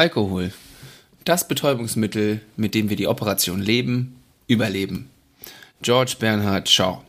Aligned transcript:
Alkohol. 0.00 0.50
Das 1.26 1.46
Betäubungsmittel, 1.46 2.40
mit 2.56 2.74
dem 2.74 2.88
wir 2.88 2.96
die 2.96 3.06
Operation 3.06 3.60
Leben 3.60 4.16
überleben. 4.46 5.10
George 5.82 6.14
Bernhard 6.18 6.70
Shaw. 6.70 7.02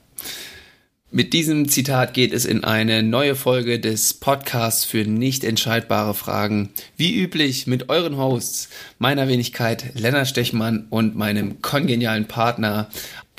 Mit 1.09 1.31
diesem 1.31 1.69
Zitat 1.69 2.13
geht 2.13 2.33
es 2.33 2.43
in 2.43 2.65
eine 2.65 3.01
neue 3.01 3.35
Folge 3.35 3.79
des 3.79 4.15
Podcasts 4.15 4.83
für 4.83 5.05
nicht 5.05 5.45
entscheidbare 5.45 6.13
Fragen. 6.13 6.71
Wie 6.97 7.15
üblich 7.15 7.65
mit 7.65 7.87
euren 7.87 8.17
Hosts, 8.17 8.67
meiner 8.99 9.29
Wenigkeit 9.29 9.97
Lennart 9.97 10.27
Stechmann 10.27 10.87
und 10.89 11.15
meinem 11.15 11.61
kongenialen 11.61 12.25
Partner, 12.25 12.89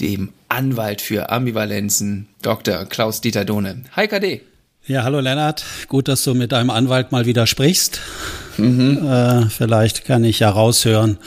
dem 0.00 0.32
Anwalt 0.48 1.03
für 1.03 1.29
Ambivalenzen, 1.29 2.27
Dr. 2.41 2.87
Klaus-Dieter 2.87 3.45
Dohne. 3.45 3.84
Hi 3.97 4.09
KD. 4.09 4.41
Ja, 4.88 5.04
hallo 5.04 5.20
Lennart. 5.20 5.64
Gut, 5.86 6.09
dass 6.09 6.24
du 6.24 6.34
mit 6.34 6.50
deinem 6.50 6.70
Anwalt 6.70 7.12
mal 7.12 7.24
wieder 7.24 7.46
sprichst. 7.46 8.00
Mhm. 8.56 9.06
Äh, 9.06 9.48
vielleicht 9.48 10.05
kann 10.05 10.24
ich 10.24 10.41
ja 10.41 10.50
raushören, 10.50 11.18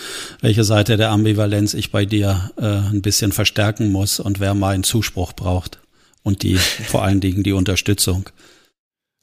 welche 0.41 0.65
Seite 0.65 0.97
der 0.97 1.11
Ambivalenz 1.11 1.73
ich 1.73 1.89
bei 1.89 2.05
dir 2.05 2.51
äh, 2.57 2.65
ein 2.65 3.01
bisschen 3.01 3.31
verstärken 3.31 3.93
muss 3.93 4.19
und 4.19 4.41
wer 4.41 4.55
meinen 4.55 4.83
Zuspruch 4.83 5.31
braucht 5.31 5.79
und 6.21 6.43
die 6.43 6.57
vor 6.87 7.03
allen 7.03 7.21
Dingen 7.21 7.43
die 7.43 7.53
Unterstützung. 7.53 8.29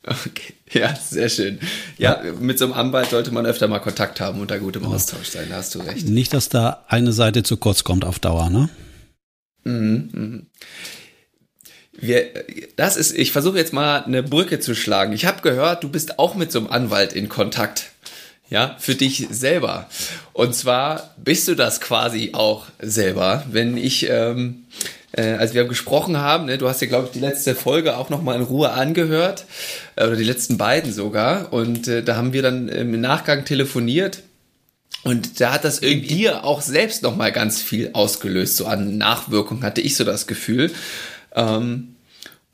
Okay, 0.05 0.55
ja, 0.73 0.97
sehr 0.97 1.29
schön. 1.29 1.61
Ja, 1.99 2.25
ja, 2.25 2.33
mit 2.33 2.59
so 2.59 2.65
einem 2.65 2.73
Anwalt 2.73 3.11
sollte 3.11 3.33
man 3.33 3.45
öfter 3.45 3.69
mal 3.69 3.81
Kontakt 3.81 4.19
haben 4.19 4.41
und 4.41 4.51
da 4.51 4.57
gut 4.57 4.77
im 4.77 4.87
Austausch 4.87 5.29
sein, 5.29 5.49
da 5.51 5.57
hast 5.57 5.75
du 5.75 5.81
recht. 5.81 6.09
Nicht, 6.09 6.33
dass 6.33 6.49
da 6.49 6.85
eine 6.89 7.13
Seite 7.13 7.43
zu 7.43 7.59
kurz 7.59 7.85
kommt 7.85 8.07
auf 8.07 8.19
Dauer, 8.19 8.49
ne? 8.49 8.71
Mhm, 9.65 10.09
mhm. 10.13 10.47
Wir, 11.93 12.31
das 12.77 12.97
ist, 12.97 13.17
ich 13.17 13.33
versuche 13.33 13.59
jetzt 13.59 13.73
mal 13.73 14.03
eine 14.05 14.23
Brücke 14.23 14.61
zu 14.61 14.75
schlagen. 14.75 15.13
Ich 15.13 15.27
habe 15.27 15.43
gehört, 15.43 15.85
du 15.85 15.89
bist 15.89 16.19
auch 16.19 16.35
mit 16.35 16.51
so 16.51 16.59
einem 16.59 16.69
Anwalt 16.69 17.13
in 17.13 17.29
Kontakt. 17.29 17.91
Ja, 18.49 18.77
für 18.79 18.95
dich 18.95 19.29
selber. 19.31 19.89
Und 20.35 20.55
zwar 20.55 21.15
bist 21.17 21.49
du 21.49 21.55
das 21.55 21.81
quasi 21.81 22.31
auch 22.35 22.67
selber. 22.81 23.45
Wenn 23.51 23.79
ich 23.79 24.09
ähm, 24.11 24.65
äh, 25.13 25.35
als 25.35 25.55
wir 25.55 25.65
gesprochen 25.65 26.19
haben, 26.19 26.47
ne, 26.47 26.59
du 26.59 26.69
hast 26.69 26.81
ja, 26.81 26.89
glaube 26.89 27.07
ich, 27.07 27.13
die 27.13 27.21
letzte 27.21 27.55
Folge 27.55 27.97
auch 27.97 28.11
nochmal 28.11 28.37
in 28.37 28.43
Ruhe 28.43 28.71
angehört, 28.71 29.45
äh, 29.97 30.07
oder 30.07 30.17
die 30.17 30.25
letzten 30.25 30.59
beiden 30.59 30.93
sogar. 30.93 31.53
Und 31.53 31.87
äh, 31.89 32.03
da 32.03 32.17
haben 32.17 32.33
wir 32.33 32.43
dann 32.43 32.69
im 32.69 33.01
Nachgang 33.01 33.45
telefoniert. 33.45 34.23
Und 35.05 35.41
da 35.41 35.53
hat 35.53 35.65
das 35.65 35.81
irgendwie 35.81 36.15
dir 36.15 36.45
auch 36.45 36.63
selbst 36.63 37.03
nochmal 37.03 37.33
ganz 37.33 37.61
viel 37.61 37.91
ausgelöst, 37.93 38.57
so 38.57 38.67
an 38.67 38.99
Nachwirkung 38.99 39.65
hatte 39.65 39.81
ich 39.81 39.97
so 39.97 40.05
das 40.05 40.29
Gefühl. 40.29 40.71
Ähm, 41.35 41.93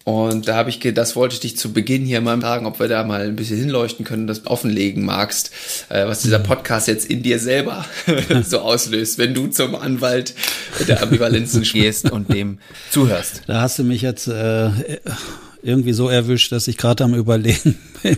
und 0.09 0.49
da 0.49 0.57
habe 0.57 0.71
ich, 0.71 0.79
das 0.79 1.17
wollte 1.17 1.35
ich 1.35 1.41
dich 1.41 1.59
zu 1.59 1.75
Beginn 1.75 2.07
hier 2.07 2.23
mal 2.23 2.41
fragen, 2.41 2.65
ob 2.65 2.81
wir 2.81 2.89
da 2.89 3.05
mal 3.05 3.27
ein 3.27 3.37
bisschen 3.37 3.59
hinleuchten 3.59 4.07
können, 4.07 4.27
das 4.27 4.47
offenlegen 4.47 5.05
magst, 5.05 5.51
äh, 5.91 6.07
was 6.07 6.23
dieser 6.23 6.39
Podcast 6.39 6.89
jetzt 6.89 7.11
in 7.11 7.23
dir 7.23 7.39
selber 7.39 7.85
so 8.43 8.61
auslöst, 8.61 9.19
wenn 9.19 9.35
du 9.35 9.49
zum 9.49 9.75
Anwalt 9.75 10.33
der 10.89 11.03
Ambivalenzen 11.03 11.63
gehst 11.73 12.11
und 12.11 12.33
dem 12.33 12.59
zuhörst. 12.91 13.43
Da 13.49 13.61
hast 13.61 13.79
du 13.79 13.85
mich 13.85 14.01
jetzt 14.01 14.29
äh, 14.29 14.71
irgendwie 15.63 15.93
so 15.93 16.09
erwischt, 16.09 16.53
dass 16.53 16.69
ich 16.69 16.79
gerade 16.79 17.05
am 17.05 17.15
überlegen 17.15 17.77
bin, 18.03 18.17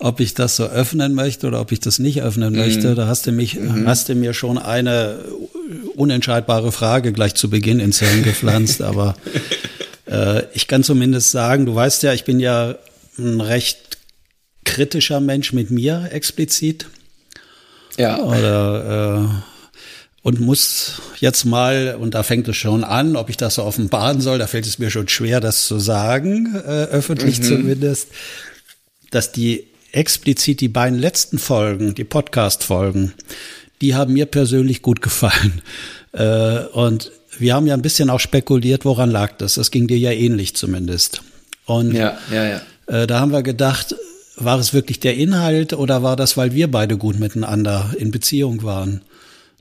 ob 0.00 0.18
ich 0.18 0.34
das 0.34 0.56
so 0.56 0.64
öffnen 0.64 1.14
möchte 1.14 1.46
oder 1.46 1.60
ob 1.60 1.70
ich 1.70 1.78
das 1.78 2.00
nicht 2.00 2.20
öffnen 2.22 2.56
möchte. 2.56 2.90
Mhm. 2.90 2.94
Da 2.96 3.06
hast 3.06 3.28
du 3.28 3.30
mich, 3.30 3.54
mhm. 3.54 3.86
hast 3.86 4.08
du 4.08 4.16
mir 4.16 4.34
schon 4.34 4.58
eine 4.58 5.20
unentscheidbare 5.94 6.72
Frage 6.72 7.12
gleich 7.12 7.36
zu 7.36 7.48
Beginn 7.48 7.78
ins 7.78 8.00
Hirn 8.00 8.24
gepflanzt, 8.24 8.82
aber 8.82 9.14
äh, 10.12 10.44
ich 10.52 10.68
kann 10.68 10.84
zumindest 10.84 11.30
sagen, 11.30 11.66
du 11.66 11.74
weißt 11.74 12.02
ja, 12.02 12.12
ich 12.12 12.24
bin 12.24 12.38
ja 12.38 12.76
ein 13.18 13.40
recht 13.40 13.98
kritischer 14.64 15.20
Mensch 15.20 15.52
mit 15.52 15.70
mir 15.70 16.08
explizit. 16.12 16.86
Ja. 17.96 18.22
Oder 18.22 19.24
äh, 19.24 19.52
und 20.22 20.40
muss 20.40 21.02
jetzt 21.18 21.44
mal, 21.44 21.96
und 21.98 22.14
da 22.14 22.22
fängt 22.22 22.46
es 22.46 22.56
schon 22.56 22.84
an, 22.84 23.16
ob 23.16 23.28
ich 23.28 23.36
das 23.36 23.56
so 23.56 23.64
offenbaren 23.64 24.20
soll, 24.20 24.38
da 24.38 24.46
fällt 24.46 24.66
es 24.66 24.78
mir 24.78 24.90
schon 24.90 25.08
schwer, 25.08 25.40
das 25.40 25.66
zu 25.66 25.78
sagen, 25.78 26.54
äh, 26.54 26.84
öffentlich 26.84 27.40
mhm. 27.40 27.44
zumindest, 27.44 28.08
dass 29.10 29.32
die 29.32 29.66
explizit 29.90 30.60
die 30.60 30.68
beiden 30.68 30.98
letzten 30.98 31.38
Folgen, 31.38 31.94
die 31.94 32.04
Podcast-Folgen, 32.04 33.12
die 33.80 33.94
haben 33.94 34.12
mir 34.12 34.26
persönlich 34.26 34.80
gut 34.82 35.02
gefallen. 35.02 35.60
Äh, 36.12 36.66
und 36.72 37.10
wir 37.38 37.54
haben 37.54 37.66
ja 37.66 37.74
ein 37.74 37.82
bisschen 37.82 38.10
auch 38.10 38.20
spekuliert, 38.20 38.84
woran 38.84 39.10
lag 39.10 39.32
das. 39.38 39.54
Das 39.54 39.70
ging 39.70 39.86
dir 39.86 39.98
ja 39.98 40.10
ähnlich 40.10 40.54
zumindest. 40.54 41.22
Und 41.64 41.92
ja, 41.92 42.18
ja, 42.32 42.44
ja. 42.46 42.60
Äh, 42.86 43.06
da 43.06 43.20
haben 43.20 43.32
wir 43.32 43.42
gedacht, 43.42 43.94
war 44.36 44.58
es 44.58 44.72
wirklich 44.72 45.00
der 45.00 45.16
Inhalt 45.16 45.72
oder 45.72 46.02
war 46.02 46.16
das, 46.16 46.36
weil 46.36 46.54
wir 46.54 46.70
beide 46.70 46.96
gut 46.96 47.18
miteinander 47.18 47.94
in 47.98 48.10
Beziehung 48.10 48.62
waren? 48.62 49.02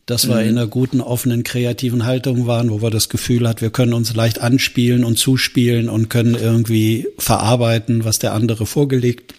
Dass 0.06 0.28
wir 0.28 0.36
mhm. 0.36 0.42
in 0.42 0.58
einer 0.58 0.68
guten, 0.68 1.00
offenen, 1.00 1.44
kreativen 1.44 2.06
Haltung 2.06 2.48
waren, 2.48 2.72
wo 2.72 2.82
wir 2.82 2.90
das 2.90 3.08
Gefühl 3.08 3.48
hat, 3.48 3.62
wir 3.62 3.70
können 3.70 3.94
uns 3.94 4.16
leicht 4.16 4.42
anspielen 4.42 5.04
und 5.04 5.18
zuspielen 5.18 5.90
und 5.90 6.10
können 6.10 6.36
irgendwie 6.36 7.08
verarbeiten, 7.18 8.04
was 8.04 8.20
der 8.20 8.34
andere 8.34 8.66
vorgelegt 8.66 9.36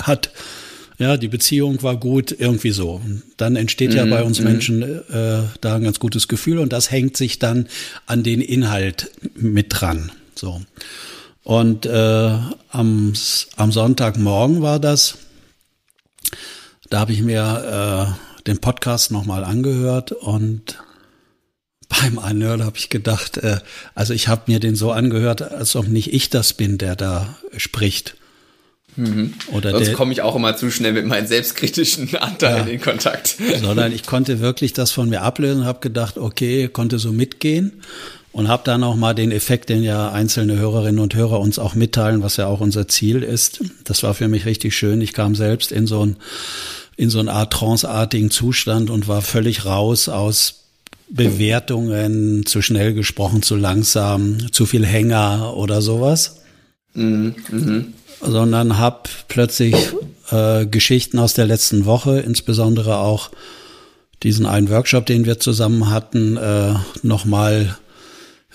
hat 0.00 0.30
ja, 0.98 1.16
die 1.16 1.28
Beziehung 1.28 1.82
war 1.82 1.96
gut, 1.96 2.34
irgendwie 2.36 2.70
so. 2.70 3.00
Dann 3.36 3.56
entsteht 3.56 3.90
mhm, 3.90 3.96
ja 3.96 4.04
bei 4.06 4.22
uns 4.22 4.38
mhm. 4.38 4.44
Menschen 4.44 4.82
äh, 4.82 5.42
da 5.60 5.76
ein 5.76 5.82
ganz 5.82 5.98
gutes 5.98 6.28
Gefühl 6.28 6.58
und 6.58 6.72
das 6.72 6.90
hängt 6.90 7.16
sich 7.16 7.38
dann 7.38 7.68
an 8.06 8.22
den 8.22 8.40
Inhalt 8.40 9.10
mit 9.34 9.66
dran. 9.70 10.12
So. 10.34 10.62
Und 11.42 11.86
äh, 11.86 12.38
am, 12.70 13.12
am 13.56 13.72
Sonntagmorgen 13.72 14.62
war 14.62 14.78
das. 14.78 15.18
Da 16.90 17.00
habe 17.00 17.12
ich 17.12 17.22
mir 17.22 18.16
äh, 18.16 18.42
den 18.46 18.58
Podcast 18.58 19.10
nochmal 19.10 19.42
angehört 19.42 20.12
und 20.12 20.78
beim 21.88 22.18
Anhören 22.18 22.64
habe 22.64 22.78
ich 22.78 22.88
gedacht, 22.88 23.38
äh, 23.38 23.58
also 23.94 24.14
ich 24.14 24.28
habe 24.28 24.42
mir 24.46 24.60
den 24.60 24.76
so 24.76 24.92
angehört, 24.92 25.42
als 25.42 25.76
ob 25.76 25.88
nicht 25.88 26.12
ich 26.12 26.30
das 26.30 26.52
bin, 26.52 26.78
der 26.78 26.96
da 26.96 27.36
spricht 27.56 28.16
Mhm. 28.96 29.34
Sonst 29.50 29.92
komme 29.94 30.12
ich 30.12 30.22
auch 30.22 30.36
immer 30.36 30.56
zu 30.56 30.70
schnell 30.70 30.92
mit 30.92 31.06
meinen 31.06 31.26
selbstkritischen 31.26 32.14
Anteilen 32.16 32.66
ja, 32.68 32.72
in 32.72 32.80
Kontakt. 32.80 33.36
Sondern 33.60 33.92
ich 33.92 34.06
konnte 34.06 34.40
wirklich 34.40 34.72
das 34.72 34.92
von 34.92 35.08
mir 35.08 35.22
ablösen, 35.22 35.64
habe 35.64 35.80
gedacht, 35.80 36.16
okay, 36.16 36.68
konnte 36.68 36.98
so 36.98 37.12
mitgehen 37.12 37.72
und 38.32 38.48
habe 38.48 38.62
dann 38.64 38.84
auch 38.84 38.94
mal 38.94 39.14
den 39.14 39.32
Effekt, 39.32 39.68
den 39.68 39.82
ja 39.82 40.12
einzelne 40.12 40.56
Hörerinnen 40.56 41.00
und 41.00 41.14
Hörer 41.14 41.40
uns 41.40 41.58
auch 41.58 41.74
mitteilen, 41.74 42.22
was 42.22 42.36
ja 42.36 42.46
auch 42.46 42.60
unser 42.60 42.86
Ziel 42.86 43.22
ist. 43.22 43.60
Das 43.84 44.02
war 44.02 44.14
für 44.14 44.28
mich 44.28 44.46
richtig 44.46 44.76
schön. 44.76 45.00
Ich 45.00 45.12
kam 45.12 45.34
selbst 45.34 45.72
in 45.72 45.86
so 45.86 46.04
ein 46.04 46.16
in 46.96 47.10
so 47.10 47.18
eine 47.18 47.32
Art 47.32 47.52
tranceartigen 47.52 48.30
Zustand 48.30 48.88
und 48.88 49.08
war 49.08 49.20
völlig 49.20 49.64
raus 49.64 50.08
aus 50.08 50.66
Bewertungen, 51.08 52.46
zu 52.46 52.62
schnell 52.62 52.94
gesprochen, 52.94 53.42
zu 53.42 53.56
langsam, 53.56 54.52
zu 54.52 54.64
viel 54.64 54.86
Hänger 54.86 55.54
oder 55.56 55.82
sowas. 55.82 56.42
Mhm. 56.94 57.34
Mhm 57.50 57.94
sondern 58.20 58.78
habe 58.78 59.08
plötzlich 59.28 59.74
äh, 60.30 60.66
Geschichten 60.66 61.18
aus 61.18 61.34
der 61.34 61.46
letzten 61.46 61.84
Woche, 61.84 62.20
insbesondere 62.20 62.98
auch 62.98 63.30
diesen 64.22 64.46
einen 64.46 64.70
Workshop, 64.70 65.06
den 65.06 65.26
wir 65.26 65.38
zusammen 65.38 65.90
hatten, 65.90 66.36
äh, 66.36 66.74
nochmal 67.02 67.76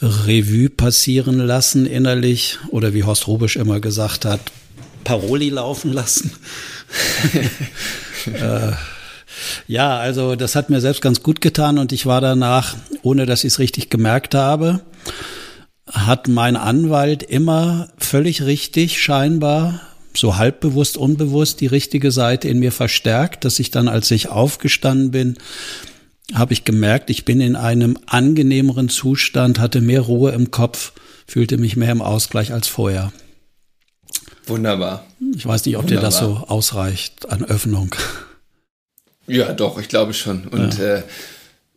Revue 0.01 0.69
passieren 0.69 1.39
lassen 1.39 1.85
innerlich 1.85 2.57
oder 2.69 2.93
wie 2.93 3.03
Horst 3.03 3.27
Rubisch 3.27 3.57
immer 3.57 3.79
gesagt 3.79 4.25
hat, 4.25 4.39
Paroli 5.03 5.49
laufen 5.49 5.93
lassen. 5.93 6.31
äh, 8.33 8.71
ja, 9.67 9.97
also 9.97 10.35
das 10.35 10.55
hat 10.55 10.69
mir 10.69 10.81
selbst 10.81 11.01
ganz 11.01 11.21
gut 11.21 11.41
getan 11.41 11.77
und 11.77 11.91
ich 11.91 12.05
war 12.05 12.21
danach, 12.21 12.75
ohne 13.03 13.25
dass 13.25 13.43
ich 13.43 13.53
es 13.53 13.59
richtig 13.59 13.89
gemerkt 13.89 14.35
habe, 14.35 14.81
hat 15.91 16.27
mein 16.27 16.55
Anwalt 16.55 17.23
immer 17.23 17.89
völlig 17.97 18.43
richtig 18.43 19.01
scheinbar 19.01 19.81
so 20.15 20.37
halbbewusst, 20.37 20.97
unbewusst 20.97 21.61
die 21.61 21.67
richtige 21.67 22.11
Seite 22.11 22.47
in 22.47 22.59
mir 22.59 22.71
verstärkt, 22.71 23.45
dass 23.45 23.59
ich 23.59 23.71
dann, 23.71 23.87
als 23.87 24.11
ich 24.11 24.29
aufgestanden 24.29 25.11
bin, 25.11 25.37
habe 26.33 26.53
ich 26.53 26.63
gemerkt, 26.63 27.09
ich 27.09 27.25
bin 27.25 27.41
in 27.41 27.55
einem 27.55 27.97
angenehmeren 28.05 28.89
Zustand, 28.89 29.59
hatte 29.59 29.81
mehr 29.81 30.01
Ruhe 30.01 30.31
im 30.31 30.51
Kopf, 30.51 30.93
fühlte 31.25 31.57
mich 31.57 31.75
mehr 31.75 31.91
im 31.91 32.01
Ausgleich 32.01 32.53
als 32.53 32.67
vorher. 32.67 33.11
Wunderbar. 34.45 35.05
Ich 35.35 35.45
weiß 35.45 35.65
nicht, 35.65 35.77
ob 35.77 35.83
Wunderbar. 35.83 36.01
dir 36.01 36.05
das 36.05 36.19
so 36.19 36.43
ausreicht 36.47 37.29
an 37.29 37.43
Öffnung. 37.43 37.95
Ja, 39.27 39.53
doch, 39.53 39.79
ich 39.79 39.89
glaube 39.89 40.13
schon. 40.13 40.47
Und 40.47 40.79
ja. 40.79 40.95
äh, 40.97 41.03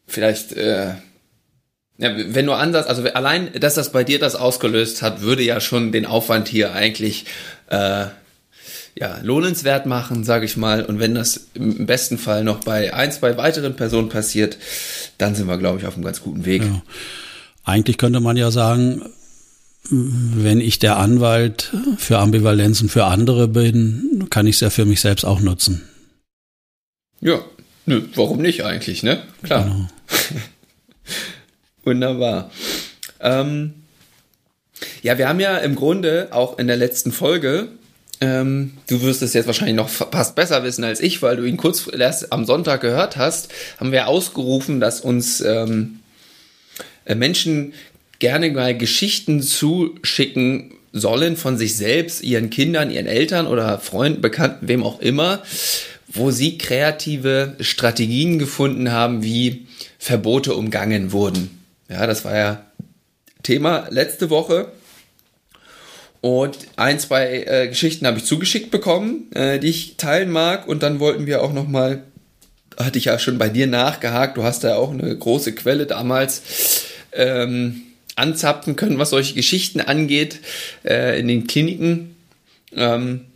vielleicht 0.06 0.53
äh, 0.53 0.94
ja, 2.02 2.10
wenn 2.16 2.46
du 2.46 2.52
ansatz, 2.52 2.87
also 2.87 3.04
allein, 3.04 3.50
dass 3.58 3.75
das 3.75 3.93
bei 3.93 4.04
dir 4.04 4.19
das 4.19 4.34
ausgelöst 4.34 5.02
hat, 5.02 5.20
würde 5.20 5.43
ja 5.43 5.60
schon 5.60 5.93
den 5.93 6.04
Aufwand 6.04 6.49
hier 6.49 6.72
eigentlich 6.72 7.26
äh, 7.69 8.06
ja, 8.94 9.19
lohnenswert 9.22 9.87
machen, 9.87 10.25
sage 10.25 10.44
ich 10.44 10.56
mal. 10.56 10.84
Und 10.84 10.99
wenn 10.99 11.14
das 11.14 11.49
im 11.54 11.87
besten 11.87 12.19
Fall 12.19 12.44
noch 12.44 12.64
bei 12.64 12.93
ein, 12.93 13.12
zwei 13.12 13.37
weiteren 13.37 13.76
Personen 13.76 14.08
passiert, 14.08 14.58
dann 15.19 15.34
sind 15.34 15.46
wir, 15.46 15.58
glaube 15.58 15.78
ich, 15.78 15.87
auf 15.87 15.94
einem 15.94 16.04
ganz 16.04 16.20
guten 16.20 16.44
Weg. 16.44 16.62
Ja. 16.62 16.82
Eigentlich 17.64 17.99
könnte 17.99 18.20
man 18.20 18.37
ja 18.37 18.50
sagen, 18.50 19.02
wenn 19.88 20.60
ich 20.60 20.78
der 20.78 20.99
Anwalt 20.99 21.72
für 21.99 22.19
Ambivalenzen 22.19 22.88
für 22.88 23.04
andere 23.04 23.49
bin, 23.49 24.26
kann 24.31 24.46
ich 24.46 24.56
es 24.56 24.60
ja 24.60 24.70
für 24.70 24.84
mich 24.84 25.00
selbst 25.00 25.25
auch 25.25 25.40
nutzen. 25.40 25.82
Ja, 27.20 27.40
Nö, 27.84 28.02
warum 28.14 28.38
nicht 28.38 28.64
eigentlich, 28.64 29.02
ne? 29.02 29.22
Klar. 29.43 29.64
Genau. 29.64 29.88
Wunderbar. 31.84 32.50
Ähm, 33.20 33.75
ja, 35.02 35.19
wir 35.19 35.29
haben 35.29 35.40
ja 35.40 35.58
im 35.58 35.75
Grunde 35.75 36.29
auch 36.31 36.58
in 36.58 36.67
der 36.67 36.76
letzten 36.76 37.12
Folge, 37.12 37.69
ähm, 38.20 38.75
du 38.87 39.02
wirst 39.02 39.23
es 39.23 39.34
jetzt 39.34 39.46
wahrscheinlich 39.46 39.75
noch 39.75 39.88
fast 39.88 40.37
besser 40.37 40.62
wissen 40.62 40.84
als 40.84 41.00
ich, 41.00 41.23
weil 41.23 41.37
du 41.37 41.44
ihn 41.44 41.56
kurz 41.56 41.88
erst 41.93 42.32
am 42.32 42.44
Sonntag 42.44 42.81
gehört 42.81 43.17
hast, 43.17 43.52
haben 43.79 43.90
wir 43.90 44.06
ausgerufen, 44.06 44.81
dass 44.81 45.00
uns 45.00 45.40
ähm, 45.40 46.00
äh, 47.05 47.17
Menschen 47.17 47.75
gerne 48.20 48.52
mal 48.52 48.76
Geschichten 48.78 49.43
zuschicken 49.43 50.75
sollen 50.93 51.37
von 51.37 51.58
sich 51.58 51.76
selbst, 51.76 52.23
ihren 52.23 52.50
Kindern, 52.50 52.93
ihren 52.93 53.06
Eltern 53.06 53.49
oder 53.49 53.81
Freunden, 53.81 54.20
Bekannten, 54.20 54.69
wem 54.69 54.85
auch 54.85 55.00
immer, 55.00 55.43
wo 56.06 56.31
sie 56.31 56.58
kreative 56.58 57.56
Strategien 57.58 58.38
gefunden 58.38 58.93
haben, 58.93 59.25
wie 59.25 59.67
Verbote 59.99 60.55
umgangen 60.55 61.11
wurden. 61.11 61.62
Ja, 61.93 62.06
das 62.06 62.25
war 62.25 62.35
ja 62.35 62.65
Thema 63.43 63.87
letzte 63.91 64.31
Woche. 64.31 64.73
Und 66.23 66.56
ein, 66.77 66.99
zwei 66.99 67.44
äh, 67.47 67.69
Geschichten 67.69 68.06
habe 68.06 68.19
ich 68.19 68.25
zugeschickt 68.25 68.71
bekommen, 68.71 69.31
äh, 69.35 69.59
die 69.59 69.69
ich 69.69 69.97
teilen 69.99 70.31
mag. 70.31 70.69
Und 70.69 70.83
dann 70.83 71.00
wollten 71.00 71.27
wir 71.27 71.43
auch 71.43 71.53
noch 71.53 71.69
mal, 71.69 72.05
hatte 72.79 72.99
ich 72.99 73.06
ja 73.06 73.19
schon 73.19 73.39
bei 73.39 73.49
dir 73.49 73.67
nachgehakt, 73.67 74.37
du 74.37 74.44
hast 74.44 74.65
da 74.65 74.71
ja 74.71 74.77
auch 74.77 74.93
eine 74.93 75.15
große 75.17 75.55
Quelle 75.55 75.87
damals, 75.87 76.87
ähm, 77.12 77.83
anzapfen 78.17 78.77
können, 78.77 78.99
was 78.99 79.11
solche 79.11 79.35
Geschichten 79.35 79.81
angeht 79.81 80.41
äh, 80.85 81.19
in 81.19 81.29
den 81.29 81.47
Kliniken. 81.47 82.17
Ähm, 82.75 83.27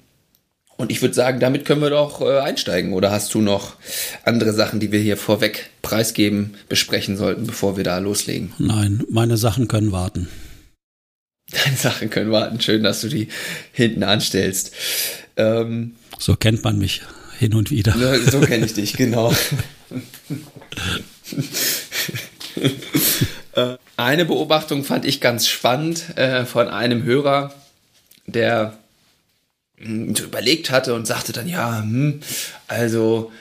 und 0.76 0.92
ich 0.92 1.02
würde 1.02 1.14
sagen, 1.14 1.40
damit 1.40 1.64
können 1.64 1.82
wir 1.82 1.90
doch 1.90 2.20
äh, 2.20 2.38
einsteigen. 2.38 2.92
Oder 2.92 3.10
hast 3.10 3.34
du 3.34 3.40
noch 3.40 3.74
andere 4.22 4.52
Sachen, 4.52 4.80
die 4.80 4.92
wir 4.92 5.00
hier 5.00 5.16
vorweg 5.16 5.70
preisgeben, 5.88 6.54
besprechen 6.68 7.16
sollten, 7.16 7.46
bevor 7.46 7.76
wir 7.76 7.84
da 7.84 7.98
loslegen? 7.98 8.52
Nein, 8.58 9.04
meine 9.08 9.36
Sachen 9.36 9.68
können 9.68 9.92
warten. 9.92 10.28
Deine 11.50 11.76
Sachen 11.76 12.10
können 12.10 12.32
warten. 12.32 12.60
Schön, 12.60 12.82
dass 12.82 13.02
du 13.02 13.08
die 13.08 13.28
hinten 13.72 14.02
anstellst. 14.02 14.72
Ähm, 15.36 15.94
so 16.18 16.34
kennt 16.34 16.64
man 16.64 16.78
mich 16.78 17.02
hin 17.38 17.54
und 17.54 17.70
wieder. 17.70 17.94
So 18.30 18.40
kenne 18.40 18.66
ich 18.66 18.74
dich, 18.74 18.94
genau. 18.94 19.34
Äh, 23.52 23.78
eine 23.96 24.26
Beobachtung 24.26 24.84
fand 24.84 25.04
ich 25.06 25.20
ganz 25.20 25.48
spannend 25.48 26.16
äh, 26.16 26.44
von 26.44 26.68
einem 26.68 27.04
Hörer, 27.04 27.54
der 28.26 28.78
hm, 29.78 30.14
überlegt 30.14 30.70
hatte 30.70 30.94
und 30.94 31.06
sagte 31.06 31.32
dann, 31.32 31.48
ja, 31.48 31.80
hm, 31.80 32.20
also 32.68 33.32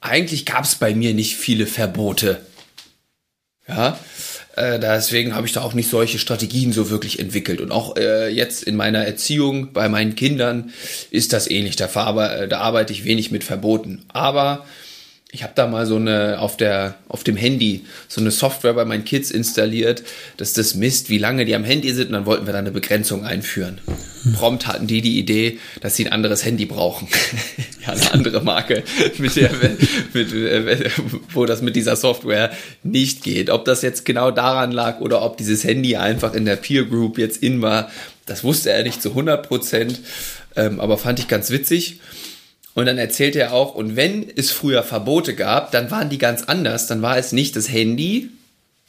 eigentlich 0.00 0.46
gab 0.46 0.64
es 0.64 0.76
bei 0.76 0.94
mir 0.94 1.14
nicht 1.14 1.36
viele 1.36 1.66
Verbote. 1.66 2.40
Ja, 3.66 3.98
äh, 4.56 4.78
deswegen 4.80 5.34
habe 5.34 5.46
ich 5.46 5.52
da 5.52 5.62
auch 5.62 5.74
nicht 5.74 5.90
solche 5.90 6.18
Strategien 6.18 6.72
so 6.72 6.90
wirklich 6.90 7.18
entwickelt. 7.18 7.60
Und 7.60 7.70
auch 7.70 7.96
äh, 7.96 8.28
jetzt 8.28 8.62
in 8.62 8.76
meiner 8.76 9.04
Erziehung 9.04 9.72
bei 9.72 9.88
meinen 9.88 10.14
Kindern 10.14 10.72
ist 11.10 11.32
das 11.32 11.50
ähnlich. 11.50 11.76
Da, 11.76 11.86
äh, 11.86 12.48
da 12.48 12.60
arbeite 12.60 12.92
ich 12.92 13.04
wenig 13.04 13.30
mit 13.30 13.44
Verboten. 13.44 14.04
Aber 14.08 14.64
ich 15.30 15.42
habe 15.42 15.52
da 15.54 15.66
mal 15.66 15.84
so 15.84 15.96
eine 15.96 16.38
auf 16.40 16.56
der 16.56 16.94
auf 17.06 17.22
dem 17.22 17.36
Handy 17.36 17.84
so 18.08 18.20
eine 18.22 18.30
Software 18.30 18.72
bei 18.72 18.86
meinen 18.86 19.04
Kids 19.04 19.30
installiert, 19.30 20.02
dass 20.38 20.54
das 20.54 20.74
misst, 20.74 21.10
wie 21.10 21.18
lange 21.18 21.44
die 21.44 21.54
am 21.54 21.64
Handy 21.64 21.92
sind 21.92 22.06
und 22.06 22.12
dann 22.14 22.26
wollten 22.26 22.46
wir 22.46 22.54
da 22.54 22.60
eine 22.60 22.70
Begrenzung 22.70 23.26
einführen. 23.26 23.78
Prompt 24.34 24.66
hatten 24.66 24.86
die 24.86 25.02
die 25.02 25.18
Idee, 25.18 25.58
dass 25.82 25.96
sie 25.96 26.06
ein 26.06 26.12
anderes 26.12 26.46
Handy 26.46 26.64
brauchen. 26.64 27.08
ja, 27.86 27.92
eine 27.92 28.12
andere 28.12 28.42
Marke, 28.42 28.82
mit 29.18 29.36
der 29.36 29.50
mit, 30.14 30.32
äh, 30.32 30.90
wo 31.34 31.44
das 31.44 31.60
mit 31.60 31.76
dieser 31.76 31.96
Software 31.96 32.50
nicht 32.82 33.22
geht. 33.22 33.50
Ob 33.50 33.66
das 33.66 33.82
jetzt 33.82 34.06
genau 34.06 34.30
daran 34.30 34.72
lag 34.72 35.00
oder 35.00 35.20
ob 35.20 35.36
dieses 35.36 35.62
Handy 35.62 35.96
einfach 35.96 36.32
in 36.32 36.46
der 36.46 36.56
Peer 36.56 36.84
Group 36.84 37.18
jetzt 37.18 37.42
in 37.42 37.60
war, 37.60 37.90
das 38.24 38.44
wusste 38.44 38.70
er 38.70 38.82
nicht 38.82 39.02
zu 39.02 39.10
100 39.10 39.46
Prozent, 39.46 40.00
ähm, 40.56 40.80
aber 40.80 40.96
fand 40.96 41.18
ich 41.18 41.28
ganz 41.28 41.50
witzig. 41.50 42.00
Und 42.78 42.86
dann 42.86 42.96
erzählt 42.96 43.34
er 43.34 43.54
auch, 43.54 43.74
und 43.74 43.96
wenn 43.96 44.30
es 44.36 44.52
früher 44.52 44.84
Verbote 44.84 45.34
gab, 45.34 45.72
dann 45.72 45.90
waren 45.90 46.10
die 46.10 46.18
ganz 46.18 46.44
anders. 46.44 46.86
Dann 46.86 47.02
war 47.02 47.18
es 47.18 47.32
nicht 47.32 47.56
das 47.56 47.68
Handy, 47.68 48.30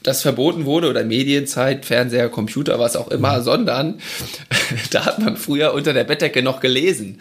das 0.04 0.22
verboten 0.22 0.66
wurde, 0.66 0.90
oder 0.92 1.04
Medienzeit, 1.04 1.88
Fernseher, 1.88 2.30
Computer, 2.30 2.78
was 2.78 2.96
auch 2.96 3.08
immer, 3.08 3.40
mhm. 3.40 3.44
sondern 3.44 4.00
da 4.92 5.08
hat 5.08 5.18
man 5.18 5.38
früher 5.38 5.74
unter 5.74 5.94
der 5.94 6.04
Bettdecke 6.04 6.44
noch 6.44 6.60
gelesen. 6.60 7.20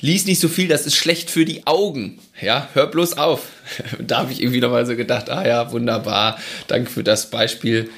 Lies 0.00 0.26
nicht 0.26 0.40
so 0.40 0.48
viel, 0.48 0.66
das 0.66 0.84
ist 0.84 0.96
schlecht 0.96 1.30
für 1.30 1.44
die 1.44 1.64
Augen. 1.64 2.18
Ja, 2.40 2.68
hör 2.72 2.88
bloß 2.88 3.18
auf. 3.18 3.50
da 4.04 4.18
habe 4.18 4.32
ich 4.32 4.42
irgendwie 4.42 4.60
nochmal 4.60 4.84
so 4.84 4.96
gedacht, 4.96 5.30
ah 5.30 5.46
ja, 5.46 5.70
wunderbar, 5.70 6.40
danke 6.66 6.90
für 6.90 7.04
das 7.04 7.30
Beispiel. 7.30 7.88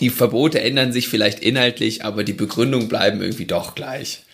Die 0.00 0.10
Verbote 0.10 0.60
ändern 0.60 0.92
sich 0.92 1.06
vielleicht 1.06 1.38
inhaltlich, 1.38 2.04
aber 2.04 2.24
die 2.24 2.32
Begründung 2.32 2.88
bleiben 2.88 3.22
irgendwie 3.22 3.46
doch 3.46 3.76
gleich. 3.76 4.24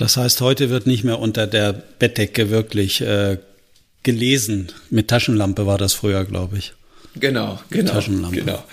Das 0.00 0.16
heißt, 0.16 0.40
heute 0.40 0.70
wird 0.70 0.86
nicht 0.86 1.04
mehr 1.04 1.18
unter 1.18 1.46
der 1.46 1.74
Bettdecke 1.74 2.48
wirklich 2.48 3.02
äh, 3.02 3.36
gelesen. 4.02 4.72
Mit 4.88 5.08
Taschenlampe 5.08 5.66
war 5.66 5.76
das 5.76 5.92
früher, 5.92 6.24
glaube 6.24 6.56
ich. 6.56 6.72
Genau, 7.16 7.60
genau. 7.68 7.92
Taschenlampe. 7.92 8.40
Genau. 8.40 8.64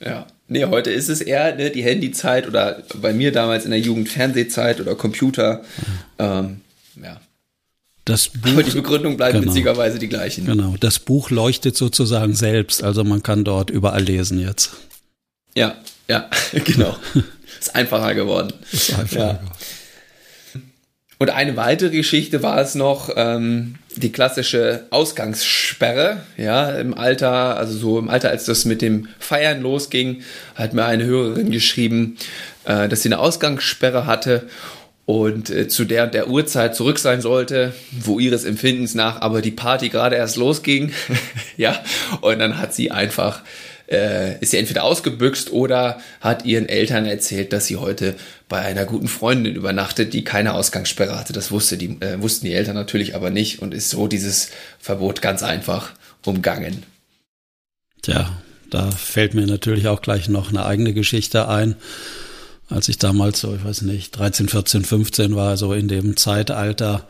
Ja. 0.00 0.26
Nee, 0.48 0.64
heute 0.64 0.90
ist 0.90 1.10
es 1.10 1.20
eher 1.20 1.54
ne, 1.54 1.70
die 1.70 1.84
Handyzeit 1.84 2.48
oder 2.48 2.82
bei 3.00 3.12
mir 3.12 3.30
damals 3.30 3.66
in 3.66 3.70
der 3.70 3.78
Jugend 3.78 4.08
Fernsehzeit 4.08 4.80
oder 4.80 4.96
Computer. 4.96 5.62
Ähm, 6.18 6.62
ja. 7.00 7.20
Das 8.04 8.26
Buch, 8.26 8.50
Aber 8.50 8.64
die 8.64 8.72
Begründung 8.72 9.16
bleibt 9.16 9.34
genau, 9.34 9.46
witzigerweise 9.46 10.00
die 10.00 10.08
gleichen. 10.08 10.44
Genau, 10.44 10.74
das 10.80 10.98
Buch 10.98 11.30
leuchtet 11.30 11.76
sozusagen 11.76 12.34
selbst, 12.34 12.82
also 12.82 13.04
man 13.04 13.22
kann 13.22 13.44
dort 13.44 13.70
überall 13.70 14.02
lesen 14.02 14.40
jetzt. 14.40 14.72
Ja, 15.54 15.76
ja, 16.08 16.28
genau. 16.64 16.96
ist 17.60 17.76
einfacher 17.76 18.16
geworden. 18.16 18.52
Ist 18.72 18.98
einfacher 18.98 19.20
ja. 19.20 19.32
geworden. 19.34 19.50
Und 21.20 21.30
eine 21.30 21.56
weitere 21.56 21.90
Geschichte 21.90 22.44
war 22.44 22.58
es 22.60 22.76
noch, 22.76 23.10
ähm, 23.16 23.74
die 23.96 24.12
klassische 24.12 24.86
Ausgangssperre, 24.90 26.18
ja, 26.36 26.70
im 26.70 26.94
Alter, 26.94 27.56
also 27.56 27.76
so 27.76 27.98
im 27.98 28.08
Alter, 28.08 28.30
als 28.30 28.44
das 28.44 28.64
mit 28.64 28.82
dem 28.82 29.08
Feiern 29.18 29.60
losging, 29.60 30.22
hat 30.54 30.74
mir 30.74 30.84
eine 30.84 31.04
Hörerin 31.04 31.50
geschrieben, 31.50 32.16
äh, 32.64 32.88
dass 32.88 33.02
sie 33.02 33.08
eine 33.08 33.18
Ausgangssperre 33.18 34.06
hatte 34.06 34.48
und 35.06 35.50
äh, 35.50 35.66
zu 35.66 35.84
der 35.84 36.06
der 36.06 36.28
Uhrzeit 36.28 36.76
zurück 36.76 37.00
sein 37.00 37.20
sollte, 37.20 37.72
wo 37.90 38.20
ihres 38.20 38.44
Empfindens 38.44 38.94
nach 38.94 39.20
aber 39.20 39.42
die 39.42 39.50
Party 39.50 39.88
gerade 39.88 40.14
erst 40.14 40.36
losging, 40.36 40.92
ja, 41.56 41.82
und 42.20 42.38
dann 42.38 42.58
hat 42.58 42.74
sie 42.74 42.92
einfach 42.92 43.42
äh, 43.90 44.38
ist 44.40 44.50
sie 44.50 44.58
entweder 44.58 44.84
ausgebüxt 44.84 45.52
oder 45.52 46.00
hat 46.20 46.44
ihren 46.44 46.68
Eltern 46.68 47.06
erzählt, 47.06 47.52
dass 47.52 47.66
sie 47.66 47.76
heute 47.76 48.14
bei 48.48 48.60
einer 48.60 48.84
guten 48.84 49.08
Freundin 49.08 49.54
übernachtet, 49.54 50.12
die 50.12 50.24
keine 50.24 50.54
Ausgangssperre 50.54 51.18
hatte. 51.18 51.32
Das 51.32 51.50
wusste 51.50 51.76
die, 51.76 51.96
äh, 52.00 52.20
wussten 52.20 52.46
die 52.46 52.52
Eltern 52.52 52.74
natürlich 52.74 53.14
aber 53.14 53.30
nicht 53.30 53.60
und 53.60 53.74
ist 53.74 53.90
so 53.90 54.06
dieses 54.06 54.50
Verbot 54.78 55.22
ganz 55.22 55.42
einfach 55.42 55.92
umgangen. 56.24 56.82
Tja, 58.02 58.30
da 58.70 58.90
fällt 58.90 59.34
mir 59.34 59.46
natürlich 59.46 59.88
auch 59.88 60.02
gleich 60.02 60.28
noch 60.28 60.50
eine 60.50 60.66
eigene 60.66 60.92
Geschichte 60.92 61.48
ein. 61.48 61.76
Als 62.68 62.88
ich 62.88 62.98
damals 62.98 63.40
so, 63.40 63.54
ich 63.54 63.64
weiß 63.64 63.82
nicht, 63.82 64.10
13, 64.10 64.48
14, 64.48 64.84
15 64.84 65.34
war, 65.34 65.56
so 65.56 65.72
in 65.72 65.88
dem 65.88 66.18
Zeitalter, 66.18 67.08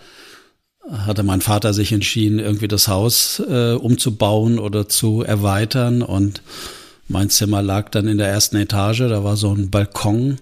hatte 0.90 1.22
mein 1.22 1.40
Vater 1.40 1.74
sich 1.74 1.92
entschieden, 1.92 2.38
irgendwie 2.38 2.68
das 2.68 2.88
Haus 2.88 3.40
äh, 3.40 3.72
umzubauen 3.72 4.58
oder 4.58 4.88
zu 4.88 5.22
erweitern. 5.22 6.02
Und 6.02 6.42
mein 7.08 7.30
Zimmer 7.30 7.62
lag 7.62 7.90
dann 7.90 8.08
in 8.08 8.18
der 8.18 8.28
ersten 8.28 8.56
Etage. 8.56 9.00
Da 9.00 9.24
war 9.24 9.36
so 9.36 9.52
ein 9.52 9.70
Balkon 9.70 10.38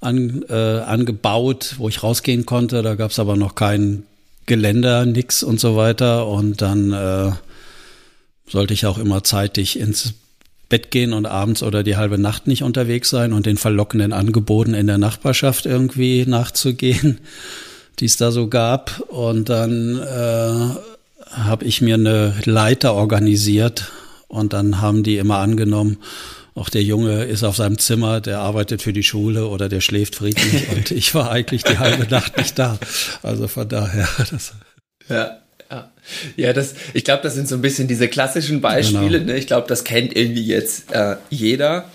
an, 0.00 0.44
äh, 0.48 0.54
angebaut, 0.54 1.76
wo 1.78 1.88
ich 1.88 2.02
rausgehen 2.02 2.46
konnte. 2.46 2.82
Da 2.82 2.94
gab 2.94 3.10
es 3.10 3.18
aber 3.18 3.36
noch 3.36 3.54
kein 3.54 4.04
Geländer, 4.46 5.06
nix 5.06 5.42
und 5.42 5.60
so 5.60 5.76
weiter. 5.76 6.26
Und 6.26 6.60
dann 6.60 6.92
äh, 6.92 7.32
sollte 8.46 8.74
ich 8.74 8.86
auch 8.86 8.98
immer 8.98 9.24
zeitig 9.24 9.78
ins 9.78 10.14
Bett 10.68 10.90
gehen 10.90 11.12
und 11.12 11.26
abends 11.26 11.62
oder 11.62 11.82
die 11.82 11.96
halbe 11.96 12.18
Nacht 12.18 12.46
nicht 12.46 12.62
unterwegs 12.62 13.10
sein 13.10 13.32
und 13.32 13.46
den 13.46 13.56
verlockenden 13.56 14.12
Angeboten 14.12 14.74
in 14.74 14.86
der 14.86 14.98
Nachbarschaft 14.98 15.66
irgendwie 15.66 16.26
nachzugehen 16.26 17.18
die 18.00 18.06
es 18.06 18.16
da 18.16 18.32
so 18.32 18.48
gab. 18.48 19.00
Und 19.08 19.48
dann 19.48 19.98
äh, 19.98 21.34
habe 21.36 21.64
ich 21.64 21.80
mir 21.80 21.94
eine 21.94 22.34
Leiter 22.44 22.94
organisiert 22.94 23.92
und 24.28 24.52
dann 24.52 24.80
haben 24.80 25.02
die 25.02 25.16
immer 25.16 25.38
angenommen, 25.38 25.98
auch 26.54 26.68
der 26.68 26.82
Junge 26.82 27.24
ist 27.24 27.44
auf 27.44 27.56
seinem 27.56 27.78
Zimmer, 27.78 28.20
der 28.20 28.40
arbeitet 28.40 28.82
für 28.82 28.92
die 28.92 29.02
Schule 29.02 29.46
oder 29.46 29.68
der 29.68 29.80
schläft 29.80 30.16
friedlich 30.16 30.68
und 30.76 30.90
ich 30.90 31.14
war 31.14 31.30
eigentlich 31.30 31.62
die 31.62 31.78
halbe 31.78 32.06
Nacht 32.10 32.36
nicht 32.36 32.58
da. 32.58 32.78
Also 33.22 33.48
von 33.48 33.68
daher. 33.68 34.08
Das 34.30 34.52
ja. 35.08 35.38
Ja, 35.70 35.90
ja 36.36 36.52
das, 36.52 36.74
ich 36.94 37.04
glaube, 37.04 37.22
das 37.22 37.34
sind 37.34 37.48
so 37.48 37.54
ein 37.54 37.62
bisschen 37.62 37.88
diese 37.88 38.08
klassischen 38.08 38.60
Beispiele. 38.60 39.20
Genau. 39.20 39.32
Ne? 39.32 39.38
Ich 39.38 39.46
glaube, 39.46 39.68
das 39.68 39.84
kennt 39.84 40.16
irgendwie 40.16 40.46
jetzt 40.46 40.92
äh, 40.92 41.16
jeder. 41.30 41.86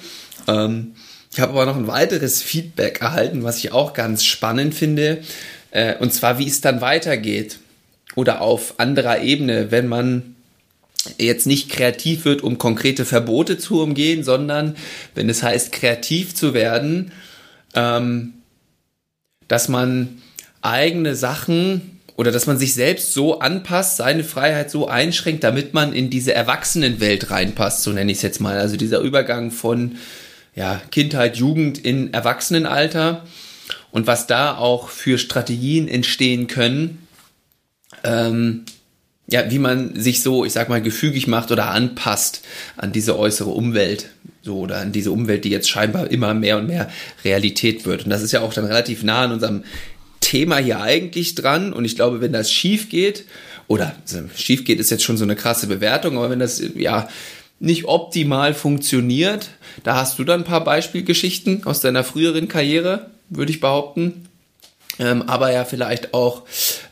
Ähm, 0.47 0.95
ich 1.31 1.41
habe 1.41 1.51
aber 1.51 1.65
noch 1.65 1.75
ein 1.75 1.87
weiteres 1.87 2.41
Feedback 2.41 3.01
erhalten, 3.01 3.43
was 3.43 3.57
ich 3.57 3.73
auch 3.73 3.93
ganz 3.93 4.23
spannend 4.23 4.73
finde. 4.73 5.19
Äh, 5.75 5.97
und 5.97 6.13
zwar, 6.13 6.39
wie 6.39 6.47
es 6.47 6.61
dann 6.61 6.79
weitergeht. 6.81 7.59
oder 8.15 8.39
auf 8.39 8.79
anderer 8.79 9.21
Ebene, 9.21 9.71
wenn 9.71 9.87
man 9.87 10.35
jetzt 11.17 11.47
nicht 11.47 11.69
kreativ 11.69 12.23
wird, 12.23 12.43
um 12.43 12.57
konkrete 12.57 13.03
Verbote 13.03 13.57
zu 13.57 13.81
umgehen, 13.81 14.23
sondern 14.23 14.77
wenn 15.15 15.27
es 15.27 15.43
heißt, 15.43 15.73
kreativ 15.73 16.33
zu 16.33 16.53
werden, 16.53 17.11
ähm, 17.73 18.35
dass 19.49 19.67
man 19.67 20.21
eigene 20.61 21.15
Sachen 21.15 21.99
oder 22.15 22.31
dass 22.31 22.47
man 22.47 22.57
sich 22.57 22.73
selbst 22.73 23.11
so 23.11 23.39
anpasst, 23.39 23.97
seine 23.97 24.23
Freiheit 24.23 24.71
so 24.71 24.87
einschränkt, 24.87 25.43
damit 25.43 25.73
man 25.73 25.91
in 25.91 26.09
diese 26.09 26.33
Erwachsenenwelt 26.33 27.31
reinpasst, 27.31 27.83
so 27.83 27.91
nenne 27.91 28.11
ich 28.11 28.19
es 28.19 28.23
jetzt 28.23 28.39
mal. 28.39 28.57
Also 28.57 28.77
dieser 28.77 29.01
Übergang 29.01 29.51
von 29.51 29.97
ja, 30.55 30.81
Kindheit, 30.89 31.35
Jugend 31.35 31.77
in 31.77 32.13
Erwachsenenalter 32.13 33.25
und 33.95 34.07
was 34.07 34.27
da 34.27 34.57
auch 34.57 34.89
für 34.89 35.17
Strategien 35.17 35.87
entstehen 35.87 36.47
können, 36.47 37.07
ähm, 38.03 38.65
ja, 39.25 39.49
wie 39.49 39.57
man 39.57 39.97
sich 39.97 40.21
so, 40.21 40.43
ich 40.43 40.51
sag 40.51 40.67
mal, 40.67 40.81
gefügig 40.81 41.27
macht 41.27 41.49
oder 41.49 41.69
anpasst 41.69 42.41
an 42.75 42.91
diese 42.91 43.17
äußere 43.17 43.51
Umwelt, 43.51 44.09
so 44.41 44.59
oder 44.59 44.79
an 44.79 44.91
diese 44.91 45.11
Umwelt, 45.11 45.45
die 45.45 45.49
jetzt 45.49 45.69
scheinbar 45.69 46.11
immer 46.11 46.33
mehr 46.33 46.57
und 46.57 46.67
mehr 46.67 46.89
Realität 47.23 47.85
wird. 47.85 48.03
Und 48.03 48.09
das 48.09 48.21
ist 48.21 48.33
ja 48.33 48.41
auch 48.41 48.53
dann 48.53 48.65
relativ 48.65 49.01
nah 49.01 49.23
an 49.23 49.31
unserem 49.31 49.63
Thema 50.19 50.57
hier 50.57 50.81
eigentlich 50.81 51.35
dran. 51.35 51.71
Und 51.71 51.85
ich 51.85 51.95
glaube, 51.95 52.19
wenn 52.19 52.33
das 52.33 52.51
schief 52.51 52.89
geht, 52.89 53.23
oder 53.69 53.95
schief 54.35 54.65
geht 54.65 54.81
ist 54.81 54.91
jetzt 54.91 55.05
schon 55.05 55.15
so 55.15 55.23
eine 55.23 55.37
krasse 55.37 55.67
Bewertung, 55.67 56.17
aber 56.17 56.29
wenn 56.29 56.39
das 56.39 56.61
ja 56.75 57.07
nicht 57.61 57.85
optimal 57.85 58.53
funktioniert, 58.53 59.51
da 59.85 59.95
hast 59.95 60.19
du 60.19 60.25
dann 60.25 60.41
ein 60.41 60.45
paar 60.45 60.65
Beispielgeschichten 60.65 61.65
aus 61.65 61.79
deiner 61.79 62.03
früheren 62.03 62.49
Karriere, 62.49 63.14
würde 63.29 63.51
ich 63.51 63.59
behaupten. 63.59 64.27
Ähm, 64.99 65.23
aber 65.23 65.51
ja, 65.51 65.65
vielleicht 65.65 66.13
auch 66.13 66.43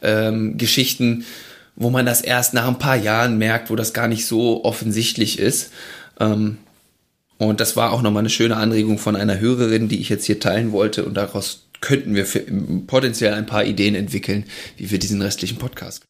ähm, 0.02 0.58
Geschichten, 0.58 1.25
wo 1.75 1.90
man 1.90 2.06
das 2.06 2.22
erst 2.22 2.54
nach 2.54 2.68
ein 2.68 2.80
paar 2.80 2.98
Jahren 2.98 3.38
merkt, 3.38 3.70
wo 3.70 3.75
das 3.75 3.94
gar 3.94 4.08
nicht 4.08 4.25
so 4.25 4.63
offensichtlich 4.63 5.40
ist. 5.40 5.72
Ähm, 6.20 6.58
und 7.38 7.60
das 7.60 7.75
war 7.75 7.92
auch 7.92 8.02
nochmal 8.02 8.22
eine 8.22 8.30
schöne 8.30 8.58
Anregung 8.58 9.00
von 9.00 9.16
einer 9.16 9.40
Hörerin, 9.40 9.88
die 9.88 10.00
ich 10.00 10.10
jetzt 10.10 10.25
hier 10.25 10.40
teilen 10.40 10.72
wollte. 10.72 11.06
Und 11.06 11.16
daraus 11.16 11.68
könnten 11.82 12.16
wir 12.16 12.25
potenziell 12.88 13.34
ein 13.34 13.46
paar 13.46 13.66
Ideen 13.66 13.96
entwickeln, 13.96 14.46
wie 14.78 14.92
wir 14.92 15.00
diesen 15.00 15.22
restlichen 15.22 15.58
Podcast. 15.58 16.04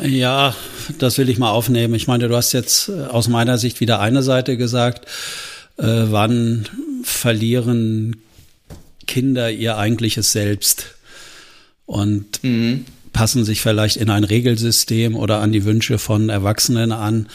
Ja, 0.00 0.54
das 0.98 1.18
will 1.18 1.28
ich 1.28 1.38
mal 1.38 1.50
aufnehmen. 1.50 1.94
Ich 1.94 2.06
meine, 2.06 2.28
du 2.28 2.36
hast 2.36 2.52
jetzt 2.52 2.88
äh, 2.88 3.04
aus 3.04 3.28
meiner 3.28 3.58
Sicht 3.58 3.80
wieder 3.80 4.00
eine 4.00 4.22
Seite 4.22 4.56
gesagt. 4.56 5.06
Äh, 5.76 5.84
wann 5.84 6.68
verlieren 7.02 8.16
Kinder 9.08 9.50
ihr 9.50 9.76
eigentliches 9.76 10.30
Selbst? 10.30 10.94
Und 11.86 12.44
mhm 12.44 12.84
passen 13.18 13.44
sich 13.44 13.60
vielleicht 13.60 13.96
in 13.96 14.10
ein 14.10 14.22
Regelsystem 14.22 15.16
oder 15.16 15.40
an 15.40 15.50
die 15.50 15.64
Wünsche 15.64 15.98
von 15.98 16.28
Erwachsenen 16.28 16.92
an, 16.92 17.26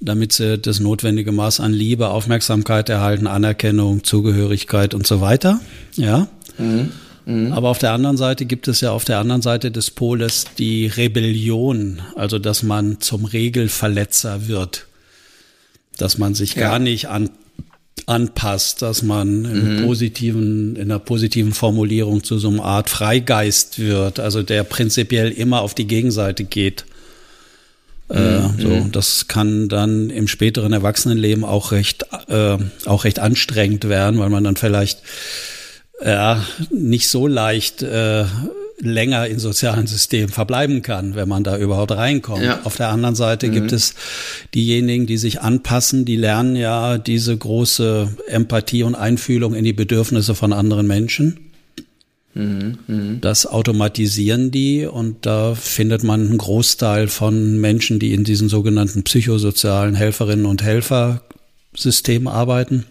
damit 0.00 0.32
sie 0.32 0.56
das 0.56 0.80
notwendige 0.80 1.30
Maß 1.30 1.60
an 1.60 1.74
Liebe, 1.74 2.08
Aufmerksamkeit 2.08 2.88
erhalten, 2.88 3.26
Anerkennung, 3.26 4.02
Zugehörigkeit 4.02 4.94
und 4.94 5.06
so 5.06 5.20
weiter. 5.20 5.60
Ja. 5.96 6.28
Mhm. 6.56 6.92
Mhm. 7.26 7.52
Aber 7.52 7.68
auf 7.68 7.78
der 7.78 7.92
anderen 7.92 8.16
Seite 8.16 8.46
gibt 8.46 8.66
es 8.66 8.80
ja 8.80 8.92
auf 8.92 9.04
der 9.04 9.18
anderen 9.18 9.42
Seite 9.42 9.70
des 9.70 9.90
Poles 9.90 10.46
die 10.58 10.86
Rebellion, 10.86 12.00
also 12.16 12.38
dass 12.38 12.62
man 12.62 13.00
zum 13.00 13.26
Regelverletzer 13.26 14.48
wird, 14.48 14.86
dass 15.98 16.16
man 16.16 16.34
sich 16.34 16.54
ja. 16.54 16.62
gar 16.62 16.78
nicht 16.78 17.08
an 17.08 17.28
anpasst, 18.06 18.82
dass 18.82 19.02
man 19.02 19.44
im 19.44 19.76
mhm. 19.76 19.86
positiven, 19.86 20.76
in 20.76 20.82
einer 20.82 20.98
positiven 20.98 21.52
Formulierung 21.52 22.24
zu 22.24 22.38
so 22.38 22.48
einer 22.48 22.64
Art 22.64 22.90
Freigeist 22.90 23.78
wird, 23.78 24.20
also 24.20 24.42
der 24.42 24.64
prinzipiell 24.64 25.30
immer 25.30 25.60
auf 25.62 25.74
die 25.74 25.86
Gegenseite 25.86 26.44
geht. 26.44 26.84
Äh, 28.08 28.40
mhm. 28.40 28.60
so, 28.60 28.88
das 28.90 29.28
kann 29.28 29.68
dann 29.68 30.10
im 30.10 30.26
späteren 30.26 30.72
Erwachsenenleben 30.72 31.44
auch 31.44 31.72
recht, 31.72 32.06
äh, 32.28 32.58
auch 32.86 33.04
recht 33.04 33.20
anstrengend 33.20 33.88
werden, 33.88 34.18
weil 34.18 34.30
man 34.30 34.44
dann 34.44 34.56
vielleicht 34.56 35.02
ja, 36.04 36.44
nicht 36.70 37.08
so 37.08 37.26
leicht 37.26 37.82
äh, 37.82 38.24
länger 38.80 39.26
in 39.26 39.38
sozialen 39.38 39.86
Systemen 39.86 40.28
verbleiben 40.28 40.82
kann, 40.82 41.14
wenn 41.14 41.28
man 41.28 41.44
da 41.44 41.56
überhaupt 41.58 41.92
reinkommt. 41.92 42.42
Ja. 42.42 42.60
Auf 42.64 42.76
der 42.76 42.88
anderen 42.88 43.14
Seite 43.14 43.48
mhm. 43.48 43.52
gibt 43.52 43.72
es 43.72 43.94
diejenigen, 44.54 45.06
die 45.06 45.16
sich 45.16 45.40
anpassen, 45.40 46.04
die 46.04 46.16
lernen 46.16 46.56
ja 46.56 46.98
diese 46.98 47.36
große 47.36 48.16
Empathie 48.28 48.82
und 48.82 48.94
Einfühlung 48.94 49.54
in 49.54 49.64
die 49.64 49.72
Bedürfnisse 49.72 50.34
von 50.34 50.52
anderen 50.52 50.86
Menschen. 50.86 51.50
Mhm. 52.34 52.78
Mhm. 52.86 53.20
Das 53.20 53.46
automatisieren 53.46 54.50
die 54.50 54.86
und 54.86 55.26
da 55.26 55.54
findet 55.54 56.04
man 56.04 56.28
einen 56.28 56.38
Großteil 56.38 57.08
von 57.08 57.58
Menschen, 57.60 57.98
die 57.98 58.14
in 58.14 58.24
diesen 58.24 58.48
sogenannten 58.48 59.02
psychosozialen 59.02 59.94
Helferinnen 59.94 60.46
und 60.46 60.62
Helfersystemen 60.62 62.28
arbeiten. 62.28 62.84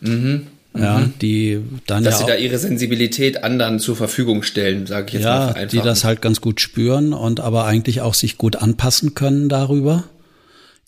Mhm 0.00 0.46
ja, 0.76 0.98
mhm. 0.98 1.14
die 1.20 1.60
dann 1.86 2.04
dass 2.04 2.20
ja 2.20 2.26
sie 2.26 2.32
da 2.32 2.36
ihre 2.36 2.58
Sensibilität 2.58 3.42
anderen 3.42 3.80
zur 3.80 3.96
Verfügung 3.96 4.42
stellen, 4.42 4.86
sage 4.86 5.08
ich 5.08 5.14
jetzt 5.14 5.24
ja, 5.24 5.30
mal 5.30 5.46
vereinfacht. 5.48 5.72
die 5.72 5.80
das 5.80 6.04
halt 6.04 6.22
ganz 6.22 6.40
gut 6.40 6.60
spüren 6.60 7.12
und 7.12 7.40
aber 7.40 7.64
eigentlich 7.64 8.00
auch 8.02 8.14
sich 8.14 8.38
gut 8.38 8.56
anpassen 8.56 9.14
können 9.14 9.48
darüber 9.48 10.04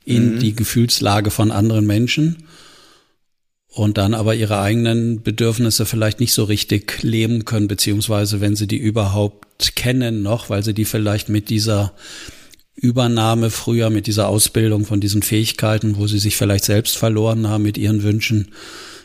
in 0.05 0.35
mhm. 0.35 0.39
die 0.39 0.55
Gefühlslage 0.55 1.31
von 1.31 1.51
anderen 1.51 1.87
Menschen 1.87 2.45
und 3.69 3.99
dann 3.99 4.15
aber 4.15 4.35
ihre 4.35 4.61
eigenen 4.61 5.23
Bedürfnisse 5.23 5.87
vielleicht 5.87 6.21
nicht 6.21 6.33
so 6.33 6.45
richtig 6.45 7.03
leben 7.03 7.45
können, 7.45 7.69
beziehungsweise 7.69 8.41
wenn 8.41 8.55
sie 8.55 8.67
die 8.67 8.77
überhaupt 8.77 9.75
kennen 9.77 10.23
noch, 10.23 10.51
weil 10.51 10.63
sie 10.63 10.75
die 10.75 10.85
vielleicht 10.85 11.29
mit 11.29 11.49
dieser 11.49 11.93
Übernahme 12.75 13.51
früher, 13.51 13.91
mit 13.91 14.07
dieser 14.07 14.29
Ausbildung 14.29 14.85
von 14.85 15.01
diesen 15.01 15.23
Fähigkeiten, 15.23 15.97
wo 15.97 16.07
sie 16.07 16.19
sich 16.19 16.37
vielleicht 16.37 16.65
selbst 16.65 16.97
verloren 16.97 17.49
haben 17.49 17.63
mit 17.63 17.79
ihren 17.79 18.03
Wünschen, 18.03 18.49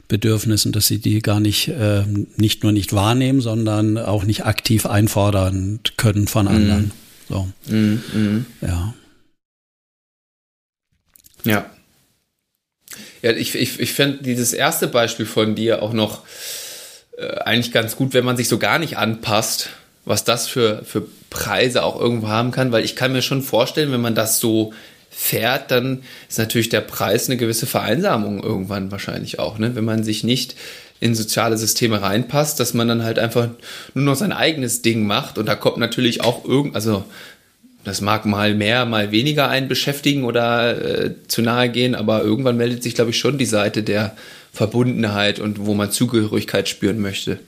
Bedürfnissen, 0.08 0.72
dass 0.72 0.88
sie 0.88 1.00
die 1.00 1.22
gar 1.22 1.40
nicht, 1.40 1.68
äh, 1.68 2.04
nicht 2.38 2.64
nur 2.64 2.72
nicht 2.72 2.94
wahrnehmen, 2.94 3.42
sondern 3.42 3.98
auch 3.98 4.24
nicht 4.24 4.46
aktiv 4.46 4.86
einfordern 4.86 5.80
können 5.98 6.28
von 6.28 6.46
mhm. 6.46 6.52
anderen. 6.52 6.92
So. 7.30 7.48
Mm, 7.68 8.02
mm. 8.14 8.46
Ja. 8.62 8.94
Ja. 11.44 11.70
Ja, 13.22 13.32
ich, 13.32 13.56
ich, 13.56 13.80
ich 13.80 13.94
fände 13.94 14.24
dieses 14.24 14.54
erste 14.54 14.88
Beispiel 14.88 15.26
von 15.26 15.56
dir 15.56 15.82
auch 15.82 15.92
noch 15.92 16.24
äh, 17.18 17.28
eigentlich 17.40 17.74
ganz 17.74 17.96
gut, 17.96 18.14
wenn 18.14 18.24
man 18.24 18.38
sich 18.38 18.48
so 18.48 18.60
gar 18.60 18.80
nicht 18.80 18.98
anpasst, 18.98 19.70
was 20.06 20.24
das 20.24 20.48
für, 20.48 20.84
für 20.86 21.06
Preise 21.30 21.84
auch 21.84 22.00
irgendwo 22.00 22.30
haben 22.30 22.52
kann, 22.52 22.72
weil 22.72 22.86
ich 22.86 22.96
kann 22.96 23.12
mir 23.12 23.22
schon 23.22 23.42
vorstellen, 23.42 23.92
wenn 23.92 24.02
man 24.02 24.16
das 24.16 24.40
so 24.40 24.74
fährt, 25.10 25.72
dann 25.72 26.04
ist 26.30 26.38
natürlich 26.38 26.70
der 26.70 26.82
Preis 26.82 27.28
eine 27.28 27.38
gewisse 27.38 27.66
Vereinsamung 27.66 28.44
irgendwann 28.44 28.92
wahrscheinlich 28.92 29.40
auch, 29.40 29.58
ne? 29.58 29.76
wenn 29.76 29.86
man 29.86 30.04
sich 30.04 30.24
nicht 30.24 30.56
in 31.00 31.16
soziale 31.16 31.58
Systeme 31.58 32.02
reinpasst, 32.02 32.60
dass 32.60 32.74
man 32.74 32.88
dann 32.88 33.04
halt 33.04 33.20
einfach 33.20 33.50
nur 33.94 34.06
noch 34.06 34.16
sein 34.16 34.32
eigenes 34.32 34.82
Ding 34.82 35.06
macht 35.06 35.38
und 35.38 35.48
da 35.48 35.56
kommt 35.56 35.78
natürlich 35.78 36.22
auch 36.22 36.46
irgend, 36.46 36.76
also 36.76 37.04
das 37.84 38.02
mag 38.02 38.26
mal 38.26 38.54
mehr, 38.54 38.86
mal 38.86 39.12
weniger 39.12 39.48
einen 39.48 39.70
beschäftigen 39.70 40.26
oder 40.26 41.06
äh, 41.06 41.16
zu 41.28 41.42
nahe 41.42 41.70
gehen, 41.70 41.96
aber 41.96 42.22
irgendwann 42.22 42.58
meldet 42.58 42.84
sich, 42.84 42.96
glaube 42.96 43.12
ich, 43.12 43.18
schon 43.18 43.38
die 43.38 43.46
Seite 43.46 43.82
der 43.82 44.16
Verbundenheit 44.52 45.40
und 45.40 45.66
wo 45.66 45.74
man 45.74 45.92
Zugehörigkeit 45.92 46.68
spüren 46.68 47.00
möchte. 47.00 47.40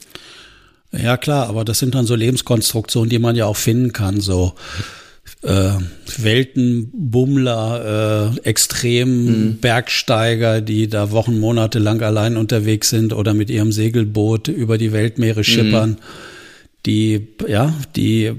Ja, 0.92 1.18
klar, 1.18 1.50
aber 1.50 1.66
das 1.66 1.80
sind 1.80 1.94
dann 1.94 2.06
so 2.06 2.16
Lebenskonstruktionen, 2.16 3.10
die 3.10 3.20
man 3.20 3.36
ja 3.36 3.46
auch 3.46 3.58
finden 3.58 3.94
kann, 3.94 4.22
so 4.22 4.54
äh, 5.42 5.72
Weltenbummler, 6.18 8.36
äh, 8.36 8.40
Extrem-Bergsteiger, 8.42 10.62
mhm. 10.62 10.66
die 10.66 10.88
da 10.88 11.12
Wochen, 11.12 11.40
Monate 11.40 11.80
lang 11.80 12.02
allein 12.02 12.38
unterwegs 12.38 12.90
sind 12.90 13.14
oder 13.14 13.34
mit 13.34 13.50
ihrem 13.50 13.72
Segelboot 13.72 14.50
über 14.50 14.78
die 14.78 14.92
Weltmeere 14.92 15.44
schippern, 15.44 15.92
mhm. 15.92 15.98
die, 16.86 17.28
ja, 17.48 17.74
die 17.96 18.34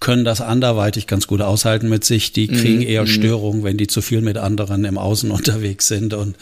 können 0.00 0.24
das 0.24 0.40
anderweitig 0.40 1.06
ganz 1.06 1.26
gut 1.26 1.40
aushalten 1.40 1.88
mit 1.88 2.04
sich. 2.04 2.32
Die 2.32 2.48
kriegen 2.48 2.80
mhm. 2.80 2.86
eher 2.86 3.02
mhm. 3.02 3.08
Störungen, 3.08 3.64
wenn 3.64 3.76
die 3.76 3.86
zu 3.86 4.02
viel 4.02 4.20
mit 4.20 4.38
anderen 4.38 4.84
im 4.84 4.98
Außen 4.98 5.30
unterwegs 5.30 5.88
sind 5.88 6.14
und 6.14 6.36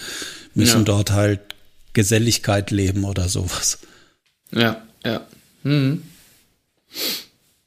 müssen 0.54 0.80
ja. 0.80 0.84
dort 0.84 1.12
halt 1.12 1.40
Geselligkeit 1.92 2.70
leben 2.70 3.04
oder 3.04 3.28
sowas. 3.28 3.78
Ja, 4.52 4.82
ja. 5.04 5.26
Mhm. 5.62 6.02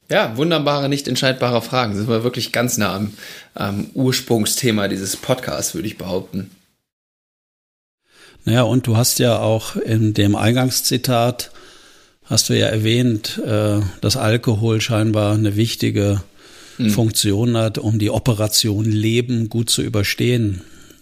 Ja, 0.09 0.37
wunderbare, 0.37 0.87
nicht 0.87 1.07
entscheidbare 1.07 1.61
Fragen. 1.61 1.91
Das 1.91 1.99
sind 1.99 2.09
wir 2.09 2.23
wirklich 2.23 2.51
ganz 2.53 2.77
nah 2.77 2.95
am, 2.95 3.13
am 3.55 3.89
Ursprungsthema 3.93 4.87
dieses 4.87 5.17
Podcasts, 5.17 5.75
würde 5.75 5.87
ich 5.87 5.97
behaupten. 5.97 6.51
Naja, 8.45 8.63
und 8.63 8.87
du 8.87 8.95
hast 8.95 9.19
ja 9.19 9.39
auch 9.39 9.75
in 9.75 10.13
dem 10.13 10.37
Eingangszitat, 10.37 11.51
hast 12.23 12.47
du 12.47 12.57
ja 12.57 12.67
erwähnt, 12.67 13.41
äh, 13.45 13.81
dass 13.99 14.15
Alkohol 14.15 14.79
scheinbar 14.79 15.33
eine 15.33 15.57
wichtige 15.57 16.21
mhm. 16.77 16.89
Funktion 16.91 17.57
hat, 17.57 17.77
um 17.77 17.99
die 17.99 18.09
Operation 18.09 18.85
Leben 18.85 19.49
gut 19.49 19.69
zu 19.69 19.81
überstehen. 19.81 20.61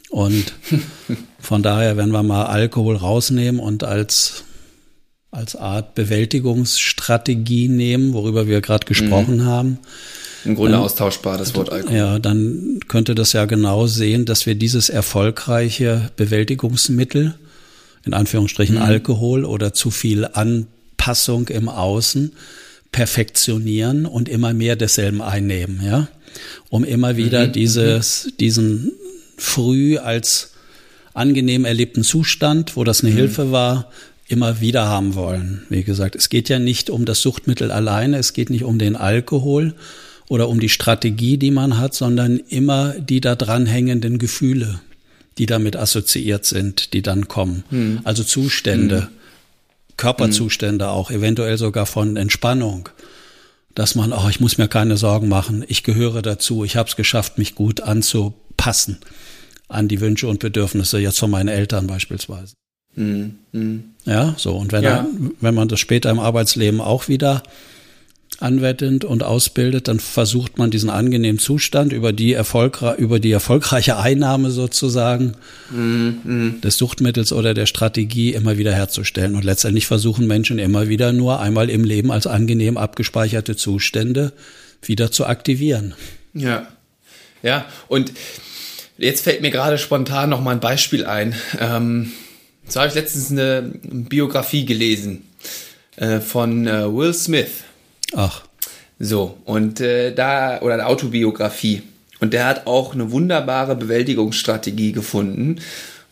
Und 0.10 0.54
von 1.40 1.62
daher, 1.62 1.98
wenn 1.98 2.10
wir 2.10 2.24
mal 2.24 2.46
Alkohol 2.46 2.96
rausnehmen 2.96 3.62
und 3.62 3.84
als 3.84 4.46
als 5.36 5.56
Art 5.56 5.96
Bewältigungsstrategie 5.96 7.68
nehmen, 7.68 8.14
worüber 8.14 8.48
wir 8.48 8.62
gerade 8.62 8.86
gesprochen 8.86 9.38
mhm. 9.38 9.46
haben. 9.46 9.80
Im 10.46 10.56
Grunde 10.56 10.74
dann, 10.74 10.82
austauschbar, 10.82 11.38
das 11.38 11.56
Wort 11.56 11.72
Alkohol. 11.72 11.98
Ja, 11.98 12.20
dann 12.20 12.80
könnte 12.88 13.16
das 13.16 13.34
ja 13.34 13.46
genau 13.46 13.88
sehen, 13.88 14.26
dass 14.26 14.46
wir 14.46 14.56
dieses 14.56 14.90
erfolgreiche 14.90 16.12
Bewältigungsmittel, 16.16 17.36
in 18.06 18.14
Anführungsstrichen 18.14 18.76
mhm. 18.76 18.82
Alkohol 18.82 19.44
oder 19.44 19.74
zu 19.74 19.92
viel 19.92 20.26
Anpassung 20.26 21.48
im 21.48 21.68
Außen, 21.68 22.32
perfektionieren 22.92 24.06
und 24.06 24.30
immer 24.30 24.54
mehr 24.54 24.76
desselben 24.76 25.22
einnehmen, 25.22 25.82
ja, 25.84 26.08
um 26.70 26.84
immer 26.86 27.18
wieder 27.18 27.48
mhm. 27.48 27.52
dieses, 27.52 28.30
diesen 28.40 28.92
früh 29.38 29.98
als 29.98 30.52
angenehm 31.14 31.66
erlebten 31.66 32.04
Zustand, 32.04 32.78
wo 32.78 32.84
das 32.84 33.02
eine 33.02 33.12
mhm. 33.12 33.18
Hilfe 33.18 33.52
war, 33.52 33.92
immer 34.28 34.60
wieder 34.60 34.88
haben 34.88 35.16
wollen. 35.16 35.66
Wie 35.70 35.84
gesagt, 35.84 36.16
es 36.16 36.30
geht 36.30 36.50
ja 36.50 36.60
nicht 36.60 36.90
um 36.90 37.06
das 37.06 37.22
Suchtmittel 37.22 37.72
alleine, 37.72 38.18
es 38.18 38.34
geht 38.34 38.50
nicht 38.50 38.64
um 38.64 38.80
den 38.80 38.96
Alkohol 38.96 39.76
oder 40.28 40.50
um 40.50 40.60
die 40.60 40.70
Strategie, 40.70 41.38
die 41.38 41.52
man 41.52 41.78
hat, 41.78 41.94
sondern 41.94 42.38
immer 42.38 42.94
die 42.94 43.22
da 43.22 43.36
dranhängenden 43.36 44.18
Gefühle, 44.18 44.82
die 45.38 45.46
damit 45.46 45.76
assoziiert 45.76 46.46
sind, 46.46 46.94
die 46.94 47.02
dann 47.02 47.28
kommen. 47.28 47.64
Mhm. 47.70 48.00
Also 48.04 48.24
Zustände, 48.24 49.02
mhm. 49.02 49.96
Körperzustände 49.98 50.90
auch, 50.90 51.12
eventuell 51.12 51.58
sogar 51.58 51.86
von 51.86 52.18
Entspannung. 52.18 52.90
Dass 53.76 53.94
man, 53.94 54.14
oh, 54.14 54.30
ich 54.30 54.40
muss 54.40 54.58
mir 54.58 54.70
keine 54.70 54.96
Sorgen 54.96 55.28
machen, 55.28 55.64
ich 55.68 55.84
gehöre 55.84 56.22
dazu, 56.22 56.64
ich 56.64 56.78
habe 56.78 56.88
es 56.88 56.96
geschafft, 56.96 57.38
mich 57.38 57.56
gut 57.56 57.82
anzupassen 57.82 59.00
an 59.68 59.90
die 59.90 60.00
Wünsche 60.00 60.28
und 60.28 60.40
Bedürfnisse 60.40 60.98
jetzt 61.00 61.20
von 61.20 61.30
meinen 61.30 61.50
Eltern 61.50 61.86
beispielsweise. 61.86 62.56
Mhm. 62.96 63.84
Ja, 64.06 64.36
so. 64.38 64.56
Und 64.56 64.72
wenn, 64.72 64.84
ja. 64.84 64.98
Er, 64.98 65.08
wenn 65.42 65.56
man 65.56 65.68
das 65.68 65.80
später 65.80 66.10
im 66.10 66.20
Arbeitsleben 66.20 66.82
auch 66.82 67.08
wieder 67.08 67.44
anwendet 68.40 69.06
und 69.06 69.24
ausbildet, 69.24 69.88
dann 69.88 70.00
versucht 70.00 70.58
man 70.58 70.70
diesen 70.70 70.90
angenehmen 70.90 71.40
Zustand 71.40 71.94
über 71.94 72.12
die, 72.12 72.34
erfolgre 72.34 72.96
über 72.98 73.20
die 73.20 73.32
erfolgreiche 73.32 73.98
Einnahme 73.98 74.52
sozusagen 74.52 75.36
mhm. 75.72 76.60
des 76.62 76.78
Suchtmittels 76.78 77.32
oder 77.32 77.54
der 77.54 77.66
Strategie 77.66 78.34
immer 78.34 78.58
wieder 78.58 78.74
herzustellen. 78.74 79.36
Und 79.36 79.46
letztendlich 79.46 79.88
versuchen 79.88 80.28
Menschen 80.28 80.60
immer 80.60 80.90
wieder 80.90 81.14
nur 81.14 81.40
einmal 81.40 81.70
im 81.70 81.86
Leben 81.86 82.12
als 82.12 82.28
angenehm 82.28 82.78
abgespeicherte 82.78 83.56
Zustände 83.56 84.34
wieder 84.82 85.12
zu 85.12 85.26
aktivieren. 85.26 85.94
Ja, 86.34 86.68
ja. 87.42 87.66
Und 87.88 88.12
Jetzt 88.98 89.26
fällt 89.26 89.42
mir 89.42 89.52
gerade 89.52 89.78
spontan 89.78 90.30
noch 90.30 90.42
mal 90.42 90.52
ein 90.52 90.62
Beispiel 90.62 91.06
ein. 91.06 91.36
Ähm, 91.60 92.14
so 92.68 92.80
habe 92.80 92.90
ich 92.90 92.96
letztens 92.96 93.32
eine 93.32 93.74
Biografie 93.84 94.66
gelesen 94.66 95.28
äh, 95.98 96.20
von 96.20 96.68
äh, 96.68 96.94
Will 96.94 97.14
Smith. 97.14 97.64
Ach. 98.16 98.44
So, 99.00 99.38
und 99.46 99.82
äh, 99.82 100.14
da, 100.14 100.62
oder 100.62 100.76
eine 100.76 100.88
Autobiografie. 100.88 101.84
Und 102.20 102.34
der 102.34 102.46
hat 102.46 102.66
auch 102.66 102.94
eine 102.94 103.12
wunderbare 103.12 103.76
Bewältigungsstrategie 103.76 104.94
gefunden. 104.94 105.60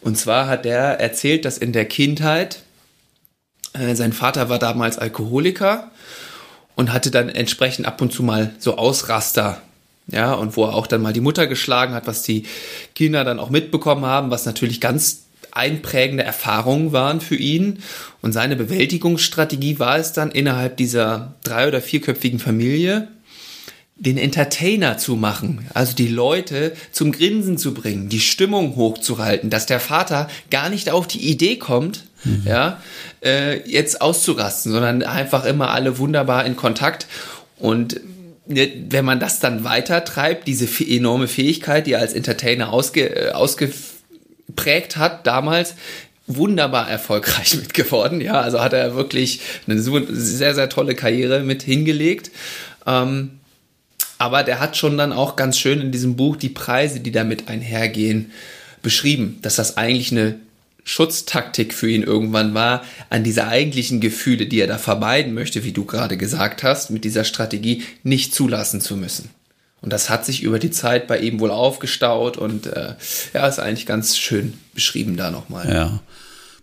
Und 0.02 0.18
zwar 0.18 0.48
hat 0.48 0.66
der 0.66 1.00
erzählt, 1.00 1.46
dass 1.46 1.58
in 1.58 1.72
der 1.72 1.86
Kindheit 1.86 2.62
äh, 3.74 3.96
sein 3.96 4.12
Vater 4.12 4.50
war 4.50 4.60
damals 4.60 4.98
Alkoholiker 4.98 5.92
und 6.76 6.92
hatte 6.92 7.10
dann 7.10 7.30
entsprechend 7.30 7.88
ab 7.88 8.02
und 8.02 8.12
zu 8.12 8.22
mal 8.22 8.54
so 8.60 8.78
Ausraster 8.78 9.62
ja, 10.08 10.34
und 10.34 10.58
wo 10.58 10.66
er 10.66 10.76
auch 10.76 10.88
dann 10.88 11.02
mal 11.02 11.14
die 11.14 11.22
Mutter 11.22 11.48
geschlagen 11.48 11.94
hat, 11.94 12.08
was 12.08 12.24
die 12.24 12.44
Kinder 12.96 13.24
dann 13.24 13.40
auch 13.40 13.50
mitbekommen 13.50 14.06
haben, 14.06 14.32
was 14.32 14.46
natürlich 14.46 14.82
ganz 14.82 15.24
einprägende 15.56 16.24
Erfahrungen 16.24 16.92
waren 16.92 17.22
für 17.22 17.36
ihn. 17.36 17.80
Und 18.22 18.34
seine 18.34 18.56
Bewältigungsstrategie 18.56 19.80
war 19.80 19.98
es 19.98 20.14
dann 20.14 20.32
innerhalb 20.32 20.78
dieser 20.78 21.36
drei- 21.44 21.68
oder 21.68 21.82
vierköpfigen 21.82 22.40
Familie, 22.40 23.08
den 23.96 24.18
Entertainer 24.18 24.98
zu 24.98 25.16
machen, 25.16 25.68
also 25.74 25.96
die 25.96 26.08
Leute 26.08 26.74
zum 26.92 27.12
Grinsen 27.12 27.58
zu 27.58 27.74
bringen, 27.74 28.10
die 28.10 28.20
Stimmung 28.20 28.76
hochzuhalten, 28.76 29.50
dass 29.50 29.66
der 29.68 29.80
Vater 29.80 30.28
gar 30.50 30.70
nicht 30.70 30.90
auf 30.90 31.08
die 31.08 31.30
Idee 31.30 31.58
kommt, 31.58 32.06
mhm. 32.24 32.42
ja, 32.46 32.82
äh, 33.24 33.62
jetzt 33.70 34.02
auszurasten, 34.02 34.72
sondern 34.72 35.04
einfach 35.04 35.46
immer 35.46 35.70
alle 35.70 36.00
wunderbar 36.00 36.46
in 36.46 36.56
Kontakt. 36.56 37.08
Und 37.60 38.02
Ne, 38.46 38.70
wenn 38.90 39.06
man 39.06 39.22
das 39.22 39.40
dann 39.40 39.64
weiter 39.64 40.04
treibt, 40.04 40.50
diese 40.50 40.68
enorme 40.84 41.30
Fähigkeit, 41.30 41.88
die 41.88 41.94
er 41.94 42.02
als 42.02 42.14
Entertainer 42.14 42.74
ausge, 42.74 43.30
äh, 43.30 43.32
ausgeprägt 44.48 44.98
hat 44.98 45.26
damals, 45.28 45.76
wunderbar 46.28 46.90
erfolgreich 46.90 47.56
mit 47.60 47.74
geworden. 47.74 48.22
Ja, 48.22 48.42
also 48.42 48.62
hat 48.62 48.74
er 48.74 48.96
wirklich 48.96 49.42
eine 49.68 49.80
sehr, 49.80 50.56
sehr 50.56 50.70
tolle 50.70 50.96
Karriere 50.96 51.42
mit 51.42 51.64
hingelegt. 51.64 52.32
Ähm, 52.86 53.40
aber 54.18 54.44
der 54.44 54.60
hat 54.60 54.78
schon 54.78 54.98
dann 54.98 55.12
auch 55.12 55.36
ganz 55.36 55.58
schön 55.58 55.82
in 55.82 55.92
diesem 55.92 56.16
Buch 56.16 56.38
die 56.38 56.50
Preise, 56.50 57.00
die 57.02 57.12
damit 57.12 57.50
einhergehen, 57.50 58.32
beschrieben, 58.82 59.40
dass 59.42 59.56
das 59.56 59.76
eigentlich 59.76 60.12
eine 60.12 60.36
Schutztaktik 60.86 61.74
für 61.74 61.90
ihn 61.90 62.04
irgendwann 62.04 62.54
war, 62.54 62.84
an 63.10 63.24
diese 63.24 63.48
eigentlichen 63.48 64.02
Gefühle, 64.02 64.46
die 64.46 64.60
er 64.60 64.68
da 64.68 64.78
vermeiden 64.78 65.34
möchte, 65.34 65.64
wie 65.64 65.72
du 65.72 65.86
gerade 65.86 66.18
gesagt 66.18 66.64
hast, 66.64 66.90
mit 66.90 67.06
dieser 67.06 67.24
Strategie 67.24 67.84
nicht 68.04 68.36
zulassen 68.36 68.82
zu 68.82 68.98
müssen. 68.98 69.30
Und 69.84 69.92
das 69.92 70.10
hat 70.10 70.26
sich 70.26 70.42
über 70.42 70.60
die 70.60 70.72
Zeit 70.72 71.08
bei 71.08 71.20
ihm 71.20 71.42
wohl 71.42 71.52
aufgestaut 71.52 72.38
und 72.38 72.68
äh, 72.68 72.96
ja, 73.34 73.48
ist 73.48 73.60
eigentlich 73.60 73.86
ganz 73.86 74.18
schön 74.18 74.54
beschrieben 74.74 75.18
da 75.18 75.30
nochmal. 75.30 75.70
Ja. 75.70 76.00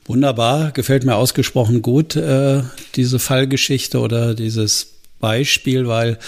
Wunderbar, 0.06 0.72
gefällt 0.72 1.04
mir 1.04 1.14
ausgesprochen 1.14 1.82
gut, 1.82 2.16
äh, 2.16 2.62
diese 2.96 3.18
Fallgeschichte 3.18 4.00
oder 4.00 4.34
dieses 4.34 4.94
Beispiel, 5.20 5.86
weil 5.86 6.18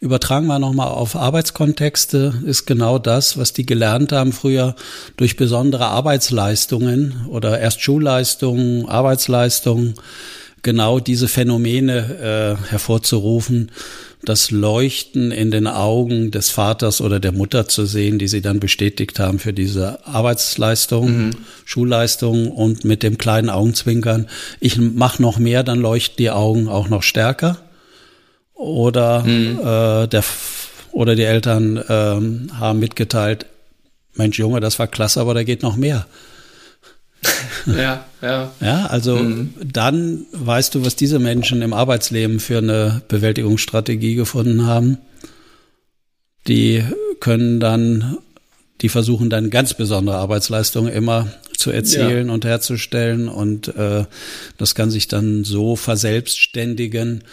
Übertragen 0.00 0.46
wir 0.46 0.60
nochmal 0.60 0.88
auf 0.88 1.16
Arbeitskontexte, 1.16 2.42
ist 2.46 2.66
genau 2.66 3.00
das, 3.00 3.36
was 3.36 3.52
die 3.52 3.66
gelernt 3.66 4.12
haben 4.12 4.32
früher 4.32 4.76
durch 5.16 5.36
besondere 5.36 5.86
Arbeitsleistungen 5.86 7.26
oder 7.26 7.58
erst 7.58 7.82
Schulleistungen, 7.82 8.88
Arbeitsleistungen, 8.88 9.94
genau 10.62 11.00
diese 11.00 11.28
Phänomene 11.28 12.56
äh, 12.58 12.70
hervorzurufen, 12.70 13.70
das 14.22 14.50
Leuchten 14.50 15.30
in 15.30 15.50
den 15.50 15.66
Augen 15.66 16.30
des 16.30 16.50
Vaters 16.50 17.00
oder 17.00 17.20
der 17.20 17.32
Mutter 17.32 17.68
zu 17.68 17.86
sehen, 17.86 18.18
die 18.18 18.28
sie 18.28 18.42
dann 18.42 18.58
bestätigt 18.58 19.20
haben 19.20 19.38
für 19.38 19.52
diese 19.52 20.04
Arbeitsleistung, 20.06 21.26
mhm. 21.26 21.30
Schulleistung 21.64 22.50
und 22.50 22.84
mit 22.84 23.02
dem 23.02 23.16
kleinen 23.16 23.48
Augenzwinkern, 23.48 24.26
ich 24.60 24.76
mache 24.78 25.22
noch 25.22 25.38
mehr, 25.38 25.62
dann 25.62 25.80
leuchten 25.80 26.16
die 26.18 26.30
Augen 26.30 26.68
auch 26.68 26.88
noch 26.88 27.02
stärker 27.02 27.58
oder 28.54 29.22
mhm. 29.22 29.58
äh, 29.60 30.08
der 30.08 30.24
oder 30.90 31.14
die 31.14 31.22
Eltern 31.22 31.82
ähm, 31.88 32.50
haben 32.58 32.80
mitgeteilt, 32.80 33.46
Mensch 34.14 34.38
Junge, 34.38 34.58
das 34.58 34.80
war 34.80 34.88
klasse, 34.88 35.20
aber 35.20 35.32
da 35.32 35.44
geht 35.44 35.62
noch 35.62 35.76
mehr. 35.76 36.06
Ja, 37.66 38.04
ja. 38.22 38.52
Ja, 38.60 38.86
also 38.86 39.16
mhm. 39.16 39.54
dann 39.64 40.26
weißt 40.32 40.74
du, 40.74 40.84
was 40.84 40.96
diese 40.96 41.18
Menschen 41.18 41.62
im 41.62 41.72
Arbeitsleben 41.72 42.40
für 42.40 42.58
eine 42.58 43.02
Bewältigungsstrategie 43.08 44.14
gefunden 44.14 44.66
haben. 44.66 44.98
Die 46.46 46.84
können 47.20 47.60
dann, 47.60 48.18
die 48.80 48.88
versuchen 48.88 49.28
dann 49.30 49.50
ganz 49.50 49.74
besondere 49.74 50.16
Arbeitsleistungen 50.16 50.92
immer 50.92 51.28
zu 51.56 51.70
erzielen 51.70 52.28
ja. 52.28 52.32
und 52.32 52.44
herzustellen 52.44 53.28
und 53.28 53.68
äh, 53.76 54.04
das 54.56 54.74
kann 54.76 54.90
sich 54.90 55.08
dann 55.08 55.42
so 55.42 55.74
verselbstständigen, 55.74 57.24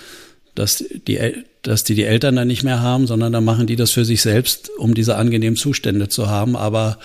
dass 0.55 0.83
die, 1.07 1.43
dass 1.61 1.83
die 1.83 1.93
die 1.93 2.05
Eltern 2.05 2.35
dann 2.35 2.47
nicht 2.47 2.63
mehr 2.63 2.81
haben, 2.81 3.05
sondern 3.05 3.31
dann 3.31 3.45
machen 3.45 3.67
die 3.67 3.75
das 3.75 3.91
für 3.91 4.03
sich 4.03 4.21
selbst, 4.21 4.71
um 4.77 4.95
diese 4.95 5.15
angenehmen 5.15 5.57
Zustände 5.57 6.09
zu 6.09 6.27
haben, 6.27 6.55
aber 6.55 6.97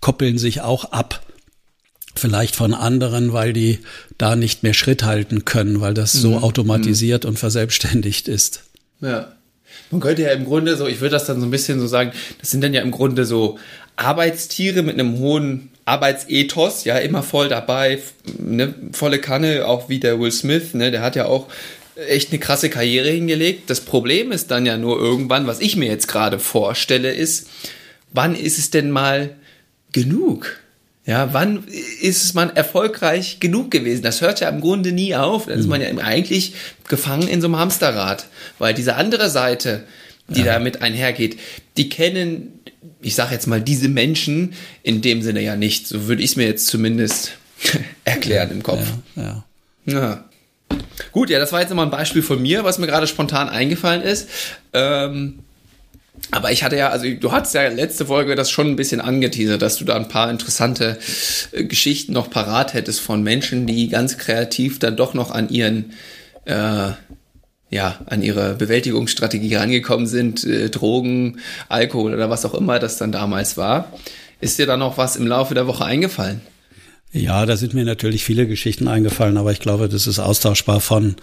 koppeln 0.00 0.38
sich 0.38 0.62
auch 0.62 0.86
ab. 0.86 1.25
Vielleicht 2.16 2.56
von 2.56 2.74
anderen, 2.74 3.32
weil 3.32 3.52
die 3.52 3.80
da 4.18 4.36
nicht 4.36 4.62
mehr 4.62 4.74
Schritt 4.74 5.02
halten 5.02 5.44
können, 5.44 5.80
weil 5.80 5.94
das 5.94 6.12
so 6.12 6.30
mhm. 6.30 6.44
automatisiert 6.44 7.24
mhm. 7.24 7.30
und 7.30 7.38
verselbstständigt 7.38 8.28
ist. 8.28 8.64
Ja. 9.00 9.32
Man 9.90 10.00
könnte 10.00 10.22
ja 10.22 10.30
im 10.30 10.44
Grunde 10.44 10.76
so, 10.76 10.86
ich 10.86 11.00
würde 11.00 11.12
das 11.12 11.26
dann 11.26 11.40
so 11.40 11.46
ein 11.46 11.50
bisschen 11.50 11.78
so 11.78 11.86
sagen, 11.86 12.12
das 12.40 12.50
sind 12.50 12.62
dann 12.62 12.74
ja 12.74 12.82
im 12.82 12.90
Grunde 12.90 13.24
so 13.24 13.58
Arbeitstiere 13.96 14.82
mit 14.82 14.94
einem 14.94 15.18
hohen 15.18 15.70
Arbeitsethos, 15.84 16.84
ja, 16.84 16.98
immer 16.98 17.22
voll 17.22 17.48
dabei, 17.48 18.00
ne, 18.38 18.74
volle 18.92 19.20
Kanne, 19.20 19.66
auch 19.66 19.88
wie 19.88 20.00
der 20.00 20.18
Will 20.18 20.32
Smith, 20.32 20.74
ne, 20.74 20.90
der 20.90 21.02
hat 21.02 21.14
ja 21.14 21.26
auch 21.26 21.46
echt 22.08 22.30
eine 22.30 22.40
krasse 22.40 22.68
Karriere 22.68 23.08
hingelegt. 23.08 23.70
Das 23.70 23.80
Problem 23.80 24.32
ist 24.32 24.50
dann 24.50 24.66
ja 24.66 24.76
nur 24.76 24.98
irgendwann, 24.98 25.46
was 25.46 25.60
ich 25.60 25.76
mir 25.76 25.88
jetzt 25.88 26.08
gerade 26.08 26.38
vorstelle, 26.38 27.12
ist, 27.12 27.48
wann 28.12 28.34
ist 28.34 28.58
es 28.58 28.70
denn 28.70 28.90
mal 28.90 29.36
genug? 29.92 30.58
Ja, 31.06 31.32
wann 31.32 31.62
ist 32.00 32.24
es 32.24 32.34
man 32.34 32.54
erfolgreich 32.54 33.38
genug 33.38 33.70
gewesen? 33.70 34.02
Das 34.02 34.20
hört 34.20 34.40
ja 34.40 34.48
im 34.48 34.60
Grunde 34.60 34.90
nie 34.90 35.14
auf. 35.14 35.46
Dann 35.46 35.58
ist 35.58 35.68
man 35.68 35.80
ja 35.80 35.88
eigentlich 35.98 36.54
gefangen 36.88 37.28
in 37.28 37.40
so 37.40 37.46
einem 37.46 37.58
Hamsterrad, 37.58 38.26
weil 38.58 38.74
diese 38.74 38.96
andere 38.96 39.30
Seite, 39.30 39.84
die 40.28 40.40
ja. 40.40 40.54
damit 40.54 40.82
einhergeht, 40.82 41.38
die 41.76 41.88
kennen, 41.88 42.58
ich 43.00 43.14
sage 43.14 43.32
jetzt 43.34 43.46
mal, 43.46 43.60
diese 43.60 43.88
Menschen 43.88 44.54
in 44.82 45.00
dem 45.00 45.22
Sinne 45.22 45.40
ja 45.42 45.54
nicht. 45.54 45.86
So 45.86 46.08
würde 46.08 46.24
ich 46.24 46.30
es 46.30 46.36
mir 46.36 46.46
jetzt 46.46 46.66
zumindest 46.66 47.38
erklären 48.04 48.50
im 48.50 48.64
Kopf. 48.64 48.86
Ja, 49.14 49.44
ja. 49.86 50.00
ja. 50.00 50.24
Gut, 51.12 51.30
ja, 51.30 51.38
das 51.38 51.52
war 51.52 51.60
jetzt 51.60 51.70
nochmal 51.70 51.86
ein 51.86 51.92
Beispiel 51.92 52.22
von 52.22 52.42
mir, 52.42 52.64
was 52.64 52.78
mir 52.78 52.88
gerade 52.88 53.06
spontan 53.06 53.48
eingefallen 53.48 54.02
ist. 54.02 54.28
Ähm, 54.72 55.38
aber 56.30 56.50
ich 56.52 56.64
hatte 56.64 56.76
ja, 56.76 56.90
also 56.90 57.06
du 57.08 57.32
hattest 57.32 57.54
ja 57.54 57.68
letzte 57.68 58.06
Folge 58.06 58.34
das 58.34 58.50
schon 58.50 58.68
ein 58.68 58.76
bisschen 58.76 59.00
angeteasert, 59.00 59.62
dass 59.62 59.76
du 59.76 59.84
da 59.84 59.96
ein 59.96 60.08
paar 60.08 60.30
interessante 60.30 60.98
äh, 61.52 61.64
Geschichten 61.64 62.12
noch 62.12 62.30
parat 62.30 62.74
hättest 62.74 63.00
von 63.00 63.22
Menschen, 63.22 63.66
die 63.66 63.88
ganz 63.88 64.18
kreativ 64.18 64.78
dann 64.78 64.96
doch 64.96 65.14
noch 65.14 65.30
an 65.30 65.48
ihren, 65.48 65.92
äh, 66.44 66.90
ja, 67.70 68.00
an 68.06 68.22
ihre 68.22 68.54
Bewältigungsstrategie 68.54 69.54
rangekommen 69.54 70.06
sind, 70.06 70.44
äh, 70.44 70.68
Drogen, 70.68 71.38
Alkohol 71.68 72.14
oder 72.14 72.30
was 72.30 72.44
auch 72.44 72.54
immer 72.54 72.78
das 72.78 72.96
dann 72.98 73.12
damals 73.12 73.56
war. 73.56 73.92
Ist 74.40 74.58
dir 74.58 74.66
da 74.66 74.76
noch 74.76 74.98
was 74.98 75.16
im 75.16 75.26
Laufe 75.26 75.54
der 75.54 75.66
Woche 75.66 75.84
eingefallen? 75.84 76.40
Ja, 77.12 77.46
da 77.46 77.56
sind 77.56 77.72
mir 77.72 77.84
natürlich 77.84 78.24
viele 78.24 78.46
Geschichten 78.46 78.88
eingefallen, 78.88 79.38
aber 79.38 79.52
ich 79.52 79.60
glaube, 79.60 79.88
das 79.88 80.06
ist 80.06 80.18
austauschbar 80.18 80.80
von 80.80 81.16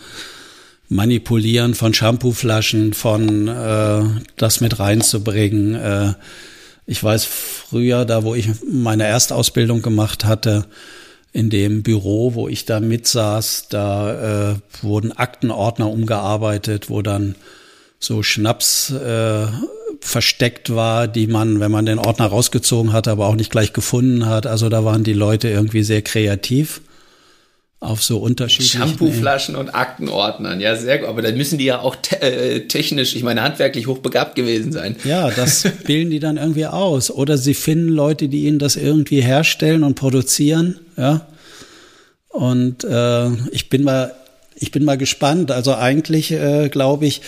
Manipulieren 0.89 1.75
von 1.75 1.93
Shampooflaschen, 1.93 2.93
von 2.93 3.47
äh, 3.47 4.03
das 4.37 4.61
mit 4.61 4.79
reinzubringen. 4.79 5.75
Äh, 5.75 6.13
ich 6.85 7.03
weiß 7.03 7.25
früher, 7.25 8.05
da 8.05 8.23
wo 8.23 8.35
ich 8.35 8.49
meine 8.69 9.05
Erstausbildung 9.05 9.81
gemacht 9.81 10.25
hatte, 10.25 10.65
in 11.31 11.49
dem 11.49 11.81
Büro, 11.81 12.35
wo 12.35 12.47
ich 12.47 12.65
da 12.65 12.79
mitsaß, 12.79 13.67
da 13.69 14.51
äh, 14.51 14.55
wurden 14.81 15.11
Aktenordner 15.11 15.89
umgearbeitet, 15.89 16.89
wo 16.89 17.01
dann 17.01 17.35
so 17.99 18.21
Schnaps 18.21 18.91
äh, 18.91 19.47
versteckt 19.99 20.75
war, 20.75 21.07
die 21.07 21.27
man, 21.27 21.59
wenn 21.59 21.71
man 21.71 21.85
den 21.85 21.97
Ordner 21.97 22.27
rausgezogen 22.27 22.93
hat, 22.93 23.07
aber 23.07 23.27
auch 23.27 23.35
nicht 23.35 23.51
gleich 23.51 23.73
gefunden 23.73 24.25
hat. 24.25 24.45
Also 24.45 24.69
da 24.69 24.85
waren 24.85 25.03
die 25.03 25.13
Leute 25.13 25.49
irgendwie 25.49 25.83
sehr 25.83 26.01
kreativ 26.01 26.81
auf 27.83 28.03
so 28.03 28.17
unterschiedliche 28.19 28.77
Shampooflaschen 28.77 29.55
und 29.55 29.75
Aktenordnern. 29.75 30.61
Ja, 30.61 30.75
sehr 30.75 30.99
gut. 30.99 31.09
Aber 31.09 31.21
dann 31.21 31.35
müssen 31.35 31.57
die 31.57 31.65
ja 31.65 31.81
auch 31.81 31.95
te 31.95 32.21
äh, 32.21 32.67
technisch, 32.67 33.15
ich 33.15 33.23
meine, 33.23 33.43
handwerklich 33.43 33.87
hochbegabt 33.87 34.35
gewesen 34.35 34.71
sein. 34.71 34.95
Ja, 35.03 35.29
das 35.29 35.67
bilden 35.85 36.09
die 36.09 36.19
dann 36.19 36.37
irgendwie 36.37 36.65
aus. 36.65 37.11
Oder 37.11 37.37
sie 37.37 37.53
finden 37.53 37.89
Leute, 37.89 38.29
die 38.29 38.45
ihnen 38.45 38.59
das 38.59 38.77
irgendwie 38.77 39.21
herstellen 39.21 39.83
und 39.83 39.95
produzieren. 39.95 40.79
Ja. 40.97 41.27
Und 42.29 42.83
äh, 42.85 43.29
ich 43.51 43.69
bin 43.69 43.83
mal, 43.83 44.13
ich 44.55 44.71
bin 44.71 44.85
mal 44.85 44.97
gespannt. 44.97 45.51
Also 45.51 45.75
eigentlich 45.75 46.31
äh, 46.31 46.69
glaube 46.69 47.05
ich, 47.05 47.21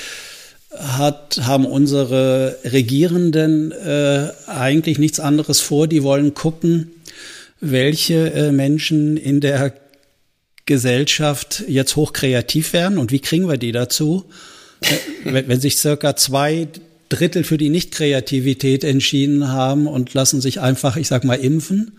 hat, 0.78 1.42
haben 1.44 1.66
unsere 1.66 2.58
Regierenden 2.64 3.72
äh, 3.72 4.30
eigentlich 4.48 5.00
nichts 5.00 5.20
anderes 5.20 5.60
vor. 5.60 5.88
Die 5.88 6.04
wollen 6.04 6.34
gucken, 6.34 6.92
welche 7.60 8.32
äh, 8.34 8.52
Menschen 8.52 9.18
in 9.18 9.42
der 9.42 9.74
Gesellschaft 10.66 11.64
jetzt 11.68 11.96
hochkreativ 11.96 12.74
werden 12.74 12.98
und 12.98 13.12
wie 13.12 13.20
kriegen 13.20 13.48
wir 13.48 13.58
die 13.58 13.72
dazu? 13.72 14.26
wenn, 15.24 15.48
wenn 15.48 15.60
sich 15.60 15.78
circa 15.78 16.16
zwei 16.16 16.68
Drittel 17.10 17.44
für 17.44 17.58
die 17.58 17.70
Nichtkreativität 17.70 18.84
entschieden 18.84 19.50
haben 19.50 19.88
und 19.88 20.14
lassen 20.14 20.42
sich 20.42 20.60
einfach, 20.60 20.98
ich 20.98 21.08
sag 21.08 21.24
mal, 21.24 21.36
impfen, 21.36 21.94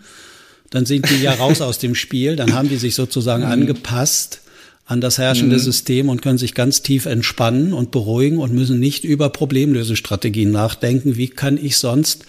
dann 0.69 0.85
sind 0.85 1.09
die 1.09 1.21
ja 1.21 1.33
raus 1.33 1.61
aus 1.61 1.79
dem 1.79 1.95
Spiel, 1.95 2.35
dann 2.35 2.53
haben 2.53 2.69
die 2.69 2.77
sich 2.77 2.95
sozusagen 2.95 3.45
mhm. 3.45 3.51
angepasst 3.51 4.41
an 4.85 5.01
das 5.01 5.17
herrschende 5.17 5.57
mhm. 5.57 5.61
System 5.61 6.09
und 6.09 6.21
können 6.21 6.37
sich 6.37 6.53
ganz 6.53 6.81
tief 6.81 7.05
entspannen 7.05 7.73
und 7.73 7.91
beruhigen 7.91 8.37
und 8.37 8.53
müssen 8.53 8.79
nicht 8.79 9.03
über 9.03 9.29
Problemlösestrategien 9.29 10.51
nachdenken. 10.51 11.17
Wie 11.17 11.27
kann 11.27 11.57
ich 11.57 11.77
sonst 11.77 12.25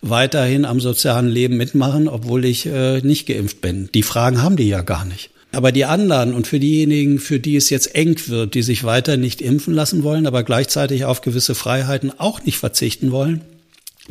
weiterhin 0.00 0.64
am 0.64 0.80
sozialen 0.80 1.28
Leben 1.28 1.56
mitmachen, 1.56 2.08
obwohl 2.08 2.46
ich 2.46 2.64
äh, 2.66 3.00
nicht 3.00 3.26
geimpft 3.26 3.60
bin? 3.60 3.90
Die 3.92 4.02
Fragen 4.02 4.42
haben 4.42 4.56
die 4.56 4.68
ja 4.68 4.80
gar 4.80 5.04
nicht. 5.04 5.30
Aber 5.52 5.72
die 5.72 5.86
anderen 5.86 6.34
und 6.34 6.46
für 6.46 6.60
diejenigen, 6.60 7.18
für 7.18 7.40
die 7.40 7.56
es 7.56 7.70
jetzt 7.70 7.94
eng 7.94 8.16
wird, 8.26 8.54
die 8.54 8.62
sich 8.62 8.84
weiter 8.84 9.16
nicht 9.16 9.40
impfen 9.40 9.72
lassen 9.72 10.02
wollen, 10.02 10.26
aber 10.26 10.42
gleichzeitig 10.42 11.04
auf 11.04 11.22
gewisse 11.22 11.54
Freiheiten 11.54 12.12
auch 12.18 12.44
nicht 12.44 12.58
verzichten 12.58 13.12
wollen, 13.12 13.42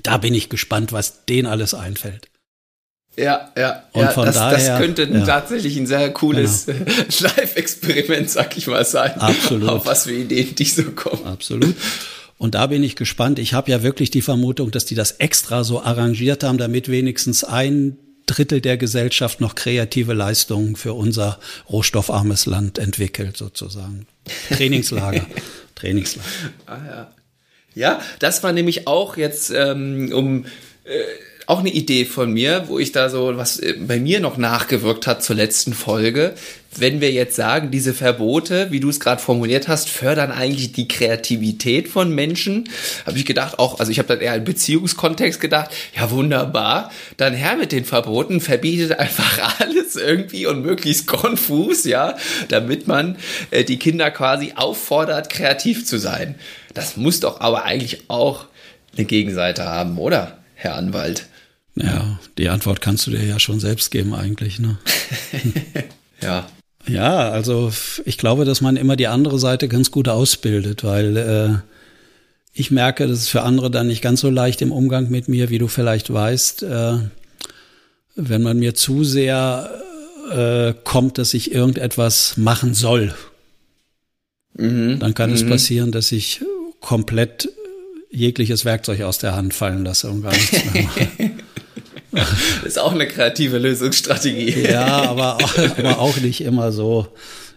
da 0.03 0.17
bin 0.17 0.33
ich 0.33 0.49
gespannt, 0.49 0.91
was 0.93 1.25
denen 1.25 1.47
alles 1.47 1.73
einfällt. 1.73 2.29
Ja, 3.17 3.51
ja, 3.57 3.83
und 3.93 4.01
ja, 4.01 4.09
von 4.11 4.25
das, 4.25 4.35
daher, 4.35 4.57
das 4.57 4.79
könnte 4.79 5.03
ja. 5.05 5.25
tatsächlich 5.25 5.75
ein 5.77 5.87
sehr 5.87 6.11
cooles 6.13 6.67
genau. 6.67 6.85
Live-Experiment, 7.19 8.29
sag 8.29 8.55
ich 8.57 8.67
mal, 8.67 8.85
sein. 8.85 9.19
Absolut. 9.19 9.69
Auf 9.69 9.85
was 9.87 10.03
für 10.03 10.13
Ideen 10.13 10.53
die 10.53 10.65
so 10.65 10.83
kommen. 10.91 11.25
Absolut. 11.25 11.75
Und 12.37 12.53
da 12.53 12.67
bin 12.67 12.83
ich 12.83 12.95
gespannt. 12.95 13.39
Ich 13.39 13.55
habe 13.55 13.71
ja 13.71 13.81
wirklich 13.81 14.11
die 14.11 14.21
Vermutung, 14.21 14.69
dass 14.69 14.85
die 14.85 14.93
das 14.93 15.13
extra 15.13 15.63
so 15.63 15.81
arrangiert 15.81 16.43
haben, 16.43 16.59
damit 16.59 16.89
wenigstens 16.89 17.43
ein 17.43 17.97
Drittel 18.27 18.61
der 18.61 18.77
Gesellschaft 18.77 19.41
noch 19.41 19.55
kreative 19.55 20.13
Leistungen 20.13 20.75
für 20.75 20.93
unser 20.93 21.39
rohstoffarmes 21.69 22.45
Land 22.45 22.77
entwickelt, 22.77 23.37
sozusagen. 23.37 24.05
Trainingslager. 24.49 25.25
Trainingslager. 25.75 26.27
Ah, 26.67 26.77
ja. 26.87 27.11
ja, 27.73 28.01
das 28.19 28.43
war 28.43 28.51
nämlich 28.51 28.87
auch 28.87 29.17
jetzt, 29.17 29.49
ähm, 29.49 30.11
um 30.13 30.45
äh, 30.83 31.03
auch 31.47 31.59
eine 31.59 31.69
Idee 31.69 32.03
von 32.03 32.33
mir, 32.33 32.65
wo 32.67 32.77
ich 32.77 32.91
da 32.91 33.09
so 33.09 33.35
was 33.37 33.57
äh, 33.57 33.75
bei 33.79 33.99
mir 33.99 34.19
noch 34.19 34.35
nachgewirkt 34.35 35.07
hat 35.07 35.23
zur 35.23 35.37
letzten 35.37 35.73
Folge. 35.73 36.35
Wenn 36.75 36.99
wir 36.99 37.09
jetzt 37.11 37.37
sagen, 37.37 37.71
diese 37.71 37.93
Verbote, 37.93 38.69
wie 38.69 38.81
du 38.81 38.89
es 38.89 38.99
gerade 38.99 39.21
formuliert 39.21 39.69
hast, 39.69 39.89
fördern 39.89 40.31
eigentlich 40.31 40.73
die 40.73 40.89
Kreativität 40.89 41.87
von 41.87 42.13
Menschen, 42.13 42.69
habe 43.05 43.17
ich 43.17 43.25
gedacht, 43.25 43.59
auch, 43.59 43.79
also 43.79 43.89
ich 43.89 43.97
habe 43.97 44.09
dann 44.09 44.19
eher 44.19 44.35
im 44.35 44.43
Beziehungskontext 44.43 45.39
gedacht, 45.39 45.71
ja 45.95 46.11
wunderbar, 46.11 46.91
dann 47.15 47.33
her 47.33 47.55
mit 47.55 47.71
den 47.71 47.85
Verboten, 47.85 48.41
verbietet 48.41 48.99
einfach 48.99 49.59
alles 49.61 49.95
irgendwie 49.95 50.47
und 50.47 50.61
möglichst 50.61 51.07
konfus, 51.07 51.85
ja, 51.85 52.17
damit 52.49 52.87
man 52.87 53.15
äh, 53.51 53.63
die 53.63 53.79
Kinder 53.79 54.11
quasi 54.11 54.51
auffordert, 54.57 55.29
kreativ 55.29 55.85
zu 55.85 55.97
sein. 55.97 56.35
Das 56.73 56.97
muss 56.97 57.21
doch 57.21 57.39
aber 57.39 57.63
eigentlich 57.63 58.01
auch 58.09 58.45
eine 58.97 59.05
Gegenseite 59.05 59.65
haben, 59.65 59.97
oder, 59.97 60.39
Herr 60.55 60.75
Anwalt? 60.75 61.25
Ja, 61.79 62.19
die 62.37 62.49
Antwort 62.49 62.81
kannst 62.81 63.07
du 63.07 63.11
dir 63.11 63.23
ja 63.23 63.39
schon 63.39 63.59
selbst 63.59 63.91
geben 63.91 64.13
eigentlich, 64.13 64.59
ne? 64.59 64.77
ja. 66.21 66.47
Ja, 66.87 67.29
also 67.29 67.71
ich 68.05 68.17
glaube, 68.17 68.45
dass 68.45 68.61
man 68.61 68.77
immer 68.77 68.95
die 68.95 69.07
andere 69.07 69.39
Seite 69.39 69.67
ganz 69.67 69.91
gut 69.91 70.07
ausbildet, 70.07 70.85
weil 70.85 71.17
äh, 71.17 71.55
ich 72.53 72.71
merke, 72.71 73.07
das 73.07 73.19
ist 73.19 73.29
für 73.29 73.41
andere 73.41 73.69
dann 73.69 73.87
nicht 73.87 74.01
ganz 74.01 74.21
so 74.21 74.29
leicht 74.29 74.61
im 74.61 74.71
Umgang 74.71 75.09
mit 75.09 75.27
mir, 75.27 75.49
wie 75.49 75.57
du 75.59 75.67
vielleicht 75.67 76.11
weißt. 76.11 76.63
Äh, 76.63 76.97
wenn 78.15 78.41
man 78.41 78.57
mir 78.57 78.73
zu 78.73 79.03
sehr 79.03 79.69
äh, 80.31 80.73
kommt, 80.83 81.17
dass 81.17 81.33
ich 81.33 81.51
irgendetwas 81.51 82.37
machen 82.37 82.73
soll, 82.73 83.13
mhm. 84.53 84.99
dann 84.99 85.13
kann 85.13 85.29
mhm. 85.29 85.35
es 85.35 85.45
passieren, 85.45 85.91
dass 85.91 86.11
ich 86.11 86.41
komplett 86.79 87.49
jegliches 88.09 88.65
Werkzeug 88.65 89.01
aus 89.01 89.17
der 89.17 89.35
Hand 89.35 89.53
fallen 89.53 89.83
lasse 89.83 90.09
und 90.09 90.21
gar 90.23 90.31
nichts 90.31 90.73
mehr 90.73 90.83
mache. 91.17 91.31
Ist 92.65 92.79
auch 92.79 92.93
eine 92.93 93.07
kreative 93.07 93.57
Lösungsstrategie. 93.57 94.63
Ja, 94.69 95.03
aber 95.03 95.35
auch, 95.35 95.57
aber 95.77 95.99
auch 95.99 96.17
nicht 96.17 96.41
immer 96.41 96.71
so, 96.71 97.07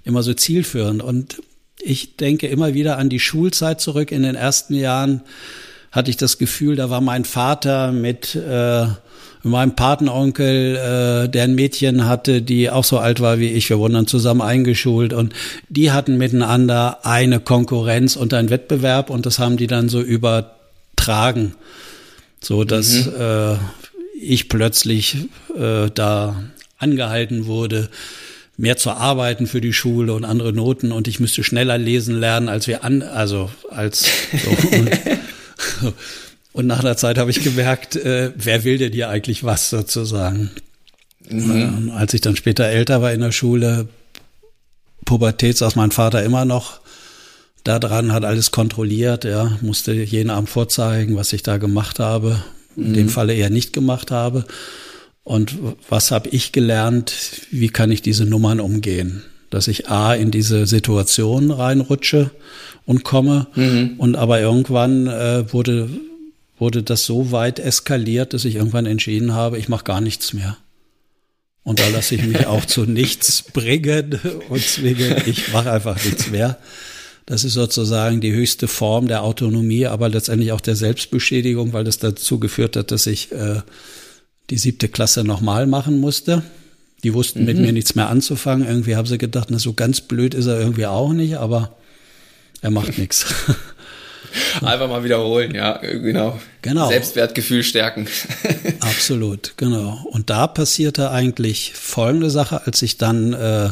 immer 0.04 0.22
so 0.22 0.34
zielführend. 0.34 1.02
Und 1.02 1.42
ich 1.80 2.16
denke 2.16 2.46
immer 2.46 2.74
wieder 2.74 2.98
an 2.98 3.08
die 3.08 3.20
Schulzeit 3.20 3.80
zurück. 3.80 4.12
In 4.12 4.22
den 4.22 4.34
ersten 4.34 4.74
Jahren 4.74 5.22
hatte 5.92 6.10
ich 6.10 6.16
das 6.16 6.38
Gefühl, 6.38 6.76
da 6.76 6.90
war 6.90 7.00
mein 7.00 7.24
Vater 7.24 7.92
mit 7.92 8.34
äh, 8.34 8.86
meinem 9.42 9.74
Patenonkel, 9.74 10.76
äh, 10.76 11.28
der 11.28 11.44
ein 11.44 11.54
Mädchen 11.54 12.06
hatte, 12.06 12.42
die 12.42 12.70
auch 12.70 12.84
so 12.84 12.98
alt 12.98 13.20
war 13.20 13.38
wie 13.38 13.50
ich. 13.50 13.70
Wir 13.70 13.78
wurden 13.78 13.94
dann 13.94 14.06
zusammen 14.06 14.42
eingeschult 14.42 15.12
und 15.12 15.32
die 15.68 15.90
hatten 15.90 16.18
miteinander 16.18 17.04
eine 17.04 17.40
Konkurrenz 17.40 18.16
und 18.16 18.34
einen 18.34 18.50
Wettbewerb 18.50 19.10
und 19.10 19.26
das 19.26 19.38
haben 19.38 19.56
die 19.56 19.66
dann 19.66 19.88
so 19.88 20.00
übertragen, 20.00 21.54
so 22.40 22.64
dass 22.64 23.06
mhm. 23.06 23.12
äh, 23.18 23.56
ich 24.20 24.48
plötzlich 24.48 25.16
äh, 25.56 25.90
da 25.92 26.42
angehalten 26.78 27.46
wurde, 27.46 27.88
mehr 28.56 28.76
zu 28.76 28.90
arbeiten 28.90 29.46
für 29.46 29.60
die 29.60 29.72
Schule 29.72 30.12
und 30.12 30.24
andere 30.24 30.52
Noten 30.52 30.92
und 30.92 31.08
ich 31.08 31.18
müsste 31.20 31.42
schneller 31.42 31.78
lesen 31.78 32.18
lernen 32.18 32.48
als 32.48 32.66
wir 32.66 32.84
an, 32.84 33.02
also 33.02 33.50
als 33.70 34.04
so. 34.32 34.50
und, 34.76 35.94
und 36.52 36.66
nach 36.66 36.80
einer 36.80 36.96
Zeit 36.96 37.16
habe 37.16 37.30
ich 37.30 37.42
gemerkt, 37.42 37.96
äh, 37.96 38.32
wer 38.36 38.64
will 38.64 38.78
denn 38.78 38.92
dir 38.92 39.08
eigentlich 39.08 39.44
was 39.44 39.70
sozusagen? 39.70 40.50
Mhm. 41.28 41.90
Äh, 41.90 41.92
als 41.92 42.12
ich 42.12 42.20
dann 42.20 42.36
später 42.36 42.64
älter 42.66 43.00
war 43.00 43.12
in 43.12 43.20
der 43.20 43.32
Schule, 43.32 43.88
Pubertät 45.06 45.56
saß 45.56 45.76
mein 45.76 45.90
Vater 45.90 46.22
immer 46.22 46.44
noch 46.44 46.80
da 47.64 47.78
dran, 47.78 48.12
hat 48.12 48.24
alles 48.24 48.50
kontrolliert, 48.50 49.24
ja, 49.24 49.58
musste 49.60 49.92
jeden 49.92 50.30
Abend 50.30 50.48
vorzeigen, 50.48 51.16
was 51.16 51.32
ich 51.32 51.42
da 51.42 51.58
gemacht 51.58 51.98
habe, 51.98 52.42
in 52.76 52.94
dem 52.94 53.06
mhm. 53.06 53.10
Falle 53.10 53.34
eher 53.34 53.50
nicht 53.50 53.72
gemacht 53.72 54.10
habe. 54.10 54.44
Und 55.24 55.56
was 55.88 56.10
habe 56.10 56.28
ich 56.30 56.52
gelernt? 56.52 57.12
Wie 57.50 57.68
kann 57.68 57.90
ich 57.90 58.02
diese 58.02 58.24
Nummern 58.24 58.60
umgehen? 58.60 59.22
Dass 59.50 59.68
ich 59.68 59.88
A 59.88 60.14
in 60.14 60.30
diese 60.30 60.66
Situation 60.66 61.50
reinrutsche 61.50 62.30
und 62.86 63.04
komme 63.04 63.46
mhm. 63.54 63.94
und 63.98 64.16
aber 64.16 64.40
irgendwann 64.40 65.06
äh, 65.06 65.52
wurde, 65.52 65.88
wurde 66.58 66.82
das 66.82 67.04
so 67.04 67.32
weit 67.32 67.58
eskaliert, 67.58 68.32
dass 68.32 68.44
ich 68.44 68.56
irgendwann 68.56 68.86
entschieden 68.86 69.34
habe, 69.34 69.58
ich 69.58 69.68
mache 69.68 69.84
gar 69.84 70.00
nichts 70.00 70.32
mehr. 70.32 70.56
Und 71.62 71.78
da 71.78 71.88
lasse 71.88 72.14
ich 72.14 72.22
mich 72.24 72.46
auch 72.46 72.64
zu 72.64 72.82
nichts 72.86 73.42
bringen 73.42 74.18
und 74.48 74.62
zwingen. 74.62 75.16
Ich 75.26 75.52
mache 75.52 75.70
einfach 75.70 76.02
nichts 76.04 76.30
mehr. 76.30 76.58
Das 77.30 77.44
ist 77.44 77.54
sozusagen 77.54 78.20
die 78.20 78.32
höchste 78.32 78.66
Form 78.66 79.06
der 79.06 79.22
Autonomie, 79.22 79.86
aber 79.86 80.08
letztendlich 80.08 80.50
auch 80.50 80.60
der 80.60 80.74
Selbstbeschädigung, 80.74 81.72
weil 81.72 81.84
das 81.84 81.98
dazu 81.98 82.40
geführt 82.40 82.74
hat, 82.74 82.90
dass 82.90 83.06
ich 83.06 83.30
äh, 83.30 83.60
die 84.50 84.58
siebte 84.58 84.88
Klasse 84.88 85.22
nochmal 85.22 85.68
machen 85.68 86.00
musste. 86.00 86.42
Die 87.04 87.14
wussten 87.14 87.42
mhm. 87.42 87.46
mit 87.46 87.58
mir 87.58 87.72
nichts 87.72 87.94
mehr 87.94 88.08
anzufangen. 88.08 88.66
Irgendwie 88.66 88.96
haben 88.96 89.06
sie 89.06 89.16
gedacht, 89.16 89.46
na 89.48 89.60
so 89.60 89.74
ganz 89.74 90.00
blöd 90.00 90.34
ist 90.34 90.46
er 90.46 90.58
irgendwie 90.58 90.86
auch 90.86 91.12
nicht, 91.12 91.36
aber 91.36 91.76
er 92.62 92.72
macht 92.72 92.98
nichts. 92.98 93.26
Einfach 94.60 94.88
mal 94.88 95.04
wiederholen, 95.04 95.54
ja, 95.54 95.76
genau. 95.76 96.40
Genau. 96.62 96.88
Selbstwertgefühl 96.88 97.62
stärken. 97.62 98.08
Absolut, 98.80 99.54
genau. 99.56 100.04
Und 100.10 100.30
da 100.30 100.48
passierte 100.48 101.12
eigentlich 101.12 101.74
folgende 101.76 102.28
Sache, 102.30 102.66
als 102.66 102.82
ich 102.82 102.98
dann 102.98 103.34
äh, 103.34 103.70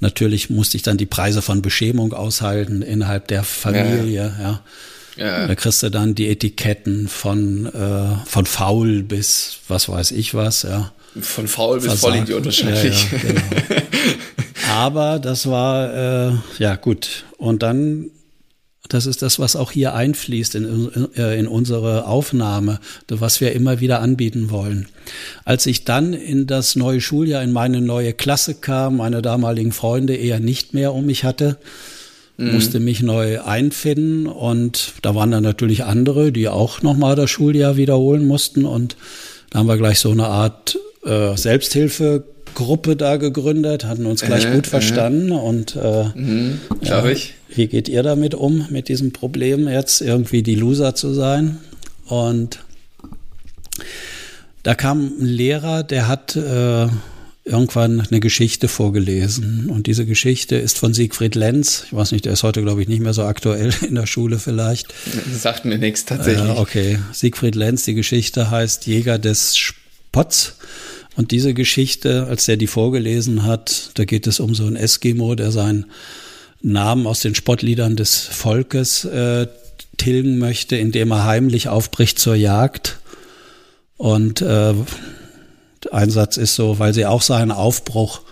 natürlich 0.00 0.50
musste 0.50 0.76
ich 0.76 0.82
dann 0.82 0.96
die 0.96 1.06
Preise 1.06 1.42
von 1.42 1.62
Beschämung 1.62 2.12
aushalten 2.12 2.82
innerhalb 2.82 3.28
der 3.28 3.44
Familie, 3.44 4.34
ja. 4.38 4.60
ja. 5.16 5.40
ja. 5.40 5.46
Da 5.46 5.54
kriegst 5.54 5.82
du 5.82 5.90
dann 5.90 6.14
die 6.14 6.28
Etiketten 6.28 7.08
von 7.08 7.66
äh, 7.66 8.26
von 8.26 8.46
faul 8.46 9.02
bis 9.02 9.58
was 9.68 9.88
weiß 9.88 10.10
ich 10.12 10.34
was, 10.34 10.62
ja. 10.62 10.92
Von 11.20 11.48
faul 11.48 11.80
bis. 11.80 12.00
Vollidiot 12.00 12.44
wahrscheinlich. 12.44 13.10
Ja, 13.10 13.18
ja, 13.18 13.24
genau. 13.24 13.42
Aber 14.70 15.18
das 15.18 15.46
war 15.46 16.28
äh, 16.28 16.32
ja 16.58 16.76
gut. 16.76 17.24
Und 17.36 17.62
dann 17.62 18.10
das 18.90 19.06
ist 19.06 19.22
das, 19.22 19.38
was 19.38 19.56
auch 19.56 19.72
hier 19.72 19.94
einfließt 19.94 20.56
in, 20.56 20.64
in, 20.64 21.08
äh, 21.16 21.38
in, 21.38 21.46
unsere 21.46 22.06
Aufnahme, 22.06 22.80
was 23.08 23.40
wir 23.40 23.52
immer 23.52 23.80
wieder 23.80 24.00
anbieten 24.00 24.50
wollen. 24.50 24.88
Als 25.44 25.66
ich 25.66 25.84
dann 25.84 26.12
in 26.12 26.46
das 26.46 26.76
neue 26.76 27.00
Schuljahr, 27.00 27.42
in 27.42 27.52
meine 27.52 27.80
neue 27.80 28.12
Klasse 28.12 28.54
kam, 28.54 28.98
meine 28.98 29.22
damaligen 29.22 29.72
Freunde 29.72 30.16
eher 30.16 30.40
nicht 30.40 30.74
mehr 30.74 30.92
um 30.92 31.06
mich 31.06 31.24
hatte, 31.24 31.58
mhm. 32.36 32.52
musste 32.52 32.80
mich 32.80 33.00
neu 33.00 33.40
einfinden 33.40 34.26
und 34.26 34.94
da 35.02 35.14
waren 35.14 35.30
dann 35.30 35.44
natürlich 35.44 35.84
andere, 35.84 36.32
die 36.32 36.48
auch 36.48 36.82
nochmal 36.82 37.14
das 37.14 37.30
Schuljahr 37.30 37.76
wiederholen 37.76 38.26
mussten 38.26 38.64
und 38.64 38.96
da 39.50 39.60
haben 39.60 39.66
wir 39.66 39.76
gleich 39.76 40.00
so 40.00 40.10
eine 40.10 40.26
Art 40.26 40.78
äh, 41.04 41.36
Selbsthilfe 41.36 42.24
Gruppe 42.54 42.96
da 42.96 43.16
gegründet, 43.16 43.84
hatten 43.84 44.06
uns 44.06 44.22
gleich 44.22 44.46
äh, 44.46 44.52
gut 44.52 44.66
verstanden 44.66 45.30
äh. 45.30 45.34
und 45.34 45.76
äh, 45.76 46.04
mhm, 46.14 46.60
ja, 46.82 47.04
ich. 47.06 47.34
wie 47.48 47.66
geht 47.66 47.88
ihr 47.88 48.02
damit 48.02 48.34
um, 48.34 48.66
mit 48.70 48.88
diesem 48.88 49.12
Problem 49.12 49.68
jetzt 49.68 50.00
irgendwie 50.00 50.42
die 50.42 50.54
Loser 50.54 50.94
zu 50.94 51.12
sein? 51.12 51.58
Und 52.06 52.60
da 54.62 54.74
kam 54.74 55.12
ein 55.20 55.26
Lehrer, 55.26 55.82
der 55.82 56.08
hat 56.08 56.36
äh, 56.36 56.88
irgendwann 57.44 58.00
eine 58.00 58.20
Geschichte 58.20 58.68
vorgelesen 58.68 59.70
und 59.70 59.86
diese 59.86 60.04
Geschichte 60.04 60.56
ist 60.56 60.78
von 60.78 60.92
Siegfried 60.92 61.34
Lenz. 61.34 61.84
Ich 61.86 61.94
weiß 61.94 62.12
nicht, 62.12 62.24
der 62.24 62.34
ist 62.34 62.42
heute 62.42 62.62
glaube 62.62 62.82
ich 62.82 62.88
nicht 62.88 63.00
mehr 63.00 63.14
so 63.14 63.24
aktuell 63.24 63.72
in 63.88 63.94
der 63.94 64.06
Schule 64.06 64.38
vielleicht. 64.38 64.92
Das 65.30 65.42
sagt 65.42 65.64
mir 65.64 65.78
nichts 65.78 66.04
tatsächlich. 66.04 66.48
Äh, 66.48 66.58
okay, 66.58 66.98
Siegfried 67.12 67.54
Lenz, 67.54 67.84
die 67.84 67.94
Geschichte 67.94 68.50
heißt 68.50 68.86
Jäger 68.86 69.18
des 69.18 69.56
Spotts. 69.56 70.56
Und 71.20 71.32
diese 71.32 71.52
Geschichte, 71.52 72.28
als 72.30 72.48
er 72.48 72.56
die 72.56 72.66
vorgelesen 72.66 73.44
hat, 73.44 73.90
da 73.96 74.06
geht 74.06 74.26
es 74.26 74.40
um 74.40 74.54
so 74.54 74.64
einen 74.64 74.76
Eskimo, 74.76 75.34
der 75.34 75.52
seinen 75.52 75.84
Namen 76.62 77.06
aus 77.06 77.20
den 77.20 77.34
Spottliedern 77.34 77.94
des 77.94 78.20
Volkes 78.20 79.04
äh, 79.04 79.46
tilgen 79.98 80.38
möchte, 80.38 80.76
indem 80.76 81.10
er 81.10 81.26
heimlich 81.26 81.68
aufbricht 81.68 82.18
zur 82.18 82.36
Jagd. 82.36 83.00
Und 83.98 84.40
äh, 84.40 84.72
ein 85.92 86.08
Satz 86.08 86.38
ist 86.38 86.54
so, 86.54 86.78
weil 86.78 86.94
sie 86.94 87.04
auch 87.04 87.20
seinen 87.20 87.52
Aufbruch 87.52 88.22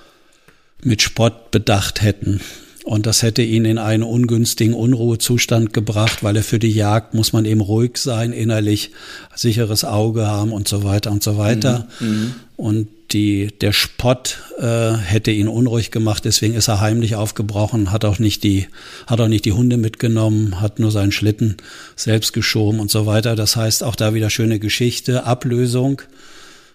mit 0.83 1.03
Spott 1.03 1.51
bedacht 1.51 2.01
hätten. 2.01 2.41
Und 2.89 3.05
das 3.05 3.23
hätte 3.23 3.43
ihn 3.43 3.67
in 3.67 3.77
einen 3.77 4.03
ungünstigen 4.03 4.73
Unruhezustand 4.73 5.75
gebracht, 5.75 6.23
weil 6.23 6.37
er 6.37 6.43
für 6.43 6.59
die 6.59 6.73
Jagd 6.73 7.13
muss 7.13 7.35
man 7.35 7.45
eben 7.45 7.61
ruhig 7.61 7.99
sein, 7.99 8.33
innerlich 8.33 8.93
sicheres 9.35 9.85
Auge 9.85 10.27
haben 10.27 10.53
und 10.53 10.69
so 10.69 10.85
weiter 10.85 11.11
und 11.13 11.23
so 11.23 11.37
weiter. 11.37 11.87
Mhm. 12.01 12.09
mhm. 12.09 12.35
Und 12.57 12.89
die, 13.11 13.49
der 13.61 13.73
Spott 13.73 14.39
äh, 14.59 14.93
hätte 14.93 15.31
ihn 15.31 15.49
unruhig 15.49 15.91
gemacht, 15.91 16.25
deswegen 16.25 16.55
ist 16.55 16.69
er 16.69 16.81
heimlich 16.81 17.15
aufgebrochen, 17.15 17.93
hat 17.93 18.07
auch 18.07 18.19
nicht 18.19 18.43
die, 18.43 18.69
hat 19.07 19.21
auch 19.21 19.29
nicht 19.29 19.45
die 19.45 19.53
Hunde 19.53 19.77
mitgenommen, 19.77 20.63
hat 20.63 20.79
nur 20.79 20.91
seinen 20.91 21.13
Schlitten 21.13 21.59
selbst 21.95 22.33
geschoben 22.33 22.81
und 22.81 22.91
so 22.91 23.05
weiter. 23.05 23.37
Das 23.37 23.55
heißt, 23.55 23.85
auch 23.85 23.97
da 23.97 24.15
wieder 24.15 24.31
schöne 24.31 24.59
Geschichte, 24.59 25.25
Ablösung 25.25 26.01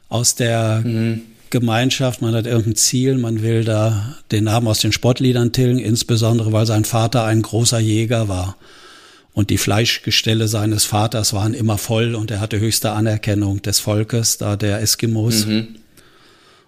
aus 0.09 0.35
der 0.35 0.83
mhm. 0.85 1.21
Gemeinschaft, 1.53 2.23
man 2.23 2.33
hat 2.33 2.47
irgendein 2.47 2.75
Ziel, 2.75 3.15
man 3.15 3.43
will 3.43 3.63
da 3.63 4.17
den 4.31 4.45
Namen 4.45 4.67
aus 4.67 4.79
den 4.79 4.91
Sportliedern 4.91 5.51
tilgen, 5.51 5.77
insbesondere 5.77 6.51
weil 6.51 6.65
sein 6.65 6.83
Vater 6.83 7.25
ein 7.25 7.43
großer 7.43 7.77
Jäger 7.77 8.27
war. 8.27 8.57
Und 9.33 9.51
die 9.51 9.59
Fleischgestelle 9.59 10.47
seines 10.47 10.83
Vaters 10.83 11.31
waren 11.31 11.53
immer 11.53 11.77
voll 11.77 12.15
und 12.15 12.31
er 12.31 12.39
hatte 12.39 12.59
höchste 12.59 12.91
Anerkennung 12.91 13.61
des 13.61 13.79
Volkes, 13.79 14.39
da 14.39 14.55
der 14.55 14.81
Eskimos. 14.81 15.45
Mhm. 15.45 15.75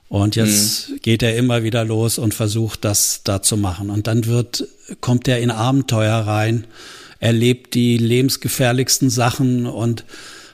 Und 0.08 0.36
jetzt 0.36 0.92
mhm. 0.92 1.00
geht 1.02 1.24
er 1.24 1.36
immer 1.36 1.64
wieder 1.64 1.84
los 1.84 2.20
und 2.20 2.36
versucht, 2.36 2.86
das 2.86 3.22
da 3.24 3.42
zu 3.42 3.58
machen. 3.58 3.90
Und 3.90 4.06
dann 4.06 4.28
wird, 4.28 4.68
kommt 5.02 5.28
er 5.28 5.40
in 5.40 5.50
Abenteuer 5.50 6.14
rein, 6.14 6.66
erlebt 7.20 7.74
die 7.74 7.98
lebensgefährlichsten 7.98 9.10
Sachen 9.10 9.66
und 9.66 10.06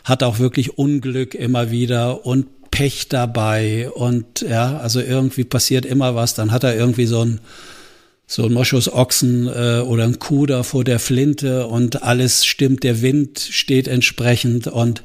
hat 0.06 0.24
auch 0.24 0.40
wirklich 0.40 0.78
Unglück 0.78 1.36
immer 1.36 1.70
wieder 1.70 2.26
und 2.26 2.48
Pech 2.72 3.10
dabei 3.10 3.90
und 3.92 4.42
ja, 4.42 4.78
also 4.78 5.02
irgendwie 5.02 5.44
passiert 5.44 5.86
immer 5.86 6.16
was. 6.16 6.34
Dann 6.34 6.52
hat 6.52 6.64
er 6.64 6.76
irgendwie 6.76 7.06
so 7.06 7.24
ein 7.24 7.42
so 8.32 8.46
ein 8.46 8.54
Moschusochsen 8.54 9.48
äh, 9.48 9.82
oder 9.82 10.06
ein 10.06 10.18
da 10.48 10.64
vor 10.64 10.86
der 10.86 11.00
Flinte 11.00 11.68
und 11.68 12.02
alles 12.02 12.46
stimmt, 12.46 12.84
der 12.84 13.02
Wind 13.02 13.40
steht 13.40 13.90
entsprechend 13.90 14.68
und 14.68 15.04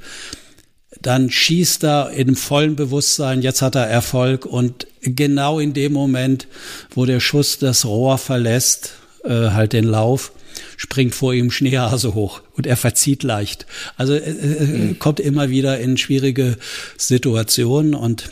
dann 1.03 1.29
schießt 1.29 1.85
er 1.85 2.11
in 2.11 2.37
vollem 2.37 2.77
Bewusstsein, 2.77 3.43
jetzt 3.43 3.63
hat 3.63 3.75
er 3.75 3.89
Erfolg 3.89 4.47
und 4.47 4.87
genau 5.03 5.59
in 5.59 5.73
dem 5.73 5.93
Moment, 5.93 6.47
wo 6.95 7.05
der 7.05 7.19
Schuss 7.19 7.59
das 7.59 7.85
Rohr 7.85 8.17
verlässt, 8.19 8.93
äh, 9.25 9.51
halt 9.51 9.73
den 9.73 9.85
Lauf, 9.85 10.31
springt 10.77 11.15
vor 11.15 11.35
ihm 11.35 11.51
Schneehase 11.51 12.15
hoch 12.15 12.43
und 12.55 12.67
er 12.67 12.77
verzieht 12.77 13.23
leicht. 13.23 13.67
Also 13.97 14.15
äh, 14.15 14.33
mhm. 14.33 14.99
kommt 14.99 15.21
immer 15.21 15.51
wieder 15.51 15.79
in 15.79 15.97
schwierige 15.97 16.57
Situationen 16.97 17.95
und 17.95 18.31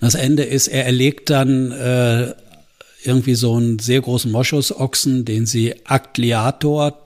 das 0.00 0.14
Ende 0.14 0.44
ist, 0.44 0.68
er 0.68 0.84
erlegt 0.84 1.30
dann 1.30 1.72
äh, 1.72 2.34
irgendwie 3.02 3.34
so 3.34 3.56
einen 3.56 3.78
sehr 3.78 4.00
großen 4.00 4.30
Moschusochsen, 4.30 5.24
den 5.24 5.46
sie 5.46 5.74
Akliator 5.84 6.98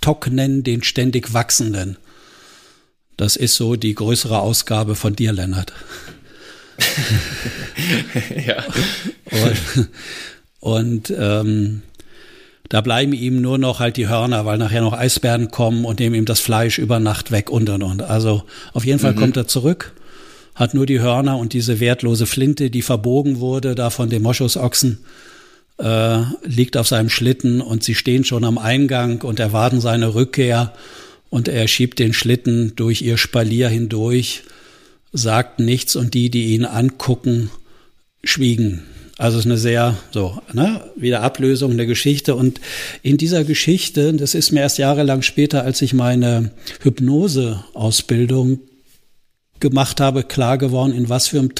Tok 0.00 0.28
nennen, 0.30 0.62
den 0.62 0.82
ständig 0.82 1.32
wachsenden. 1.34 1.96
Das 3.16 3.34
ist 3.34 3.56
so 3.56 3.76
die 3.76 3.94
größere 3.94 4.38
Ausgabe 4.38 4.94
von 4.94 5.16
dir, 5.16 5.32
Lennart. 5.32 5.72
ja. 8.46 8.64
Und, 9.30 9.88
und 10.60 11.14
ähm, 11.18 11.82
da 12.68 12.80
bleiben 12.80 13.12
ihm 13.12 13.40
nur 13.40 13.58
noch 13.58 13.80
halt 13.80 13.96
die 13.96 14.08
Hörner, 14.08 14.44
weil 14.44 14.58
nachher 14.58 14.82
noch 14.82 14.92
Eisbären 14.92 15.50
kommen 15.50 15.84
und 15.84 16.00
nehmen 16.00 16.14
ihm 16.14 16.24
das 16.26 16.40
Fleisch 16.40 16.78
über 16.78 17.00
Nacht 17.00 17.30
weg 17.30 17.50
und 17.50 17.68
und 17.70 17.82
und. 17.82 18.02
Also 18.02 18.42
auf 18.72 18.84
jeden 18.84 18.98
Fall 18.98 19.12
mhm. 19.12 19.18
kommt 19.18 19.36
er 19.36 19.46
zurück, 19.46 19.92
hat 20.54 20.74
nur 20.74 20.84
die 20.84 21.00
Hörner 21.00 21.38
und 21.38 21.52
diese 21.54 21.80
wertlose 21.80 22.26
Flinte, 22.26 22.70
die 22.70 22.82
verbogen 22.82 23.40
wurde, 23.40 23.74
da 23.74 23.90
von 23.90 24.10
dem 24.10 24.22
Moschusochsen, 24.22 24.98
äh, 25.78 26.18
liegt 26.44 26.76
auf 26.76 26.88
seinem 26.88 27.08
Schlitten 27.08 27.60
und 27.60 27.84
sie 27.84 27.94
stehen 27.94 28.24
schon 28.24 28.44
am 28.44 28.58
Eingang 28.58 29.22
und 29.22 29.40
erwarten 29.40 29.80
seine 29.80 30.14
Rückkehr 30.14 30.72
und 31.30 31.48
er 31.48 31.68
schiebt 31.68 31.98
den 31.98 32.12
Schlitten 32.12 32.74
durch 32.76 33.00
ihr 33.02 33.16
Spalier 33.16 33.68
hindurch, 33.68 34.42
sagt 35.12 35.58
nichts 35.58 35.96
und 35.96 36.14
die, 36.14 36.30
die 36.30 36.54
ihn 36.54 36.64
angucken, 36.64 37.50
schwiegen. 38.24 38.82
Also 39.18 39.36
es 39.36 39.44
ist 39.44 39.50
eine 39.50 39.58
sehr, 39.58 39.96
so, 40.12 40.40
ne, 40.52 40.80
wieder 40.94 41.22
Ablösung 41.22 41.76
der 41.76 41.86
Geschichte. 41.86 42.36
Und 42.36 42.60
in 43.02 43.16
dieser 43.16 43.42
Geschichte, 43.42 44.14
das 44.14 44.34
ist 44.34 44.52
mir 44.52 44.60
erst 44.60 44.78
jahrelang 44.78 45.22
später, 45.22 45.64
als 45.64 45.82
ich 45.82 45.92
meine 45.92 46.52
Hypnose-Ausbildung 46.82 48.60
gemacht 49.58 50.00
habe, 50.00 50.22
klar 50.22 50.56
geworden, 50.56 50.92
in 50.92 51.08
was 51.08 51.26
für 51.26 51.40
einem, 51.40 51.50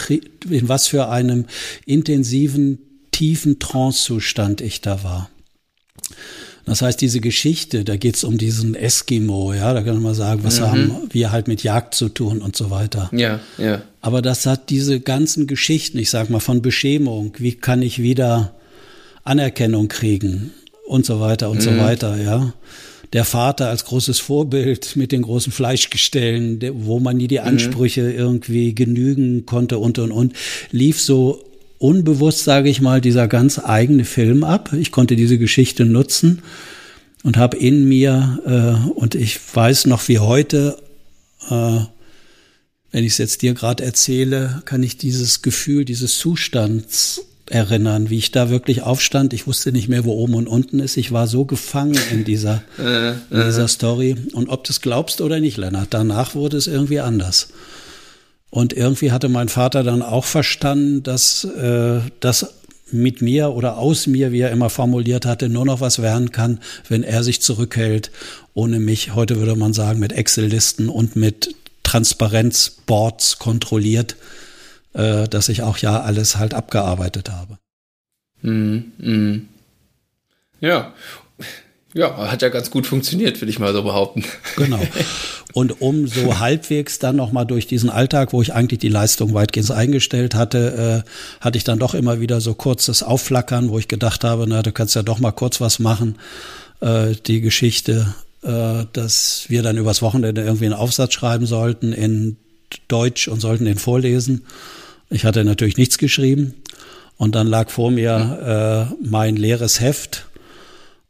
in 0.48 0.68
was 0.68 0.86
für 0.86 1.08
einem 1.08 1.46
intensiven, 1.84 2.78
tiefen 3.10 3.58
Trance-Zustand 3.58 4.60
ich 4.60 4.80
da 4.80 5.02
war. 5.02 5.28
Das 6.68 6.82
heißt, 6.82 7.00
diese 7.00 7.20
Geschichte, 7.20 7.84
da 7.84 7.96
geht's 7.96 8.24
um 8.24 8.38
diesen 8.38 8.74
Eskimo, 8.74 9.52
ja, 9.52 9.72
da 9.74 9.82
kann 9.82 10.02
man 10.02 10.14
sagen, 10.14 10.44
was 10.44 10.60
mhm. 10.60 10.64
haben 10.64 10.92
wir 11.10 11.32
halt 11.32 11.48
mit 11.48 11.62
Jagd 11.62 11.94
zu 11.94 12.08
tun 12.08 12.40
und 12.42 12.56
so 12.56 12.70
weiter. 12.70 13.10
Ja, 13.12 13.40
ja. 13.58 13.82
Aber 14.00 14.22
das 14.22 14.46
hat 14.46 14.70
diese 14.70 15.00
ganzen 15.00 15.46
Geschichten, 15.46 15.98
ich 15.98 16.10
sag 16.10 16.30
mal, 16.30 16.40
von 16.40 16.62
Beschämung, 16.62 17.32
wie 17.38 17.54
kann 17.54 17.82
ich 17.82 18.00
wieder 18.00 18.54
Anerkennung 19.24 19.88
kriegen? 19.88 20.52
und 20.88 21.06
so 21.06 21.20
weiter 21.20 21.50
und 21.50 21.58
mhm. 21.58 21.62
so 21.62 21.78
weiter, 21.78 22.16
ja. 22.16 22.52
Der 23.14 23.24
Vater 23.24 23.68
als 23.68 23.86
großes 23.86 24.18
Vorbild 24.18 24.96
mit 24.96 25.12
den 25.12 25.22
großen 25.22 25.50
Fleischgestellen, 25.50 26.60
wo 26.84 27.00
man 27.00 27.16
nie 27.16 27.28
die 27.28 27.38
mhm. 27.38 27.46
Ansprüche 27.46 28.02
mhm. 28.02 28.18
irgendwie 28.18 28.74
genügen 28.74 29.46
konnte 29.46 29.78
und 29.78 29.98
und 29.98 30.12
und, 30.12 30.32
lief 30.72 31.00
so 31.00 31.42
unbewusst, 31.78 32.44
sage 32.44 32.68
ich 32.68 32.80
mal, 32.80 33.00
dieser 33.00 33.28
ganz 33.28 33.58
eigene 33.58 34.04
Film 34.04 34.44
ab. 34.44 34.72
Ich 34.72 34.92
konnte 34.92 35.16
diese 35.16 35.38
Geschichte 35.38 35.84
nutzen 35.84 36.42
und 37.22 37.36
habe 37.36 37.56
in 37.56 37.88
mir, 37.88 38.40
äh, 38.44 38.90
und 38.90 39.14
ich 39.14 39.38
weiß 39.54 39.86
noch 39.86 40.06
wie 40.08 40.18
heute, 40.18 40.78
äh, 41.50 41.80
wenn 42.90 43.04
ich 43.04 43.12
es 43.12 43.18
jetzt 43.18 43.42
dir 43.42 43.54
gerade 43.54 43.84
erzähle, 43.84 44.62
kann 44.64 44.82
ich 44.82 44.96
dieses 44.96 45.42
Gefühl 45.42 45.84
dieses 45.84 46.18
Zustands 46.18 47.22
erinnern, 47.50 48.10
wie 48.10 48.18
ich 48.18 48.30
da 48.30 48.50
wirklich 48.50 48.82
aufstand. 48.82 49.32
Ich 49.32 49.46
wusste 49.46 49.72
nicht 49.72 49.88
mehr, 49.88 50.04
wo 50.04 50.12
oben 50.12 50.34
und 50.34 50.46
unten 50.46 50.78
ist. 50.80 50.96
Ich 50.96 51.12
war 51.12 51.26
so 51.26 51.44
gefangen 51.44 51.98
in 52.10 52.24
dieser, 52.24 52.62
äh, 52.78 53.10
in 53.10 53.16
dieser 53.30 53.64
äh. 53.64 53.68
Story. 53.68 54.16
Und 54.32 54.48
ob 54.48 54.64
du 54.64 54.72
es 54.72 54.80
glaubst 54.80 55.20
oder 55.20 55.40
nicht, 55.40 55.56
Lennart, 55.56 55.88
danach 55.90 56.34
wurde 56.34 56.56
es 56.56 56.66
irgendwie 56.66 57.00
anders. 57.00 57.48
Und 58.50 58.72
irgendwie 58.72 59.12
hatte 59.12 59.28
mein 59.28 59.48
Vater 59.48 59.82
dann 59.82 60.02
auch 60.02 60.24
verstanden, 60.24 61.02
dass 61.02 61.44
äh, 61.44 62.00
das 62.20 62.54
mit 62.90 63.20
mir 63.20 63.50
oder 63.50 63.76
aus 63.76 64.06
mir, 64.06 64.32
wie 64.32 64.40
er 64.40 64.50
immer 64.50 64.70
formuliert 64.70 65.26
hatte, 65.26 65.48
nur 65.48 65.66
noch 65.66 65.80
was 65.80 66.00
werden 66.00 66.32
kann, 66.32 66.60
wenn 66.88 67.02
er 67.02 67.22
sich 67.22 67.42
zurückhält, 67.42 68.10
ohne 68.54 68.80
mich, 68.80 69.14
heute 69.14 69.36
würde 69.36 69.56
man 69.56 69.74
sagen, 69.74 69.98
mit 70.00 70.12
Excel-Listen 70.12 70.88
und 70.88 71.14
mit 71.14 71.54
Transparenzboards 71.82 73.38
kontrolliert, 73.38 74.16
äh, 74.94 75.28
dass 75.28 75.48
ich 75.48 75.62
auch 75.62 75.78
ja 75.78 76.00
alles 76.00 76.36
halt 76.36 76.54
abgearbeitet 76.54 77.30
habe. 77.30 77.58
Mm, 78.42 78.78
mm. 78.98 79.48
Ja, 80.60 80.92
ja, 81.94 82.30
hat 82.30 82.42
ja 82.42 82.50
ganz 82.50 82.70
gut 82.70 82.86
funktioniert, 82.86 83.40
würde 83.40 83.50
ich 83.50 83.58
mal 83.58 83.72
so 83.72 83.82
behaupten. 83.82 84.24
Genau. 84.56 84.80
Und 85.54 85.80
um 85.80 86.06
so 86.06 86.38
halbwegs 86.38 86.98
dann 86.98 87.16
nochmal 87.16 87.46
durch 87.46 87.66
diesen 87.66 87.88
Alltag, 87.88 88.32
wo 88.32 88.42
ich 88.42 88.52
eigentlich 88.52 88.80
die 88.80 88.90
Leistung 88.90 89.32
weitgehend 89.32 89.70
eingestellt 89.70 90.34
hatte, 90.34 91.04
äh, 91.06 91.42
hatte 91.42 91.56
ich 91.56 91.64
dann 91.64 91.78
doch 91.78 91.94
immer 91.94 92.20
wieder 92.20 92.40
so 92.40 92.54
kurzes 92.54 93.02
Aufflackern, 93.02 93.70
wo 93.70 93.78
ich 93.78 93.88
gedacht 93.88 94.22
habe, 94.24 94.46
na, 94.46 94.62
du 94.62 94.72
kannst 94.72 94.94
ja 94.94 95.02
doch 95.02 95.18
mal 95.18 95.32
kurz 95.32 95.60
was 95.60 95.78
machen. 95.78 96.16
Äh, 96.80 97.14
die 97.26 97.40
Geschichte, 97.40 98.14
äh, 98.42 98.84
dass 98.92 99.46
wir 99.48 99.62
dann 99.62 99.78
übers 99.78 100.02
Wochenende 100.02 100.42
irgendwie 100.42 100.66
einen 100.66 100.74
Aufsatz 100.74 101.14
schreiben 101.14 101.46
sollten 101.46 101.94
in 101.94 102.36
Deutsch 102.88 103.28
und 103.28 103.40
sollten 103.40 103.64
den 103.64 103.78
vorlesen. 103.78 104.44
Ich 105.08 105.24
hatte 105.24 105.42
natürlich 105.42 105.78
nichts 105.78 105.96
geschrieben. 105.96 106.54
Und 107.16 107.34
dann 107.34 107.48
lag 107.48 107.70
vor 107.70 107.90
mir 107.90 108.90
äh, 108.92 109.04
mein 109.04 109.34
leeres 109.34 109.80
Heft 109.80 110.28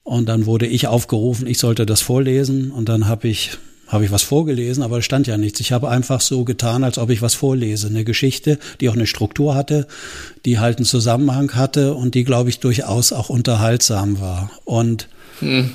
und 0.09 0.27
dann 0.27 0.47
wurde 0.47 0.67
ich 0.67 0.87
aufgerufen, 0.87 1.47
ich 1.47 1.59
sollte 1.59 1.85
das 1.85 2.01
vorlesen 2.01 2.71
und 2.71 2.89
dann 2.89 3.09
habe 3.09 3.29
ich 3.29 3.51
habe 3.89 4.05
ich 4.05 4.11
was 4.11 4.23
vorgelesen, 4.23 4.83
aber 4.83 4.99
es 4.99 5.05
stand 5.07 5.27
ja 5.27 5.39
nichts. 5.39 5.61
Ich 5.61 5.73
habe 5.73 5.89
einfach 5.89 6.21
so 6.21 6.45
getan, 6.45 6.85
als 6.85 6.99
ob 6.99 7.09
ich 7.09 7.23
was 7.23 7.35
vorlese. 7.35 7.87
Eine 7.87 8.05
Geschichte, 8.05 8.59
die 8.81 8.91
auch 8.91 8.95
eine 8.95 9.07
Struktur 9.07 9.55
hatte, 9.55 9.87
die 10.45 10.59
halt 10.59 10.77
einen 10.77 10.85
Zusammenhang 10.85 11.55
hatte 11.55 11.95
und 11.95 12.15
die, 12.15 12.25
glaube 12.25 12.51
ich, 12.51 12.61
durchaus 12.61 13.15
auch 13.15 13.31
unterhaltsam 13.31 14.21
war. 14.21 14.51
Und 14.67 15.09
hm. 15.41 15.73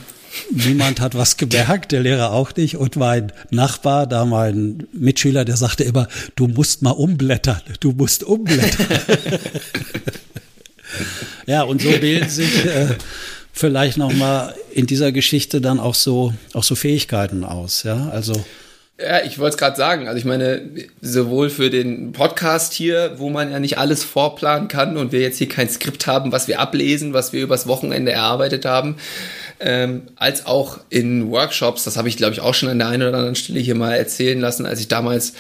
niemand 0.52 1.02
hat 1.02 1.16
was 1.16 1.38
gemerkt, 1.38 1.92
der 1.92 2.02
Lehrer 2.02 2.34
auch 2.34 2.56
nicht. 2.56 2.78
Und 2.78 2.98
mein 2.98 3.32
Nachbar, 3.50 4.06
da 4.06 4.26
mein 4.26 4.86
Mitschüler, 4.94 5.44
der 5.44 5.58
sagte 5.58 5.84
immer, 5.84 6.08
du 6.36 6.48
musst 6.48 6.84
mal 6.84 6.92
umblättern, 6.92 7.62
du 7.80 7.94
musst 7.94 8.24
umblättern. 8.24 9.00
ja, 11.48 11.64
und 11.64 11.82
so 11.82 11.90
bilden 11.90 12.30
sich 12.30 12.64
äh, 12.66 12.90
vielleicht 13.54 13.98
noch 13.98 14.12
mal 14.12 14.54
in 14.72 14.88
dieser 14.88 15.14
Geschichte 15.14 15.62
dann 15.62 15.80
auch 15.80 15.96
so 15.96 16.34
auch 16.54 16.64
so 16.64 16.76
Fähigkeiten 16.76 17.46
aus, 17.46 17.84
ja? 17.84 18.10
Also 18.10 18.34
ja, 19.00 19.24
ich 19.24 19.40
wollte 19.40 19.56
es 19.56 19.58
gerade 19.58 19.76
sagen. 19.76 20.08
Also 20.08 20.20
ich 20.20 20.26
meine, 20.26 20.70
sowohl 21.02 21.50
für 21.50 21.72
den 21.72 22.12
Podcast 22.12 22.74
hier, 22.74 23.14
wo 23.18 23.30
man 23.30 23.52
ja 23.52 23.60
nicht 23.60 23.78
alles 23.80 24.04
vorplanen 24.04 24.68
kann 24.68 24.98
und 24.98 25.12
wir 25.12 25.20
jetzt 25.20 25.38
hier 25.38 25.50
kein 25.50 25.68
Skript 25.68 26.06
haben, 26.06 26.32
was 26.32 26.48
wir 26.48 26.60
ablesen, 26.60 27.14
was 27.14 27.34
wir 27.34 27.42
übers 27.42 27.66
Wochenende 27.66 28.12
erarbeitet 28.12 28.66
haben, 28.66 28.98
ähm, 29.60 30.04
als 30.16 30.46
auch 30.46 30.80
in 30.90 31.32
Workshops, 31.32 31.84
das 31.84 31.98
habe 31.98 32.08
ich 32.08 32.18
glaube 32.18 32.34
ich 32.34 32.42
auch 32.42 32.54
schon 32.54 32.70
an 32.70 32.80
der 32.80 32.88
einen 32.88 33.04
oder 33.04 33.18
anderen 33.18 33.36
Stelle 33.36 33.60
hier 33.60 33.76
mal 33.76 33.94
erzählen 33.94 34.40
lassen, 34.40 34.66
als 34.66 34.80
ich 34.80 34.90
damals 34.90 35.34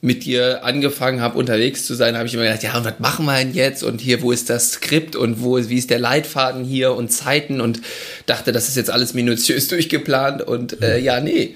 mit 0.00 0.24
dir 0.24 0.62
angefangen 0.64 1.20
habe, 1.20 1.38
unterwegs 1.38 1.86
zu 1.86 1.94
sein, 1.94 2.16
habe 2.16 2.26
ich 2.26 2.34
immer 2.34 2.44
gedacht, 2.44 2.62
ja, 2.62 2.76
und 2.76 2.84
was 2.84 2.98
machen 2.98 3.26
wir 3.26 3.36
denn 3.38 3.54
jetzt? 3.54 3.82
Und 3.82 4.00
hier, 4.00 4.22
wo 4.22 4.30
ist 4.30 4.50
das 4.50 4.72
Skript 4.72 5.16
und 5.16 5.42
wo, 5.42 5.56
wie 5.56 5.78
ist 5.78 5.90
der 5.90 5.98
Leitfaden 5.98 6.64
hier 6.64 6.94
und 6.94 7.10
Zeiten? 7.10 7.60
Und 7.60 7.80
dachte, 8.26 8.52
das 8.52 8.68
ist 8.68 8.76
jetzt 8.76 8.90
alles 8.90 9.14
minutiös 9.14 9.68
durchgeplant. 9.68 10.42
Und 10.42 10.82
äh, 10.82 10.98
ja, 10.98 11.20
nee, 11.20 11.54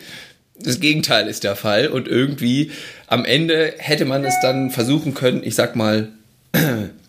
das 0.59 0.81
Gegenteil 0.81 1.29
ist 1.29 1.45
der 1.45 1.55
Fall. 1.55 1.89
Und 1.89 2.09
irgendwie 2.09 2.71
am 3.07 3.25
Ende 3.25 3.75
hätte 3.79 4.05
man 4.05 4.25
es 4.25 4.35
dann 4.41 4.71
versuchen 4.71 5.15
können, 5.15 5.43
ich 5.45 5.55
sag 5.55 5.77
mal, 5.77 6.09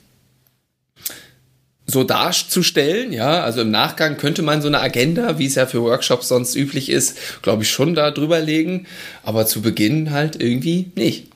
so 1.88 2.04
darzustellen, 2.04 3.12
ja, 3.12 3.44
also 3.44 3.62
im 3.62 3.72
Nachgang 3.72 4.18
könnte 4.18 4.42
man 4.42 4.62
so 4.62 4.68
eine 4.68 4.80
Agenda, 4.80 5.40
wie 5.40 5.46
es 5.46 5.56
ja 5.56 5.66
für 5.66 5.82
Workshops 5.82 6.28
sonst 6.28 6.56
üblich 6.56 6.90
ist, 6.90 7.18
glaube 7.42 7.64
ich 7.64 7.70
schon 7.70 7.96
da 7.96 8.12
drüber 8.12 8.40
legen, 8.40 8.88
aber 9.24 9.46
zu 9.46 9.62
Beginn 9.62 10.12
halt 10.12 10.42
irgendwie 10.42 10.92
nicht. 10.96 11.28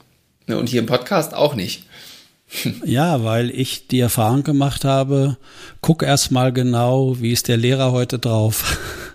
Ne, 0.47 0.58
und 0.58 0.69
hier 0.69 0.81
im 0.81 0.86
Podcast 0.86 1.34
auch 1.34 1.55
nicht. 1.55 1.84
Ja, 2.86 3.23
weil 3.23 3.49
ich 3.49 3.88
die 3.88 3.99
Erfahrung 3.99 4.43
gemacht 4.43 4.86
habe, 4.86 5.38
guck 5.81 6.03
erst 6.03 6.31
mal 6.31 6.53
genau, 6.53 7.19
wie 7.19 7.31
ist 7.31 7.47
der 7.47 7.58
Lehrer 7.58 7.91
heute 7.91 8.19
drauf? 8.19 8.79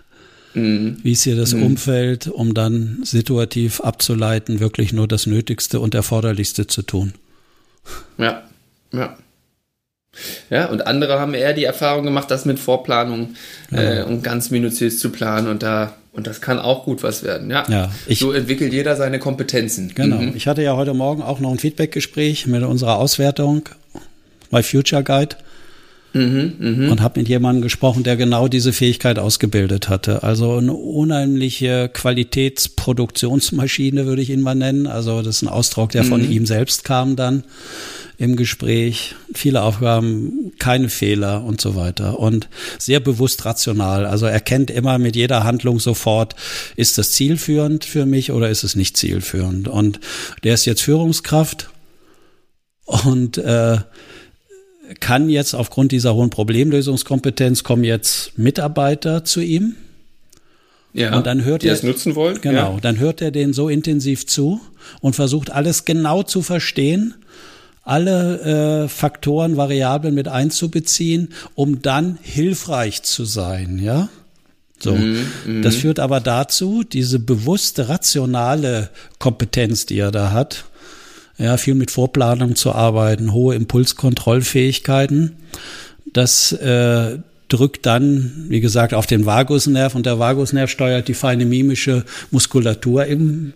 Mhm. 0.53 0.97
Wie 1.01 1.13
ist 1.13 1.23
hier 1.23 1.37
das 1.37 1.53
mhm. 1.53 1.63
Umfeld, 1.63 2.27
um 2.27 2.53
dann 2.53 2.99
situativ 3.03 3.79
abzuleiten, 3.79 4.59
wirklich 4.59 4.91
nur 4.91 5.07
das 5.07 5.25
Nötigste 5.25 5.79
und 5.79 5.95
Erforderlichste 5.95 6.67
zu 6.67 6.81
tun? 6.81 7.13
Ja, 8.17 8.43
ja. 8.91 9.17
Ja, 10.49 10.65
und 10.65 10.87
andere 10.87 11.19
haben 11.19 11.33
eher 11.33 11.53
die 11.53 11.63
Erfahrung 11.63 12.03
gemacht, 12.03 12.29
das 12.29 12.43
mit 12.45 12.59
Vorplanung 12.59 13.35
äh, 13.71 14.03
und 14.03 14.23
ganz 14.23 14.51
minutiös 14.51 14.99
zu 14.99 15.09
planen 15.09 15.47
und 15.47 15.63
da 15.63 15.93
und 16.13 16.27
das 16.27 16.41
kann 16.41 16.59
auch 16.59 16.83
gut 16.83 17.03
was 17.03 17.23
werden. 17.23 17.49
Ja, 17.49 17.65
ja 17.69 17.91
ich, 18.05 18.19
so 18.19 18.33
entwickelt 18.33 18.73
jeder 18.73 18.97
seine 18.97 19.19
Kompetenzen. 19.19 19.93
Genau. 19.95 20.17
Mhm. 20.17 20.33
Ich 20.35 20.47
hatte 20.47 20.61
ja 20.61 20.75
heute 20.75 20.93
Morgen 20.93 21.21
auch 21.21 21.39
noch 21.39 21.51
ein 21.51 21.59
Feedbackgespräch 21.59 22.47
mit 22.47 22.63
unserer 22.63 22.97
Auswertung, 22.97 23.69
My 24.51 24.61
Future 24.61 25.03
Guide. 25.03 25.37
Mhm, 26.13 26.53
mh. 26.59 26.91
Und 26.91 27.01
habe 27.01 27.19
mit 27.19 27.29
jemandem 27.29 27.61
gesprochen, 27.61 28.03
der 28.03 28.17
genau 28.17 28.47
diese 28.47 28.73
Fähigkeit 28.73 29.17
ausgebildet 29.17 29.87
hatte. 29.87 30.23
Also 30.23 30.57
eine 30.57 30.73
unheimliche 30.73 31.89
Qualitätsproduktionsmaschine, 31.89 34.05
würde 34.05 34.21
ich 34.21 34.29
ihn 34.29 34.41
mal 34.41 34.55
nennen. 34.55 34.87
Also 34.87 35.21
das 35.21 35.37
ist 35.37 35.43
ein 35.43 35.47
Ausdruck, 35.47 35.91
der 35.91 36.03
mhm. 36.03 36.07
von 36.07 36.29
ihm 36.29 36.45
selbst 36.45 36.83
kam 36.83 37.15
dann 37.15 37.43
im 38.17 38.35
Gespräch, 38.35 39.15
viele 39.33 39.63
Aufgaben, 39.63 40.51
keine 40.59 40.89
Fehler 40.89 41.43
und 41.43 41.59
so 41.59 41.75
weiter 41.75 42.19
und 42.19 42.49
sehr 42.77 42.99
bewusst 42.99 43.45
rational. 43.45 44.05
Also 44.05 44.27
er 44.27 44.39
kennt 44.39 44.69
immer 44.69 44.99
mit 44.99 45.15
jeder 45.15 45.43
Handlung 45.43 45.79
sofort, 45.79 46.35
ist 46.75 46.99
das 46.99 47.13
zielführend 47.13 47.83
für 47.83 48.05
mich 48.05 48.31
oder 48.31 48.49
ist 48.49 48.63
es 48.63 48.75
nicht 48.75 48.95
zielführend. 48.95 49.67
Und 49.67 49.99
der 50.43 50.53
ist 50.53 50.65
jetzt 50.65 50.81
Führungskraft 50.81 51.71
und 52.85 53.39
äh, 53.39 53.77
kann 54.99 55.29
jetzt 55.29 55.53
aufgrund 55.53 55.91
dieser 55.91 56.13
hohen 56.15 56.29
Problemlösungskompetenz 56.29 57.63
kommen 57.63 57.83
jetzt 57.83 58.37
Mitarbeiter 58.37 59.23
zu 59.23 59.41
ihm. 59.41 59.75
Ja, 60.93 61.15
und 61.15 61.25
dann 61.25 61.45
hört 61.45 61.63
die 61.63 61.67
er, 61.67 61.73
es 61.73 61.83
nutzen 61.83 62.15
wollen. 62.15 62.41
Genau, 62.41 62.73
ja. 62.73 62.79
dann 62.81 62.99
hört 62.99 63.21
er 63.21 63.31
den 63.31 63.53
so 63.53 63.69
intensiv 63.69 64.27
zu 64.27 64.59
und 64.99 65.15
versucht 65.15 65.49
alles 65.49 65.85
genau 65.85 66.23
zu 66.23 66.41
verstehen 66.41 67.15
alle 67.83 68.83
äh, 68.83 68.87
Faktoren, 68.87 69.57
Variablen 69.57 70.13
mit 70.13 70.27
einzubeziehen, 70.27 71.29
um 71.55 71.81
dann 71.81 72.17
hilfreich 72.21 73.03
zu 73.03 73.25
sein, 73.25 73.79
ja? 73.79 74.09
So. 74.79 74.95
Mm, 74.95 75.17
mm. 75.45 75.61
Das 75.61 75.75
führt 75.75 75.99
aber 75.99 76.19
dazu, 76.19 76.83
diese 76.83 77.19
bewusste, 77.19 77.89
rationale 77.89 78.89
Kompetenz, 79.19 79.85
die 79.85 79.99
er 79.99 80.11
da 80.11 80.31
hat, 80.31 80.65
ja, 81.37 81.57
viel 81.57 81.75
mit 81.75 81.91
Vorplanung 81.91 82.55
zu 82.55 82.73
arbeiten, 82.73 83.33
hohe 83.33 83.55
Impulskontrollfähigkeiten, 83.55 85.35
das 86.13 86.51
äh, 86.51 87.17
drückt 87.47 87.85
dann, 87.85 88.45
wie 88.47 88.61
gesagt, 88.61 88.93
auf 88.93 89.05
den 89.05 89.25
Vagusnerv 89.25 89.95
und 89.95 90.05
der 90.05 90.19
Vagusnerv 90.19 90.69
steuert 90.69 91.07
die 91.07 91.13
feine 91.13 91.45
mimische 91.45 92.05
Muskulatur 92.31 93.05
im 93.05 93.53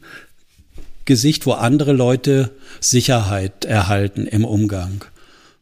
Gesicht, 1.05 1.45
wo 1.45 1.53
andere 1.53 1.93
Leute 1.93 2.49
Sicherheit 2.79 3.65
erhalten 3.65 4.25
im 4.25 4.43
Umgang. 4.43 5.05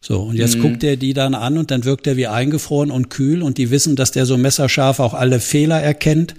So, 0.01 0.21
und 0.21 0.35
jetzt 0.35 0.57
mhm. 0.57 0.61
guckt 0.61 0.83
er 0.83 0.97
die 0.97 1.13
dann 1.13 1.33
an 1.33 1.57
und 1.57 1.71
dann 1.71 1.85
wirkt 1.85 2.07
er 2.07 2.17
wie 2.17 2.27
eingefroren 2.27 2.91
und 2.91 3.09
kühl 3.09 3.41
und 3.41 3.57
die 3.57 3.71
wissen, 3.71 3.95
dass 3.95 4.11
der 4.11 4.25
so 4.25 4.37
messerscharf 4.37 4.99
auch 4.99 5.13
alle 5.13 5.39
Fehler 5.39 5.81
erkennt 5.81 6.33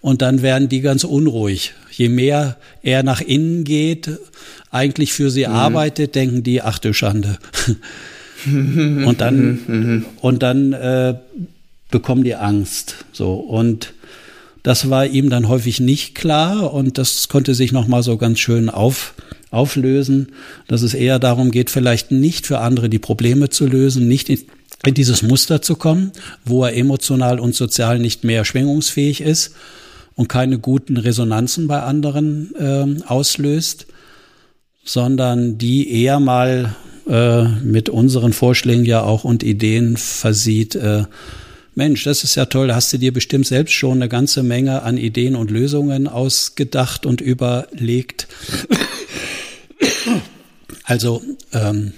und 0.00 0.22
dann 0.22 0.42
werden 0.42 0.68
die 0.68 0.80
ganz 0.80 1.04
unruhig. 1.04 1.72
Je 1.98 2.08
mehr 2.08 2.56
er 2.84 3.02
nach 3.02 3.20
innen 3.20 3.64
geht, 3.64 4.08
eigentlich 4.70 5.12
für 5.12 5.30
sie 5.30 5.46
mhm. 5.46 5.52
arbeitet, 5.52 6.14
denken 6.14 6.44
die, 6.44 6.62
ach 6.62 6.78
du 6.78 6.94
Schande. 6.94 7.38
und 8.46 9.16
dann, 9.20 9.60
mhm. 9.66 10.06
und 10.20 10.44
dann 10.44 10.72
äh, 10.72 11.16
bekommen 11.90 12.22
die 12.22 12.36
Angst. 12.36 13.04
So 13.12 13.34
und 13.34 13.94
das 14.62 14.90
war 14.90 15.06
ihm 15.06 15.28
dann 15.28 15.48
häufig 15.48 15.80
nicht 15.80 16.14
klar 16.14 16.72
und 16.72 16.98
das 16.98 17.26
konnte 17.26 17.56
sich 17.56 17.72
noch 17.72 17.88
mal 17.88 18.04
so 18.04 18.16
ganz 18.16 18.38
schön 18.38 18.70
auf, 18.70 19.14
auflösen, 19.50 20.28
dass 20.68 20.82
es 20.82 20.94
eher 20.94 21.18
darum 21.18 21.50
geht, 21.50 21.68
vielleicht 21.68 22.12
nicht 22.12 22.46
für 22.46 22.60
andere 22.60 22.88
die 22.88 23.00
Probleme 23.00 23.48
zu 23.50 23.66
lösen, 23.66 24.06
nicht 24.06 24.28
in, 24.28 24.40
in 24.86 24.94
dieses 24.94 25.22
Muster 25.22 25.62
zu 25.62 25.74
kommen, 25.74 26.12
wo 26.44 26.64
er 26.64 26.76
emotional 26.76 27.40
und 27.40 27.56
sozial 27.56 27.98
nicht 27.98 28.22
mehr 28.22 28.44
schwingungsfähig 28.44 29.20
ist 29.20 29.56
und 30.18 30.28
keine 30.28 30.58
guten 30.58 30.96
Resonanzen 30.96 31.68
bei 31.68 31.80
anderen 31.80 32.52
äh, 32.56 33.06
auslöst, 33.06 33.86
sondern 34.84 35.58
die 35.58 36.02
eher 36.02 36.18
mal 36.18 36.74
äh, 37.08 37.44
mit 37.44 37.88
unseren 37.88 38.32
Vorschlägen 38.32 38.84
ja 38.84 39.00
auch 39.00 39.22
und 39.22 39.44
Ideen 39.44 39.96
versieht, 39.96 40.74
äh, 40.74 41.04
Mensch, 41.76 42.02
das 42.02 42.24
ist 42.24 42.34
ja 42.34 42.46
toll, 42.46 42.74
hast 42.74 42.92
du 42.92 42.98
dir 42.98 43.12
bestimmt 43.12 43.46
selbst 43.46 43.74
schon 43.74 43.98
eine 43.98 44.08
ganze 44.08 44.42
Menge 44.42 44.82
an 44.82 44.98
Ideen 44.98 45.36
und 45.36 45.52
Lösungen 45.52 46.08
ausgedacht 46.08 47.06
und 47.06 47.20
überlegt. 47.20 48.26
Also, 50.82 51.22
ähm, 51.52 51.92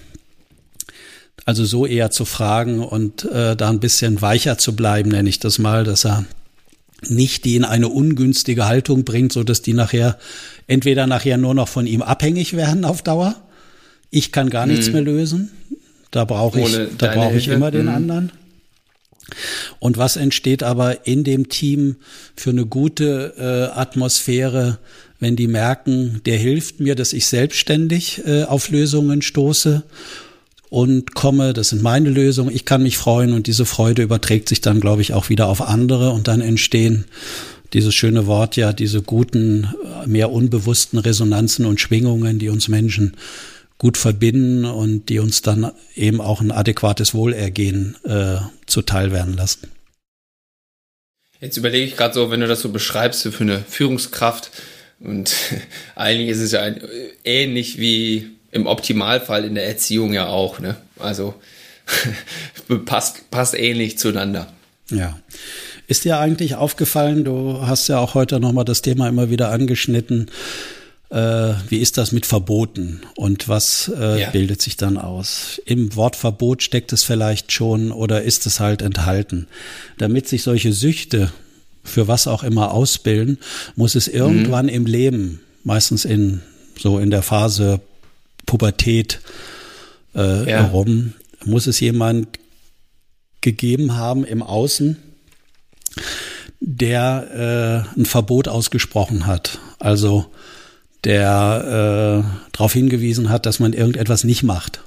also 1.47 1.65
so 1.65 1.87
eher 1.87 2.11
zu 2.11 2.27
fragen 2.27 2.81
und 2.81 3.25
äh, 3.25 3.57
da 3.57 3.71
ein 3.71 3.81
bisschen 3.81 4.21
weicher 4.21 4.59
zu 4.59 4.77
bleiben, 4.77 5.11
nenne 5.11 5.29
ich 5.29 5.39
das 5.39 5.59
mal, 5.59 5.85
dass 5.85 6.05
er 6.05 6.27
nicht 7.09 7.45
die 7.45 7.57
in 7.57 7.65
eine 7.65 7.89
ungünstige 7.89 8.67
Haltung 8.67 9.05
bringt, 9.05 9.33
so 9.33 9.43
dass 9.43 9.63
die 9.63 9.73
nachher 9.73 10.19
entweder 10.67 11.07
nachher 11.07 11.39
nur 11.39 11.55
noch 11.55 11.69
von 11.69 11.87
ihm 11.87 12.03
abhängig 12.03 12.55
werden 12.55 12.85
auf 12.85 13.03
Dauer. 13.03 13.37
Ich 14.11 14.33
kann 14.33 14.51
gar 14.51 14.67
nichts 14.67 14.87
hm. 14.87 14.93
mehr 14.95 15.03
lösen. 15.03 15.51
Da 16.11 16.25
brauche 16.25 16.61
ich, 16.61 16.77
da 16.99 17.13
brauche 17.13 17.37
ich 17.37 17.49
immer 17.49 17.71
den 17.71 17.89
hm. 17.89 17.95
anderen. 17.95 18.33
Und 19.79 19.97
was 19.97 20.17
entsteht 20.17 20.63
aber 20.63 21.07
in 21.07 21.23
dem 21.25 21.49
Team 21.49 21.97
für 22.35 22.51
eine 22.51 22.67
gute 22.67 23.35
äh, 23.39 23.79
Atmosphäre, 23.79 24.79
wenn 25.21 25.37
die 25.37 25.47
merken, 25.47 26.21
der 26.27 26.37
hilft 26.37 26.81
mir, 26.81 26.97
dass 26.97 27.13
ich 27.13 27.27
selbstständig 27.27 28.23
äh, 28.27 28.45
auf 28.45 28.71
Lösungen 28.71 29.23
stoße 29.23 29.85
und 30.71 31.15
komme, 31.15 31.53
das 31.53 31.71
sind 31.71 31.83
meine 31.83 32.09
Lösungen, 32.09 32.55
ich 32.55 32.65
kann 32.65 32.85
mich 32.85 32.97
freuen 32.97 33.33
und 33.33 33.49
diese 33.49 33.67
Freude 33.67 34.03
überträgt 34.03 34.49
sich 34.49 34.61
dann, 34.61 34.81
glaube 34.81 35.03
ich, 35.03 35.13
auch 35.13 35.29
wieder 35.29 35.49
auf 35.49 35.61
andere 35.61 36.11
und 36.11 36.29
dann 36.29 36.41
entstehen 36.41 37.05
dieses 37.73 37.95
schöne 37.95 38.27
Wort 38.27 38.57
ja, 38.57 38.73
diese 38.73 39.03
guten, 39.03 39.69
mehr 40.07 40.31
unbewussten 40.31 40.99
Resonanzen 40.99 41.67
und 41.67 41.81
Schwingungen, 41.81 42.39
die 42.39 42.49
uns 42.49 42.69
Menschen 42.69 43.17
gut 43.79 43.97
verbinden 43.97 44.65
und 44.65 45.09
die 45.09 45.19
uns 45.19 45.43
dann 45.43 45.73
eben 45.95 46.21
auch 46.21 46.41
ein 46.41 46.53
adäquates 46.53 47.15
Wohlergehen 47.15 47.97
äh, 48.05 48.37
zuteil 48.67 49.11
werden 49.13 49.35
lassen. 49.35 49.71
Jetzt 51.41 51.57
überlege 51.57 51.87
ich 51.87 51.97
gerade 51.97 52.15
so, 52.15 52.31
wenn 52.31 52.41
du 52.41 52.47
das 52.47 52.61
so 52.61 52.69
beschreibst 52.69 53.23
für 53.23 53.41
eine 53.41 53.65
Führungskraft 53.67 54.51
und 55.01 55.35
eigentlich 55.97 56.29
ist 56.29 56.41
es 56.41 56.53
ja 56.53 56.61
ein, 56.61 56.81
ähnlich 57.25 57.79
wie 57.79 58.40
im 58.53 58.67
Optimalfall 58.67 59.45
in 59.45 59.55
der 59.55 59.67
Erziehung 59.67 60.13
ja 60.13 60.27
auch, 60.27 60.59
ne? 60.59 60.77
Also 60.99 61.35
passt, 62.85 63.31
passt 63.31 63.55
ähnlich 63.55 63.99
zueinander. 63.99 64.53
Ja. 64.91 65.19
Ist 65.87 66.05
dir 66.05 66.19
eigentlich 66.19 66.55
aufgefallen, 66.55 67.25
du 67.25 67.67
hast 67.67 67.89
ja 67.89 67.99
auch 67.99 68.15
heute 68.15 68.41
nochmal 68.41 68.65
das 68.65 68.83
Thema 68.83 69.09
immer 69.09 69.31
wieder 69.31 69.51
angeschnitten, 69.51 70.31
äh, 71.11 71.55
wie 71.69 71.79
ist 71.79 71.99
das 71.99 72.13
mit 72.13 72.27
Verboten 72.27 73.01
und 73.17 73.49
was 73.49 73.91
äh, 73.99 74.21
ja. 74.21 74.31
bildet 74.31 74.63
sich 74.63 74.77
dann 74.77 74.97
aus? 74.97 75.61
Im 75.65 75.97
Wort 75.97 76.15
Verbot 76.15 76.63
steckt 76.63 76.93
es 76.93 77.03
vielleicht 77.03 77.51
schon 77.51 77.91
oder 77.91 78.23
ist 78.23 78.47
es 78.47 78.61
halt 78.61 78.83
enthalten? 78.83 79.49
Damit 79.99 80.29
sich 80.29 80.45
solche 80.45 80.73
Süchte 80.73 81.33
für 81.83 82.07
was 82.07 82.29
auch 82.29 82.45
immer 82.45 82.73
ausbilden, 82.73 83.39
muss 83.75 83.97
es 83.97 84.07
irgendwann 84.07 84.67
mhm. 84.67 84.73
im 84.73 84.87
Leben, 84.87 85.41
meistens 85.65 86.05
in 86.05 86.43
so 86.79 86.99
in 86.99 87.11
der 87.11 87.23
Phase 87.23 87.81
Pubertät 88.51 89.21
äh, 90.13 90.51
ja. 90.51 90.63
herum, 90.65 91.13
muss 91.45 91.69
es 91.69 91.79
jemand 91.79 92.27
gegeben 93.41 93.95
haben 93.95 94.25
im 94.25 94.43
Außen, 94.43 94.97
der 96.59 97.87
äh, 97.95 98.01
ein 98.01 98.07
Verbot 98.07 98.49
ausgesprochen 98.49 99.27
hat. 99.29 99.61
Also 99.79 100.27
der 101.05 102.25
äh, 102.27 102.51
darauf 102.51 102.73
hingewiesen 102.73 103.29
hat, 103.29 103.47
dass 103.47 103.61
man 103.61 103.73
irgendetwas 103.73 104.25
nicht 104.25 104.43
macht. 104.43 104.81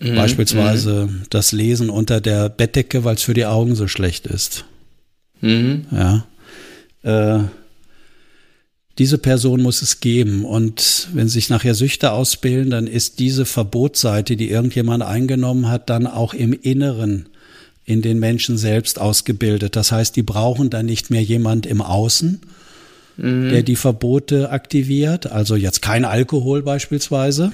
Mhm. 0.00 0.14
Beispielsweise 0.14 1.08
mhm. 1.10 1.24
das 1.28 1.52
Lesen 1.52 1.90
unter 1.90 2.22
der 2.22 2.48
Bettdecke, 2.48 3.04
weil 3.04 3.16
es 3.16 3.22
für 3.22 3.34
die 3.34 3.44
Augen 3.44 3.74
so 3.74 3.88
schlecht 3.88 4.26
ist. 4.26 4.64
Mhm. 5.42 5.84
Ja. 5.90 6.26
Äh, 7.02 7.44
diese 8.98 9.18
Person 9.18 9.62
muss 9.62 9.82
es 9.82 10.00
geben. 10.00 10.44
Und 10.44 11.08
wenn 11.12 11.28
sich 11.28 11.50
nachher 11.50 11.74
Süchte 11.74 12.12
ausbilden, 12.12 12.70
dann 12.70 12.86
ist 12.86 13.18
diese 13.18 13.44
Verbotsseite, 13.44 14.36
die 14.36 14.50
irgendjemand 14.50 15.02
eingenommen 15.02 15.68
hat, 15.68 15.90
dann 15.90 16.06
auch 16.06 16.34
im 16.34 16.52
Inneren 16.52 17.26
in 17.84 18.02
den 18.02 18.18
Menschen 18.18 18.56
selbst 18.56 18.98
ausgebildet. 18.98 19.76
Das 19.76 19.92
heißt, 19.92 20.16
die 20.16 20.22
brauchen 20.22 20.70
dann 20.70 20.86
nicht 20.86 21.10
mehr 21.10 21.22
jemand 21.22 21.66
im 21.66 21.82
Außen, 21.82 22.40
mhm. 23.16 23.48
der 23.50 23.62
die 23.62 23.76
Verbote 23.76 24.50
aktiviert. 24.50 25.30
Also 25.30 25.56
jetzt 25.56 25.82
kein 25.82 26.04
Alkohol 26.04 26.62
beispielsweise. 26.62 27.52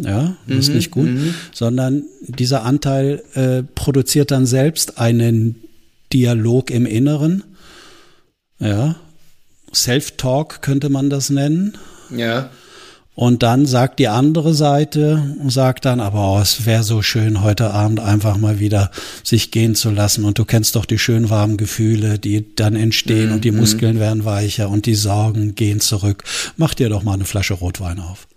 Ja, 0.00 0.36
das 0.46 0.58
ist 0.58 0.68
mhm. 0.68 0.74
nicht 0.74 0.90
gut, 0.90 1.06
mhm. 1.06 1.34
sondern 1.52 2.04
dieser 2.26 2.64
Anteil 2.64 3.22
äh, 3.34 3.62
produziert 3.74 4.30
dann 4.30 4.46
selbst 4.46 4.98
einen 4.98 5.56
Dialog 6.12 6.70
im 6.70 6.86
Inneren. 6.86 7.44
Ja, 8.60 8.96
Self-Talk 9.74 10.62
könnte 10.62 10.88
man 10.88 11.10
das 11.10 11.30
nennen. 11.30 11.76
Ja. 12.14 12.50
Und 13.14 13.42
dann 13.42 13.66
sagt 13.66 13.98
die 13.98 14.06
andere 14.06 14.54
Seite, 14.54 15.34
sagt 15.48 15.86
dann, 15.86 15.98
aber 15.98 16.36
oh, 16.36 16.40
es 16.40 16.66
wäre 16.66 16.84
so 16.84 17.02
schön, 17.02 17.42
heute 17.42 17.72
Abend 17.72 17.98
einfach 17.98 18.36
mal 18.36 18.60
wieder 18.60 18.92
sich 19.24 19.50
gehen 19.50 19.74
zu 19.74 19.90
lassen. 19.90 20.24
Und 20.24 20.38
du 20.38 20.44
kennst 20.44 20.76
doch 20.76 20.84
die 20.84 21.00
schön 21.00 21.28
warmen 21.28 21.56
Gefühle, 21.56 22.20
die 22.20 22.54
dann 22.54 22.76
entstehen 22.76 23.30
mm, 23.30 23.32
und 23.32 23.44
die 23.44 23.50
mhm. 23.50 23.58
Muskeln 23.58 23.96
mm. 23.96 24.00
werden 24.00 24.24
weicher 24.24 24.68
und 24.68 24.86
die 24.86 24.94
Sorgen 24.94 25.56
gehen 25.56 25.80
zurück. 25.80 26.22
Mach 26.56 26.74
dir 26.74 26.88
doch 26.88 27.02
mal 27.02 27.14
eine 27.14 27.24
Flasche 27.24 27.54
Rotwein 27.54 27.98
auf. 27.98 28.28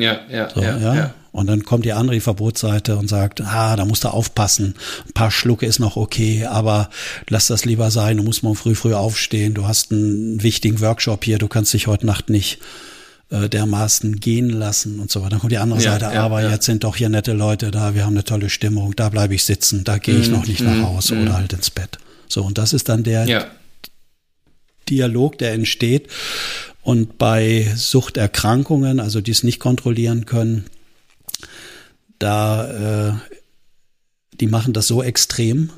Ja, 0.00 0.20
ja, 0.30 0.50
so, 0.50 0.60
ja, 0.60 0.78
ja. 0.78 0.94
ja. 0.94 1.14
Und 1.30 1.46
dann 1.46 1.64
kommt 1.64 1.84
die 1.84 1.92
andere 1.92 2.20
Verbotsseite 2.20 2.96
und 2.96 3.08
sagt, 3.08 3.40
ah, 3.42 3.76
da 3.76 3.84
musst 3.84 4.04
du 4.04 4.08
aufpassen. 4.08 4.74
Ein 5.06 5.12
paar 5.12 5.30
Schlucke 5.30 5.66
ist 5.66 5.78
noch 5.78 5.96
okay, 5.96 6.46
aber 6.46 6.90
lass 7.28 7.46
das 7.46 7.64
lieber 7.64 7.90
sein. 7.90 8.16
Du 8.16 8.22
musst 8.22 8.42
morgen 8.42 8.56
früh, 8.56 8.74
früh 8.74 8.94
aufstehen. 8.94 9.54
Du 9.54 9.66
hast 9.66 9.92
einen 9.92 10.42
wichtigen 10.42 10.80
Workshop 10.80 11.24
hier. 11.24 11.38
Du 11.38 11.46
kannst 11.46 11.72
dich 11.74 11.86
heute 11.86 12.06
Nacht 12.06 12.30
nicht 12.30 12.58
äh, 13.30 13.48
dermaßen 13.48 14.20
gehen 14.20 14.48
lassen 14.50 15.00
und 15.00 15.10
so 15.10 15.20
weiter. 15.20 15.30
Dann 15.30 15.40
kommt 15.40 15.52
die 15.52 15.58
andere 15.58 15.80
ja, 15.80 15.92
Seite, 15.92 16.06
ja, 16.06 16.24
aber 16.24 16.42
ja. 16.42 16.50
jetzt 16.50 16.64
sind 16.64 16.84
doch 16.84 16.96
hier 16.96 17.10
nette 17.10 17.34
Leute 17.34 17.70
da, 17.70 17.94
wir 17.94 18.04
haben 18.04 18.14
eine 18.14 18.24
tolle 18.24 18.48
Stimmung, 18.48 18.96
da 18.96 19.10
bleibe 19.10 19.34
ich 19.34 19.44
sitzen, 19.44 19.84
da 19.84 19.98
gehe 19.98 20.16
ich 20.16 20.28
mm, 20.28 20.32
noch 20.32 20.46
nicht 20.46 20.60
mm, 20.60 20.64
nach 20.64 20.88
Hause 20.88 21.14
mm. 21.14 21.22
oder 21.22 21.34
halt 21.34 21.52
ins 21.52 21.70
Bett. 21.70 21.98
So, 22.26 22.42
und 22.42 22.56
das 22.56 22.72
ist 22.72 22.88
dann 22.88 23.02
der 23.02 23.48
Dialog, 24.88 25.36
der 25.36 25.52
entsteht. 25.52 26.08
Und 26.88 27.18
bei 27.18 27.70
Suchterkrankungen, 27.76 28.98
also 28.98 29.20
die 29.20 29.32
es 29.32 29.42
nicht 29.42 29.60
kontrollieren 29.60 30.24
können, 30.24 30.64
da 32.18 33.10
äh, 33.10 33.12
die 34.40 34.46
machen 34.46 34.72
das 34.72 34.86
so 34.86 35.02
extrem, 35.02 35.68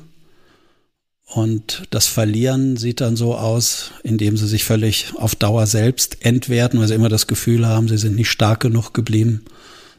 und 1.25 1.83
das 1.89 2.07
Verlieren 2.07 2.77
sieht 2.77 3.01
dann 3.01 3.17
so 3.17 3.35
aus, 3.35 3.91
indem 4.03 4.37
sie 4.37 4.47
sich 4.47 4.63
völlig 4.63 5.11
auf 5.17 5.35
Dauer 5.35 5.67
selbst 5.67 6.25
entwerten, 6.25 6.79
weil 6.79 6.87
sie 6.87 6.95
immer 6.95 7.09
das 7.09 7.27
Gefühl 7.27 7.67
haben, 7.67 7.89
sie 7.89 7.97
sind 7.97 8.15
nicht 8.15 8.31
stark 8.31 8.61
genug 8.61 8.93
geblieben. 8.93 9.43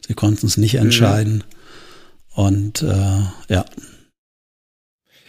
Sie 0.07 0.15
konnten 0.15 0.47
es 0.47 0.57
nicht 0.57 0.77
entscheiden. 0.77 1.35
Mhm. 1.35 2.43
Und 2.43 2.83
äh, 2.83 3.21
ja. 3.49 3.67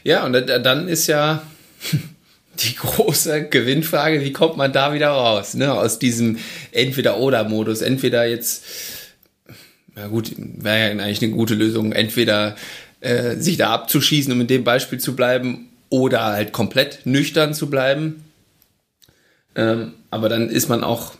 Ja, 0.06 0.26
und 0.26 0.32
dann 0.34 0.88
ist 0.88 1.08
ja 1.08 1.44
die 2.60 2.76
große 2.76 3.50
Gewinnfrage, 3.50 4.24
wie 4.24 4.32
kommt 4.32 4.58
man 4.58 4.72
da 4.72 4.94
wieder 4.94 5.10
raus? 5.10 5.54
Ne? 5.54 5.74
Aus 5.74 6.00
diesem 6.00 6.38
Entweder-Oder-Modus. 6.72 7.82
Entweder 7.82 8.26
jetzt, 8.26 8.64
na 9.96 10.08
gut, 10.08 10.32
wäre 10.38 10.96
ja 10.96 11.04
eigentlich 11.04 11.22
eine 11.22 11.32
gute 11.32 11.56
Lösung, 11.56 11.92
entweder 11.92 12.56
äh, 13.02 13.36
sich 13.38 13.58
da 13.58 13.72
abzuschießen, 13.72 14.32
um 14.32 14.42
in 14.42 14.48
dem 14.48 14.64
Beispiel 14.64 15.00
zu 15.00 15.16
bleiben, 15.16 15.70
oder 15.90 16.24
halt 16.24 16.54
komplett 16.54 17.06
nüchtern 17.06 17.54
zu 17.54 17.70
bleiben. 17.70 18.24
Ähm, 19.56 19.94
aber 20.10 20.28
dann 20.28 20.50
ist 20.50 20.68
man 20.68 20.84
auch, 20.84 21.14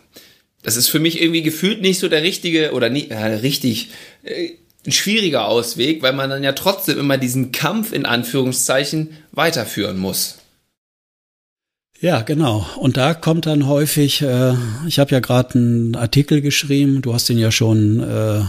das 0.64 0.76
ist 0.76 0.88
für 0.88 0.98
mich 0.98 1.22
irgendwie 1.22 1.42
gefühlt 1.42 1.80
nicht 1.80 2.00
so 2.00 2.08
der 2.08 2.24
richtige 2.24 2.72
oder 2.72 2.90
nie, 2.90 3.08
äh, 3.08 3.16
richtig 3.16 3.90
äh, 4.24 4.50
ein 4.84 4.90
schwieriger 4.90 5.46
Ausweg, 5.46 6.02
weil 6.02 6.12
man 6.12 6.28
dann 6.28 6.42
ja 6.42 6.52
trotzdem 6.52 6.98
immer 6.98 7.18
diesen 7.18 7.52
Kampf 7.52 7.92
in 7.92 8.04
Anführungszeichen 8.04 9.16
weiterführen 9.30 9.96
muss. 9.96 10.38
Ja, 12.00 12.22
genau. 12.22 12.66
Und 12.76 12.96
da 12.96 13.14
kommt 13.14 13.46
dann 13.46 13.66
häufig, 13.66 14.20
äh, 14.22 14.54
ich 14.86 14.98
habe 14.98 15.12
ja 15.12 15.20
gerade 15.20 15.58
einen 15.58 15.96
Artikel 15.96 16.40
geschrieben, 16.40 17.02
du 17.02 17.14
hast 17.14 17.30
ihn 17.30 17.38
ja 17.38 17.50
schon 17.50 18.00
äh, 18.00 18.42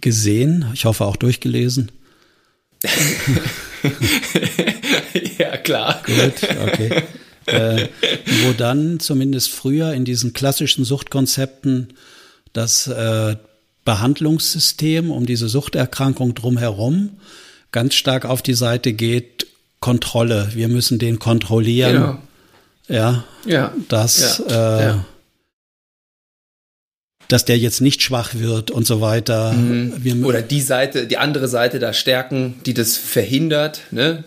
gesehen, 0.00 0.66
ich 0.74 0.84
hoffe 0.84 1.04
auch 1.04 1.16
durchgelesen. 1.16 1.90
ja, 5.38 5.56
klar. 5.56 6.02
Gut, 6.06 6.48
okay. 6.66 7.02
äh, 7.46 7.88
wo 8.44 8.52
dann 8.52 9.00
zumindest 9.00 9.50
früher 9.50 9.92
in 9.94 10.04
diesen 10.04 10.32
klassischen 10.32 10.84
Suchtkonzepten 10.84 11.94
das 12.52 12.86
äh, 12.86 13.36
Behandlungssystem 13.84 15.10
um 15.10 15.26
diese 15.26 15.48
Suchterkrankung 15.48 16.34
drumherum 16.34 17.18
ganz 17.72 17.94
stark 17.94 18.24
auf 18.24 18.42
die 18.42 18.54
Seite 18.54 18.92
geht, 18.92 19.46
Kontrolle. 19.80 20.48
Wir 20.54 20.68
müssen 20.68 20.98
den 20.98 21.18
kontrollieren. 21.18 21.92
Genau. 21.92 22.18
Ja, 22.88 23.24
ja, 23.44 23.72
dass, 23.88 24.42
ja, 24.48 24.78
äh, 24.78 24.82
ja. 24.84 25.04
dass 27.28 27.44
der 27.44 27.58
jetzt 27.58 27.82
nicht 27.82 28.02
schwach 28.02 28.34
wird 28.34 28.70
und 28.70 28.86
so 28.86 29.02
weiter. 29.02 29.52
Mhm. 29.52 30.24
Oder 30.24 30.40
die 30.40 30.62
Seite, 30.62 31.06
die 31.06 31.18
andere 31.18 31.48
Seite 31.48 31.78
da 31.78 31.92
stärken, 31.92 32.60
die 32.64 32.72
das 32.72 32.96
verhindert. 32.96 33.82
Ne? 33.90 34.24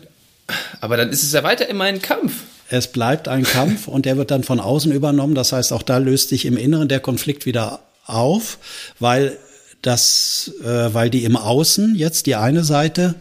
Aber 0.79 0.95
dann 0.95 1.09
ist 1.09 1.23
es 1.23 1.31
ja 1.33 1.43
weiter 1.43 1.67
immer 1.67 1.85
ein 1.85 2.01
Kampf. 2.01 2.33
Es 2.69 2.87
bleibt 2.87 3.27
ein 3.27 3.43
Kampf 3.43 3.87
und 3.87 4.05
der 4.05 4.17
wird 4.17 4.31
dann 4.31 4.43
von 4.43 4.59
außen 4.59 4.91
übernommen. 4.91 5.35
Das 5.35 5.51
heißt, 5.51 5.73
auch 5.73 5.83
da 5.83 5.97
löst 5.97 6.29
sich 6.29 6.45
im 6.45 6.55
Inneren 6.55 6.87
der 6.87 6.99
Konflikt 6.99 7.45
wieder 7.45 7.79
auf, 8.05 8.59
weil 8.99 9.37
das, 9.81 10.51
äh, 10.63 10.93
weil 10.93 11.09
die 11.09 11.23
im 11.25 11.35
Außen 11.35 11.95
jetzt 11.95 12.27
die 12.27 12.35
eine 12.35 12.63
Seite 12.63 13.15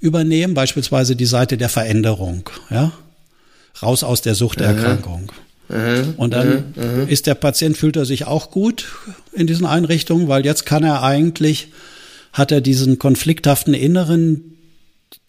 übernehmen, 0.00 0.54
beispielsweise 0.54 1.16
die 1.16 1.26
Seite 1.26 1.56
der 1.56 1.68
Veränderung, 1.68 2.50
ja, 2.70 2.92
raus 3.82 4.04
aus 4.04 4.22
der 4.22 4.34
Suchterkrankung. 4.34 5.32
Mhm. 5.68 6.14
Und 6.16 6.34
dann 6.34 6.74
mhm. 6.76 7.08
ist 7.08 7.26
der 7.26 7.34
Patient, 7.34 7.76
fühlt 7.76 7.96
er 7.96 8.04
sich 8.04 8.26
auch 8.26 8.50
gut 8.50 8.86
in 9.32 9.46
diesen 9.46 9.66
Einrichtungen, 9.66 10.28
weil 10.28 10.44
jetzt 10.44 10.66
kann 10.66 10.84
er 10.84 11.02
eigentlich, 11.02 11.68
hat 12.32 12.52
er 12.52 12.60
diesen 12.60 12.98
konflikthaften 12.98 13.74
inneren 13.74 14.54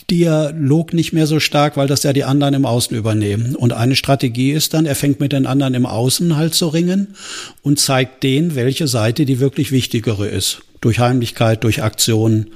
Dialog 0.09 0.93
nicht 0.93 1.13
mehr 1.13 1.25
so 1.25 1.39
stark, 1.39 1.77
weil 1.77 1.87
das 1.87 2.03
ja 2.03 2.13
die 2.13 2.25
anderen 2.25 2.53
im 2.53 2.65
Außen 2.65 2.95
übernehmen. 2.95 3.55
Und 3.55 3.73
eine 3.73 3.95
Strategie 3.95 4.51
ist 4.51 4.73
dann, 4.73 4.85
er 4.85 4.95
fängt 4.95 5.19
mit 5.19 5.31
den 5.31 5.47
anderen 5.47 5.73
im 5.73 5.85
Außen 5.85 6.35
halt 6.35 6.53
zu 6.53 6.67
ringen 6.67 7.15
und 7.63 7.79
zeigt 7.79 8.21
denen, 8.23 8.55
welche 8.55 8.87
Seite 8.87 9.25
die 9.25 9.39
wirklich 9.39 9.71
wichtigere 9.71 10.27
ist. 10.27 10.59
Durch 10.81 10.99
Heimlichkeit, 10.99 11.63
durch 11.63 11.81
Aktion, 11.81 12.47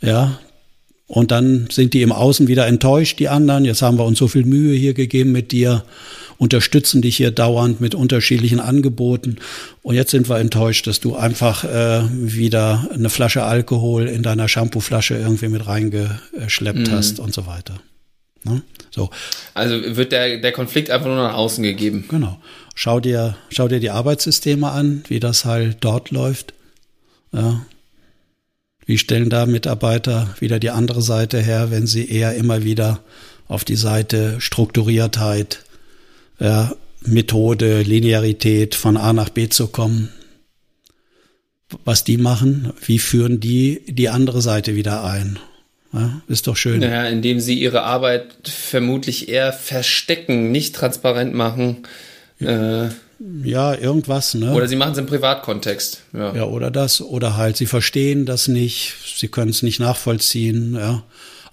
ja. 0.00 0.38
Und 1.06 1.30
dann 1.30 1.68
sind 1.70 1.94
die 1.94 2.02
im 2.02 2.10
Außen 2.10 2.48
wieder 2.48 2.66
enttäuscht, 2.66 3.18
die 3.20 3.28
anderen. 3.28 3.64
Jetzt 3.64 3.82
haben 3.82 3.98
wir 3.98 4.04
uns 4.04 4.18
so 4.18 4.26
viel 4.26 4.44
Mühe 4.44 4.74
hier 4.74 4.94
gegeben 4.94 5.32
mit 5.32 5.52
dir 5.52 5.84
unterstützen 6.38 7.02
dich 7.02 7.16
hier 7.16 7.30
dauernd 7.30 7.80
mit 7.80 7.94
unterschiedlichen 7.94 8.60
Angeboten. 8.60 9.36
Und 9.82 9.94
jetzt 9.94 10.10
sind 10.10 10.28
wir 10.28 10.38
enttäuscht, 10.38 10.86
dass 10.86 11.00
du 11.00 11.16
einfach 11.16 11.64
äh, 11.64 12.02
wieder 12.10 12.88
eine 12.92 13.10
Flasche 13.10 13.44
Alkohol 13.44 14.06
in 14.06 14.22
deiner 14.22 14.48
Shampooflasche 14.48 15.16
irgendwie 15.16 15.48
mit 15.48 15.66
reingeschleppt 15.66 16.88
mhm. 16.88 16.90
hast 16.90 17.20
und 17.20 17.32
so 17.32 17.46
weiter. 17.46 17.80
Ne? 18.44 18.62
So. 18.90 19.10
Also 19.54 19.96
wird 19.96 20.12
der, 20.12 20.38
der 20.38 20.52
Konflikt 20.52 20.90
einfach 20.90 21.06
nur 21.06 21.16
nach 21.16 21.34
außen 21.34 21.62
gegeben. 21.62 22.04
Genau. 22.08 22.38
Schau 22.74 23.00
dir, 23.00 23.36
schau 23.48 23.68
dir 23.68 23.80
die 23.80 23.90
Arbeitssysteme 23.90 24.70
an, 24.70 25.02
wie 25.08 25.20
das 25.20 25.44
halt 25.44 25.78
dort 25.80 26.10
läuft. 26.10 26.52
Ja. 27.32 27.64
Wie 28.86 28.98
stellen 28.98 29.28
da 29.28 29.46
Mitarbeiter 29.46 30.34
wieder 30.38 30.60
die 30.60 30.70
andere 30.70 31.02
Seite 31.02 31.40
her, 31.40 31.70
wenn 31.72 31.86
sie 31.88 32.08
eher 32.08 32.34
immer 32.34 32.62
wieder 32.62 33.00
auf 33.48 33.64
die 33.64 33.76
Seite 33.76 34.40
Strukturiertheit, 34.40 35.64
ja, 36.38 36.72
Methode, 37.04 37.82
Linearität 37.82 38.74
von 38.74 38.96
A 38.96 39.12
nach 39.12 39.28
B 39.28 39.48
zu 39.48 39.68
kommen. 39.68 40.10
Was 41.84 42.04
die 42.04 42.16
machen, 42.16 42.72
wie 42.84 43.00
führen 43.00 43.40
die 43.40 43.82
die 43.88 44.08
andere 44.08 44.40
Seite 44.40 44.76
wieder 44.76 45.04
ein? 45.04 45.38
Ja, 45.92 46.20
ist 46.28 46.46
doch 46.46 46.56
schön. 46.56 46.80
Naja, 46.80 47.08
indem 47.08 47.40
sie 47.40 47.58
ihre 47.58 47.82
Arbeit 47.82 48.36
vermutlich 48.44 49.28
eher 49.28 49.52
verstecken, 49.52 50.52
nicht 50.52 50.74
transparent 50.74 51.34
machen. 51.34 51.78
Ja. 52.38 52.86
Äh, 52.86 52.90
ja, 53.18 53.74
irgendwas, 53.74 54.34
ne? 54.34 54.52
Oder 54.52 54.68
sie 54.68 54.76
machen 54.76 54.92
es 54.92 54.98
im 54.98 55.06
Privatkontext. 55.06 56.02
Ja. 56.12 56.34
ja, 56.34 56.44
oder 56.44 56.70
das. 56.70 57.00
Oder 57.00 57.36
halt, 57.36 57.56
sie 57.56 57.66
verstehen 57.66 58.26
das 58.26 58.48
nicht, 58.48 58.94
sie 59.16 59.28
können 59.28 59.50
es 59.50 59.62
nicht 59.62 59.80
nachvollziehen, 59.80 60.74
ja 60.74 61.02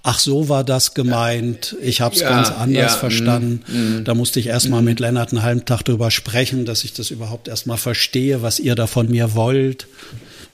ach 0.03 0.20
so 0.20 0.49
war 0.49 0.64
das 0.64 0.93
gemeint, 0.93 1.76
ich 1.82 2.01
habe 2.01 2.14
es 2.14 2.22
ja, 2.22 2.30
ganz 2.30 2.51
anders 2.51 2.93
ja, 2.93 2.97
verstanden. 2.99 3.64
Mm, 3.68 3.78
mm, 3.78 4.03
da 4.03 4.14
musste 4.14 4.39
ich 4.39 4.47
erstmal 4.47 4.82
mm. 4.82 4.86
mit 4.86 4.99
Lennart 4.99 5.32
einen 5.32 5.41
halben 5.41 5.66
Tag 5.66 5.84
drüber 5.84 6.11
sprechen, 6.11 6.66
dass 6.66 6.84
ich 6.84 6.93
das 6.93 7.09
überhaupt 7.09 7.47
erstmal 7.47 7.78
verstehe, 7.78 8.41
was 8.41 8.59
ihr 8.59 8.76
da 8.76 8.86
von 8.86 9.09
mir 9.09 9.34
wollt. 9.34 9.88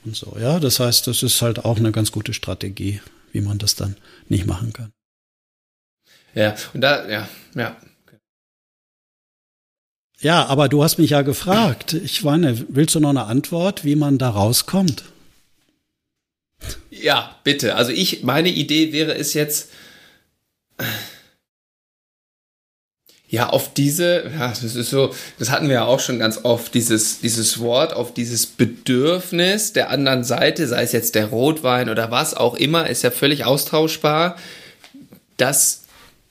Und 0.04 0.16
so, 0.16 0.36
ja, 0.40 0.60
das 0.60 0.80
heißt, 0.80 1.06
das 1.08 1.22
ist 1.22 1.42
halt 1.42 1.64
auch 1.64 1.76
eine 1.76 1.92
ganz 1.92 2.12
gute 2.12 2.32
Strategie, 2.32 3.00
wie 3.32 3.40
man 3.40 3.58
das 3.58 3.74
dann 3.74 3.96
nicht 4.28 4.46
machen 4.46 4.72
kann. 4.72 4.92
Ja, 6.32 6.54
und 6.72 6.80
da, 6.80 7.08
ja, 7.08 7.28
ja. 7.54 7.76
Ja, 10.20 10.46
aber 10.46 10.68
du 10.68 10.84
hast 10.84 10.98
mich 10.98 11.10
ja 11.10 11.22
gefragt. 11.22 11.94
Ich 11.94 12.22
meine, 12.22 12.66
willst 12.68 12.94
du 12.94 13.00
noch 13.00 13.10
eine 13.10 13.24
Antwort, 13.24 13.84
wie 13.84 13.96
man 13.96 14.18
da 14.18 14.30
rauskommt? 14.30 15.04
Ja, 16.90 17.36
bitte. 17.42 17.76
Also 17.76 17.90
ich, 17.90 18.22
meine 18.22 18.50
Idee 18.50 18.92
wäre 18.92 19.14
es 19.14 19.32
jetzt, 19.32 19.70
ja, 23.28 23.48
auf 23.48 23.72
diese, 23.72 24.30
ja, 24.38 24.48
das 24.48 24.62
ist 24.62 24.90
so, 24.90 25.14
das 25.38 25.50
hatten 25.50 25.68
wir 25.68 25.76
ja 25.76 25.84
auch 25.84 26.00
schon 26.00 26.18
ganz 26.18 26.40
oft, 26.42 26.74
dieses, 26.74 27.20
dieses 27.20 27.58
Wort, 27.60 27.94
auf 27.94 28.12
dieses 28.12 28.44
Bedürfnis 28.44 29.72
der 29.72 29.88
anderen 29.88 30.24
Seite, 30.24 30.66
sei 30.66 30.82
es 30.82 30.92
jetzt 30.92 31.14
der 31.14 31.26
Rotwein 31.26 31.88
oder 31.88 32.10
was 32.10 32.34
auch 32.34 32.56
immer, 32.56 32.90
ist 32.90 33.02
ja 33.02 33.10
völlig 33.10 33.46
austauschbar, 33.46 34.36
das 35.38 35.84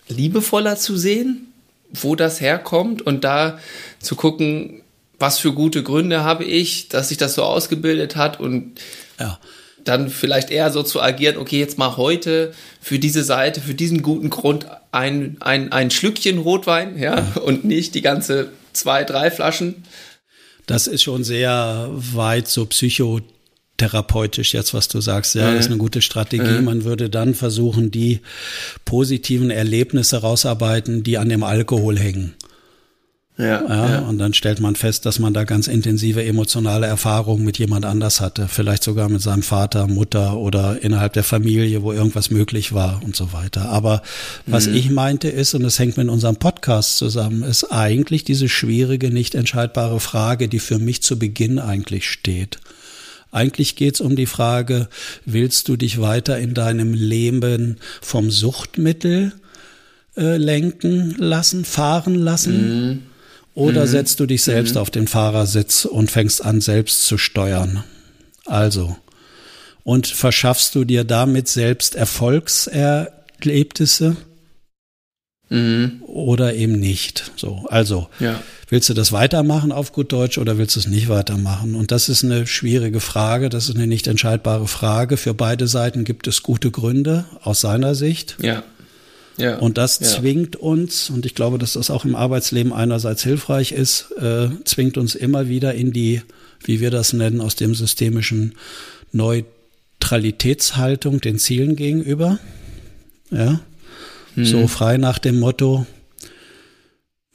liebevoller 0.10 0.76
zu 0.76 0.96
sehen, 0.96 1.49
wo 1.92 2.16
das 2.16 2.42
herkommt 2.42 3.02
und 3.02 3.24
da 3.24 3.60
zu 4.00 4.16
gucken, 4.16 4.82
was 5.18 5.40
für 5.40 5.54
gute 5.54 5.84
Gründe 5.84 6.24
habe 6.24 6.46
ich, 6.46 6.90
dass 6.90 7.10
sich 7.10 7.18
das 7.18 7.36
so 7.36 7.44
ausgebildet 7.44 8.16
hat 8.16 8.40
und 8.40 8.80
ja 9.20 9.40
dann 9.84 10.10
vielleicht 10.10 10.52
eher 10.52 10.72
so 10.72 10.84
zu 10.84 11.02
agieren, 11.02 11.38
okay, 11.38 11.60
jetzt 11.60 11.78
mal 11.78 11.98
heute 11.98 12.54
für 12.82 13.00
diese 13.00 13.24
Seite, 13.24 13.62
für 13.62 13.74
diesen 13.74 14.02
guten 14.02 14.30
Grund 14.30 14.68
ein, 14.92 15.38
ein, 15.40 15.72
ein 15.72 15.92
Schlückchen 15.92 16.40
Rotwein, 16.40 16.98
ja, 16.98 17.34
und 17.44 17.66
nicht 17.66 17.96
die 17.96 18.02
ganze 18.02 18.52
zwei, 18.74 19.04
drei 19.04 19.32
Flaschen. 19.32 19.84
Das 20.66 20.88
ist 20.88 21.04
schon 21.04 21.24
sehr 21.24 21.90
weit 21.92 22.48
so 22.48 22.66
psychotherapeutisch 23.80 24.54
jetzt, 24.54 24.74
was 24.74 24.88
du 24.88 25.02
sagst. 25.02 25.36
Ja, 25.36 25.52
das 25.52 25.62
ist 25.62 25.68
eine 25.68 25.78
gute 25.78 26.02
Strategie. 26.02 26.62
Man 26.62 26.84
würde 26.84 27.10
dann 27.10 27.34
versuchen, 27.34 27.92
die 27.92 28.20
positiven 28.86 29.50
Erlebnisse 29.50 30.18
rausarbeiten, 30.18 31.04
die 31.04 31.18
an 31.18 31.30
dem 31.30 31.44
Alkohol 31.44 31.98
hängen. 31.98 32.34
Ja, 33.38 33.64
ja, 33.70 33.90
ja, 33.90 34.00
Und 34.00 34.18
dann 34.18 34.34
stellt 34.34 34.60
man 34.60 34.76
fest, 34.76 35.06
dass 35.06 35.18
man 35.18 35.34
da 35.34 35.46
ganz 35.46 35.68
intensive 35.68 36.26
emotionale 36.26 36.88
Erfahrungen 36.88 37.46
mit 37.46 37.58
jemand 37.58 37.86
anders 37.86 38.20
hatte. 38.20 38.50
Vielleicht 38.50 38.84
sogar 38.84 39.08
mit 39.08 39.22
seinem 39.22 39.44
Vater, 39.44 39.88
Mutter 39.88 40.36
oder 40.36 40.84
innerhalb 40.84 41.14
der 41.14 41.24
Familie, 41.24 41.82
wo 41.82 41.94
irgendwas 41.94 42.32
möglich 42.32 42.74
war 42.74 43.00
und 43.02 43.16
so 43.16 43.32
weiter. 43.32 43.70
Aber 43.70 44.02
was 44.46 44.68
mhm. 44.68 44.76
ich 44.76 44.90
meinte 44.90 45.30
ist, 45.30 45.54
und 45.54 45.64
es 45.64 45.80
hängt 45.80 45.96
mit 45.96 46.10
unserem 46.10 46.36
Podcast 46.36 46.98
zusammen, 46.98 47.44
ist 47.44 47.64
eigentlich 47.72 48.26
diese 48.26 48.50
schwierige, 48.50 49.10
nicht 49.10 49.36
entscheidbare 49.36 50.02
Frage, 50.02 50.50
die 50.50 50.60
für 50.60 50.78
mich 50.78 51.02
zu 51.02 51.18
Beginn 51.18 51.60
eigentlich 51.60 52.10
steht. 52.10 52.60
Eigentlich 53.32 53.76
geht's 53.76 54.02
um 54.02 54.16
die 54.16 54.26
Frage, 54.26 54.88
willst 55.26 55.68
du 55.68 55.76
dich 55.76 56.02
weiter 56.02 56.40
in 56.40 56.54
deinem 56.54 56.94
Leben 56.94 57.78
vom 58.02 58.32
Suchtmittel 58.32 59.34
äh, 60.18 60.38
lenken 60.38 61.16
lassen, 61.18 61.66
fahren 61.66 62.16
lassen? 62.16 62.90
Mhm 62.90 63.10
oder 63.60 63.82
mhm. 63.82 63.88
setzt 63.88 64.22
du 64.22 64.26
dich 64.26 64.42
selbst 64.44 64.76
mhm. 64.76 64.82
auf 64.82 64.90
den 64.90 65.08
Fahrersitz 65.08 65.84
und 65.86 66.10
fängst 66.10 66.46
an, 66.46 66.62
selbst 66.62 67.04
zu 67.04 67.18
steuern? 67.18 67.84
Also, 68.46 68.96
und 69.84 70.08
verschaffst 70.08 70.74
du 70.76 70.86
dir 70.86 71.04
damit 71.04 71.50
selbst 71.50 71.96
Erfolgserlebnisse? 71.96 74.16
Mhm. 75.50 76.04
Oder 76.04 76.54
eben 76.54 76.74
nicht. 76.74 77.32
So, 77.36 77.66
also 77.70 78.08
ja. 78.20 78.40
willst 78.70 78.88
du 78.90 78.94
das 78.94 79.12
weitermachen 79.12 79.72
auf 79.72 79.92
gut 79.92 80.12
Deutsch 80.12 80.38
oder 80.38 80.60
willst 80.60 80.76
du 80.76 80.80
es 80.80 80.88
nicht 80.88 81.10
weitermachen? 81.10 81.76
Und 81.76 81.92
das 81.92 82.08
ist 82.08 82.24
eine 82.24 82.46
schwierige 82.46 83.00
Frage, 83.00 83.50
das 83.50 83.68
ist 83.68 83.76
eine 83.76 83.88
nicht 83.88 84.06
entscheidbare 84.08 84.68
Frage. 84.68 85.18
Für 85.18 85.34
beide 85.34 85.68
Seiten 85.68 86.04
gibt 86.04 86.28
es 86.28 86.44
gute 86.44 86.70
Gründe 86.70 87.26
aus 87.42 87.62
seiner 87.62 87.96
Sicht. 87.96 88.38
Ja. 88.42 88.64
Ja, 89.38 89.58
und 89.58 89.78
das 89.78 90.02
ja. 90.02 90.08
zwingt 90.08 90.58
uns, 90.58 91.10
und 91.10 91.26
ich 91.26 91.34
glaube, 91.34 91.58
dass 91.58 91.74
das 91.74 91.90
auch 91.90 92.04
im 92.04 92.14
Arbeitsleben 92.14 92.74
einerseits 92.74 93.24
hilfreich 93.24 93.72
ist, 93.72 94.12
äh, 94.20 94.50
zwingt 94.66 94.98
uns 94.98 95.16
immer 95.16 95.48
wieder 95.48 95.74
in 95.74 95.94
die, 95.94 96.22
wie 96.66 96.82
wir 96.82 96.92
das 96.92 97.14
nennen, 97.14 97.40
aus 97.40 97.56
dem 97.56 97.74
systemischen 97.74 98.56
Neutralitätshaltung 99.14 101.22
den 101.22 101.40
Zielen 101.40 101.78
gegenüber. 101.78 102.38
Ja. 103.32 103.62
So 104.46 104.68
frei 104.68 104.98
nach 104.98 105.20
dem 105.20 105.40
Motto, 105.40 105.86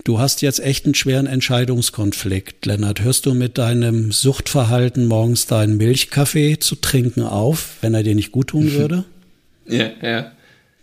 Du 0.05 0.18
hast 0.18 0.42
jetzt 0.42 0.61
echt 0.61 0.84
einen 0.84 0.94
schweren 0.94 1.26
Entscheidungskonflikt, 1.26 2.66
Lennart. 2.66 3.00
Hörst 3.00 3.24
du 3.24 3.32
mit 3.32 3.57
deinem 3.57 4.12
Suchtverhalten 4.12 5.07
morgens 5.07 5.46
deinen 5.46 5.78
Milchkaffee 5.78 6.59
zu 6.59 6.76
trinken 6.76 7.22
auf, 7.22 7.78
wenn 7.80 7.94
er 7.94 8.02
dir 8.02 8.14
nicht 8.14 8.30
gut 8.30 8.48
tun 8.48 8.70
würde? 8.72 9.05
Ja, 9.66 9.90
ja. 10.02 10.32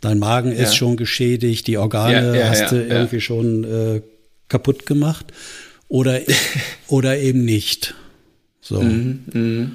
Dein 0.02 0.18
Magen 0.18 0.52
ist 0.52 0.76
schon 0.76 0.98
geschädigt, 0.98 1.68
die 1.68 1.78
Organe 1.78 2.40
ja, 2.40 2.50
hast 2.50 2.72
du 2.72 2.84
irgendwie 2.84 3.22
schon 3.22 3.64
äh, 3.64 4.02
kaputt 4.48 4.88
gemacht 4.88 5.28
oder, 5.88 6.20
oder 6.88 7.20
eben 7.20 7.46
nicht. 7.46 7.94
So. 8.60 8.82
Mhm, 8.82 9.20
mh. 9.32 9.72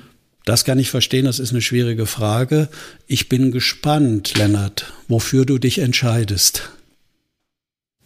Das 0.47 0.65
kann 0.65 0.79
ich 0.79 0.91
verstehen, 0.91 1.25
das 1.25 1.41
ist 1.41 1.51
eine 1.51 1.61
schwierige 1.61 2.07
Frage. 2.07 2.69
Ich 3.09 3.29
bin 3.29 3.51
gespannt, 3.51 4.39
Lennart, 4.39 4.93
wofür 5.09 5.45
du 5.45 5.59
dich 5.59 5.81
entscheidest. 5.81 6.71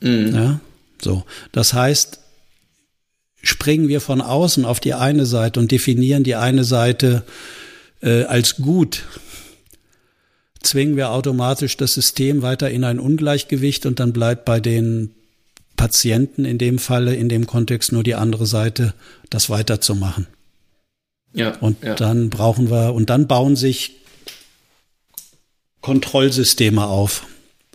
Mhm. 0.00 0.34
Ja, 0.34 0.60
so. 1.02 1.24
Das 1.52 1.74
heißt, 1.74 2.18
springen 3.42 3.88
wir 3.88 4.00
von 4.00 4.22
außen 4.22 4.64
auf 4.64 4.80
die 4.80 4.94
eine 4.94 5.26
Seite 5.26 5.60
und 5.60 5.70
definieren 5.70 6.24
die 6.24 6.34
eine 6.34 6.64
Seite 6.64 7.24
äh, 8.00 8.24
als 8.24 8.56
gut, 8.56 9.04
zwingen 10.62 10.96
wir 10.96 11.10
automatisch 11.10 11.76
das 11.76 11.92
System 11.92 12.40
weiter 12.40 12.70
in 12.70 12.84
ein 12.84 12.98
Ungleichgewicht 12.98 13.84
und 13.84 14.00
dann 14.00 14.14
bleibt 14.14 14.46
bei 14.46 14.60
den 14.60 15.10
Patienten 15.76 16.46
in 16.46 16.56
dem 16.56 16.78
Falle, 16.78 17.14
in 17.14 17.28
dem 17.28 17.46
Kontext 17.46 17.92
nur 17.92 18.02
die 18.02 18.14
andere 18.14 18.46
Seite, 18.46 18.94
das 19.28 19.50
weiterzumachen. 19.50 20.26
Ja. 21.32 21.56
Und 21.58 21.82
ja. 21.82 21.94
dann 21.94 22.30
brauchen 22.30 22.70
wir, 22.70 22.94
und 22.94 23.10
dann 23.10 23.26
bauen 23.26 23.56
sich 23.56 23.96
Kontrollsysteme 25.80 26.86
auf, 26.86 27.26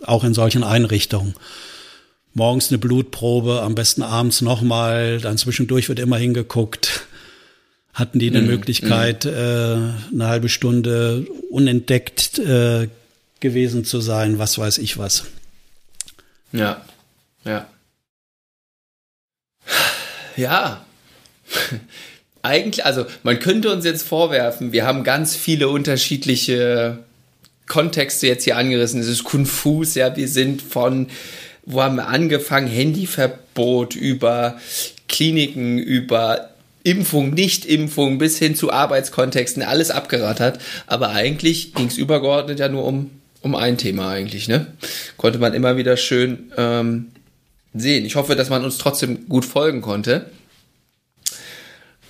auch 0.02 0.24
in 0.24 0.34
solchen 0.34 0.62
Einrichtungen. 0.62 1.34
Morgens 2.34 2.68
eine 2.68 2.78
Blutprobe, 2.78 3.62
am 3.62 3.74
besten 3.74 4.02
abends 4.02 4.42
nochmal, 4.42 5.20
dann 5.20 5.38
zwischendurch 5.38 5.88
wird 5.88 5.98
immer 5.98 6.18
hingeguckt. 6.18 7.06
Hatten 7.94 8.18
die 8.18 8.28
eine 8.28 8.42
mm, 8.42 8.46
Möglichkeit, 8.46 9.24
mm. 9.24 9.28
äh, 9.28 9.32
eine 10.12 10.26
halbe 10.26 10.50
Stunde 10.50 11.26
unentdeckt 11.50 12.38
äh, 12.38 12.88
gewesen 13.40 13.86
zu 13.86 14.02
sein, 14.02 14.38
was 14.38 14.58
weiß 14.58 14.76
ich 14.78 14.98
was. 14.98 15.24
Ja, 16.52 16.84
ja. 17.44 17.66
Ja 20.36 20.84
eigentlich, 22.46 22.86
also 22.86 23.04
man 23.22 23.38
könnte 23.38 23.72
uns 23.72 23.84
jetzt 23.84 24.06
vorwerfen, 24.06 24.72
wir 24.72 24.86
haben 24.86 25.04
ganz 25.04 25.36
viele 25.36 25.68
unterschiedliche 25.68 26.98
Kontexte 27.66 28.26
jetzt 28.26 28.44
hier 28.44 28.56
angerissen. 28.56 29.00
Es 29.00 29.08
ist 29.08 29.24
konfus, 29.24 29.94
ja, 29.94 30.16
wir 30.16 30.28
sind 30.28 30.62
von, 30.62 31.08
wo 31.64 31.82
haben 31.82 31.96
wir 31.96 32.08
angefangen, 32.08 32.68
Handyverbot 32.68 33.96
über 33.96 34.58
Kliniken, 35.08 35.78
über 35.78 36.50
Impfung, 36.84 37.30
Nicht-Impfung 37.30 38.18
bis 38.18 38.38
hin 38.38 38.54
zu 38.54 38.72
Arbeitskontexten, 38.72 39.62
alles 39.64 39.90
abgerattert. 39.90 40.60
Aber 40.86 41.10
eigentlich 41.10 41.74
ging 41.74 41.88
es 41.88 41.98
übergeordnet 41.98 42.60
ja 42.60 42.68
nur 42.68 42.84
um, 42.84 43.10
um 43.40 43.56
ein 43.56 43.76
Thema 43.76 44.10
eigentlich, 44.10 44.46
ne? 44.46 44.68
Konnte 45.16 45.40
man 45.40 45.52
immer 45.52 45.76
wieder 45.76 45.96
schön 45.96 46.52
ähm, 46.56 47.06
sehen. 47.74 48.04
Ich 48.04 48.14
hoffe, 48.14 48.36
dass 48.36 48.50
man 48.50 48.64
uns 48.64 48.78
trotzdem 48.78 49.28
gut 49.28 49.44
folgen 49.44 49.82
konnte. 49.82 50.26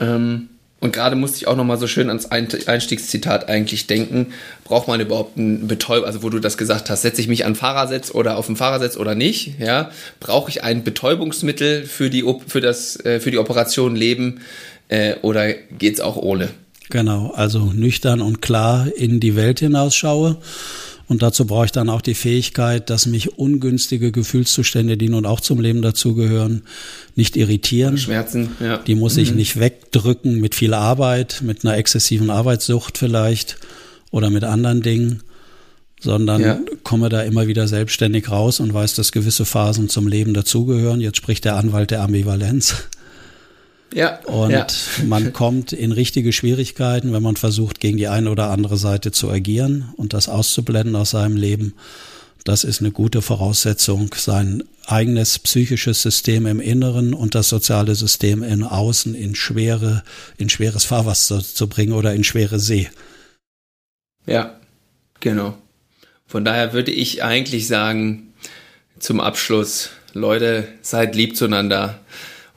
Ähm, 0.00 0.48
und 0.78 0.92
gerade 0.92 1.16
musste 1.16 1.38
ich 1.38 1.46
auch 1.46 1.56
noch 1.56 1.64
mal 1.64 1.78
so 1.78 1.86
schön 1.86 2.08
ans 2.08 2.26
Einstiegszitat 2.26 3.48
eigentlich 3.48 3.86
denken. 3.86 4.34
Braucht 4.64 4.88
man 4.88 5.00
überhaupt 5.00 5.38
ein 5.38 5.66
Betäub, 5.66 6.04
also 6.04 6.22
wo 6.22 6.28
du 6.28 6.38
das 6.38 6.58
gesagt 6.58 6.90
hast, 6.90 7.02
setze 7.02 7.20
ich 7.20 7.28
mich 7.28 7.46
an 7.46 7.54
Fahrersitz 7.54 8.10
oder 8.10 8.36
auf 8.36 8.46
dem 8.46 8.56
Fahrersitz 8.56 8.98
oder 8.98 9.14
nicht? 9.14 9.58
Ja, 9.58 9.90
brauche 10.20 10.50
ich 10.50 10.64
ein 10.64 10.84
Betäubungsmittel 10.84 11.86
für 11.86 12.10
die 12.10 12.24
für 12.46 12.60
das 12.60 13.02
äh, 13.04 13.20
für 13.20 13.30
die 13.30 13.38
Operation 13.38 13.96
Leben 13.96 14.40
äh, 14.88 15.14
oder 15.22 15.54
geht's 15.54 16.00
auch 16.00 16.16
ohne? 16.16 16.50
Genau, 16.90 17.32
also 17.34 17.72
nüchtern 17.72 18.20
und 18.20 18.42
klar 18.42 18.86
in 18.94 19.18
die 19.18 19.34
Welt 19.34 19.60
hinausschaue 19.60 20.36
und 21.08 21.22
dazu 21.22 21.46
brauche 21.46 21.66
ich 21.66 21.72
dann 21.72 21.88
auch 21.88 22.00
die 22.00 22.14
Fähigkeit, 22.14 22.90
dass 22.90 23.06
mich 23.06 23.38
ungünstige 23.38 24.10
Gefühlszustände, 24.10 24.96
die 24.96 25.08
nun 25.08 25.24
auch 25.24 25.40
zum 25.40 25.60
Leben 25.60 25.80
dazugehören, 25.80 26.62
nicht 27.14 27.36
irritieren. 27.36 27.96
Schmerzen, 27.96 28.50
ja. 28.58 28.78
Die 28.78 28.96
muss 28.96 29.14
mhm. 29.14 29.22
ich 29.22 29.34
nicht 29.34 29.60
wegdrücken 29.60 30.40
mit 30.40 30.54
viel 30.54 30.74
Arbeit, 30.74 31.42
mit 31.42 31.64
einer 31.64 31.76
exzessiven 31.76 32.30
Arbeitssucht 32.30 32.98
vielleicht 32.98 33.58
oder 34.10 34.30
mit 34.30 34.42
anderen 34.42 34.82
Dingen, 34.82 35.22
sondern 36.00 36.40
ja. 36.40 36.58
komme 36.82 37.08
da 37.08 37.22
immer 37.22 37.46
wieder 37.46 37.68
selbstständig 37.68 38.28
raus 38.30 38.58
und 38.58 38.74
weiß, 38.74 38.94
dass 38.94 39.12
gewisse 39.12 39.44
Phasen 39.44 39.88
zum 39.88 40.08
Leben 40.08 40.34
dazugehören. 40.34 41.00
Jetzt 41.00 41.18
spricht 41.18 41.44
der 41.44 41.56
Anwalt 41.56 41.92
der 41.92 42.02
Ambivalenz. 42.02 42.88
Ja. 43.96 44.18
Und 44.24 44.50
ja. 44.50 44.66
man 45.06 45.32
kommt 45.32 45.72
in 45.72 45.90
richtige 45.90 46.30
Schwierigkeiten, 46.34 47.14
wenn 47.14 47.22
man 47.22 47.36
versucht, 47.36 47.80
gegen 47.80 47.96
die 47.96 48.08
eine 48.08 48.30
oder 48.30 48.50
andere 48.50 48.76
Seite 48.76 49.10
zu 49.10 49.30
agieren 49.30 49.90
und 49.96 50.12
das 50.12 50.28
auszublenden 50.28 50.94
aus 50.96 51.12
seinem 51.12 51.34
Leben. 51.34 51.72
Das 52.44 52.62
ist 52.62 52.80
eine 52.80 52.90
gute 52.90 53.22
Voraussetzung, 53.22 54.14
sein 54.14 54.64
eigenes 54.84 55.38
psychisches 55.38 56.02
System 56.02 56.44
im 56.44 56.60
Inneren 56.60 57.14
und 57.14 57.34
das 57.34 57.48
soziale 57.48 57.94
System 57.94 58.42
in 58.42 58.64
Außen 58.64 59.14
in 59.14 59.34
schwere, 59.34 60.04
in 60.36 60.50
schweres 60.50 60.84
Fahrwasser 60.84 61.42
zu 61.42 61.66
bringen 61.66 61.94
oder 61.94 62.12
in 62.12 62.22
schwere 62.22 62.58
See. 62.58 62.90
Ja, 64.26 64.60
genau. 65.20 65.56
Von 66.26 66.44
daher 66.44 66.74
würde 66.74 66.90
ich 66.90 67.24
eigentlich 67.24 67.66
sagen, 67.66 68.34
zum 68.98 69.20
Abschluss, 69.20 69.88
Leute, 70.12 70.68
seid 70.82 71.16
lieb 71.16 71.34
zueinander 71.34 71.98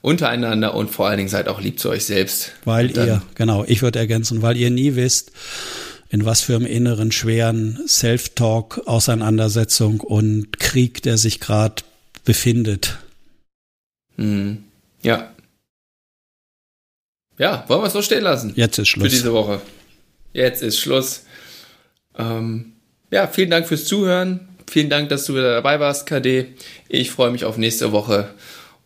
untereinander 0.02 0.74
und 0.76 0.90
vor 0.90 1.08
allen 1.08 1.18
Dingen 1.18 1.30
seid 1.30 1.48
auch 1.48 1.62
lieb 1.62 1.80
zu 1.80 1.90
euch 1.90 2.06
selbst. 2.06 2.52
Weil 2.66 2.92
ihr, 2.92 3.22
genau, 3.36 3.66
ich 3.68 3.82
würde 3.82 4.00
ergänzen, 4.00 4.42
weil 4.42 4.58
ihr 4.58 4.70
nie 4.70 4.96
wisst, 4.96 5.32
in 6.10 6.26
was 6.26 6.42
für 6.42 6.56
einem 6.56 6.66
inneren 6.66 7.12
schweren 7.12 7.80
Self-Talk, 7.88 8.88
Auseinandersetzung 8.88 10.00
und 10.00 10.60
Krieg, 10.60 11.04
der 11.04 11.18
sich 11.18 11.40
gerade 11.40 11.84
befindet. 12.26 12.98
Mhm. 14.18 14.64
Ja. 15.02 15.32
Ja, 17.38 17.64
wollen 17.68 17.82
wir 17.82 17.88
es 17.88 17.94
so 17.94 18.02
stehen 18.02 18.24
lassen? 18.24 18.54
Jetzt 18.56 18.78
ist 18.80 18.90
Schluss. 18.90 19.04
Für 19.04 19.10
diese 19.10 19.34
Woche. 19.34 19.62
Jetzt 20.34 20.62
ist 20.62 20.80
Schluss. 20.80 21.24
Ähm, 22.18 22.74
ja, 23.12 23.28
vielen 23.28 23.50
Dank 23.50 23.68
fürs 23.68 23.86
Zuhören. 23.86 24.50
Vielen 24.70 24.90
Dank, 24.90 25.10
dass 25.10 25.26
du 25.26 25.34
wieder 25.34 25.54
dabei 25.54 25.80
warst, 25.80 26.06
KD. 26.06 26.54
Ich 26.90 27.12
freue 27.12 27.32
mich 27.32 27.46
auf 27.46 27.58
nächste 27.58 27.92
Woche. 27.92 28.34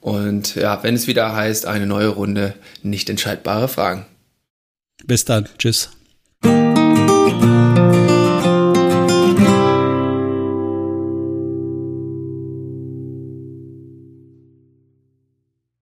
Und 0.04 0.56
ja, 0.56 0.84
wenn 0.84 0.96
es 0.96 1.08
wieder 1.08 1.34
heißt, 1.34 1.66
eine 1.66 1.86
neue 1.86 2.10
Runde 2.10 2.56
nicht 2.82 3.10
entscheidbare 3.10 3.70
Fragen. 3.70 4.06
Bis 5.06 5.24
dann. 5.24 5.48
Tschüss. 5.58 5.92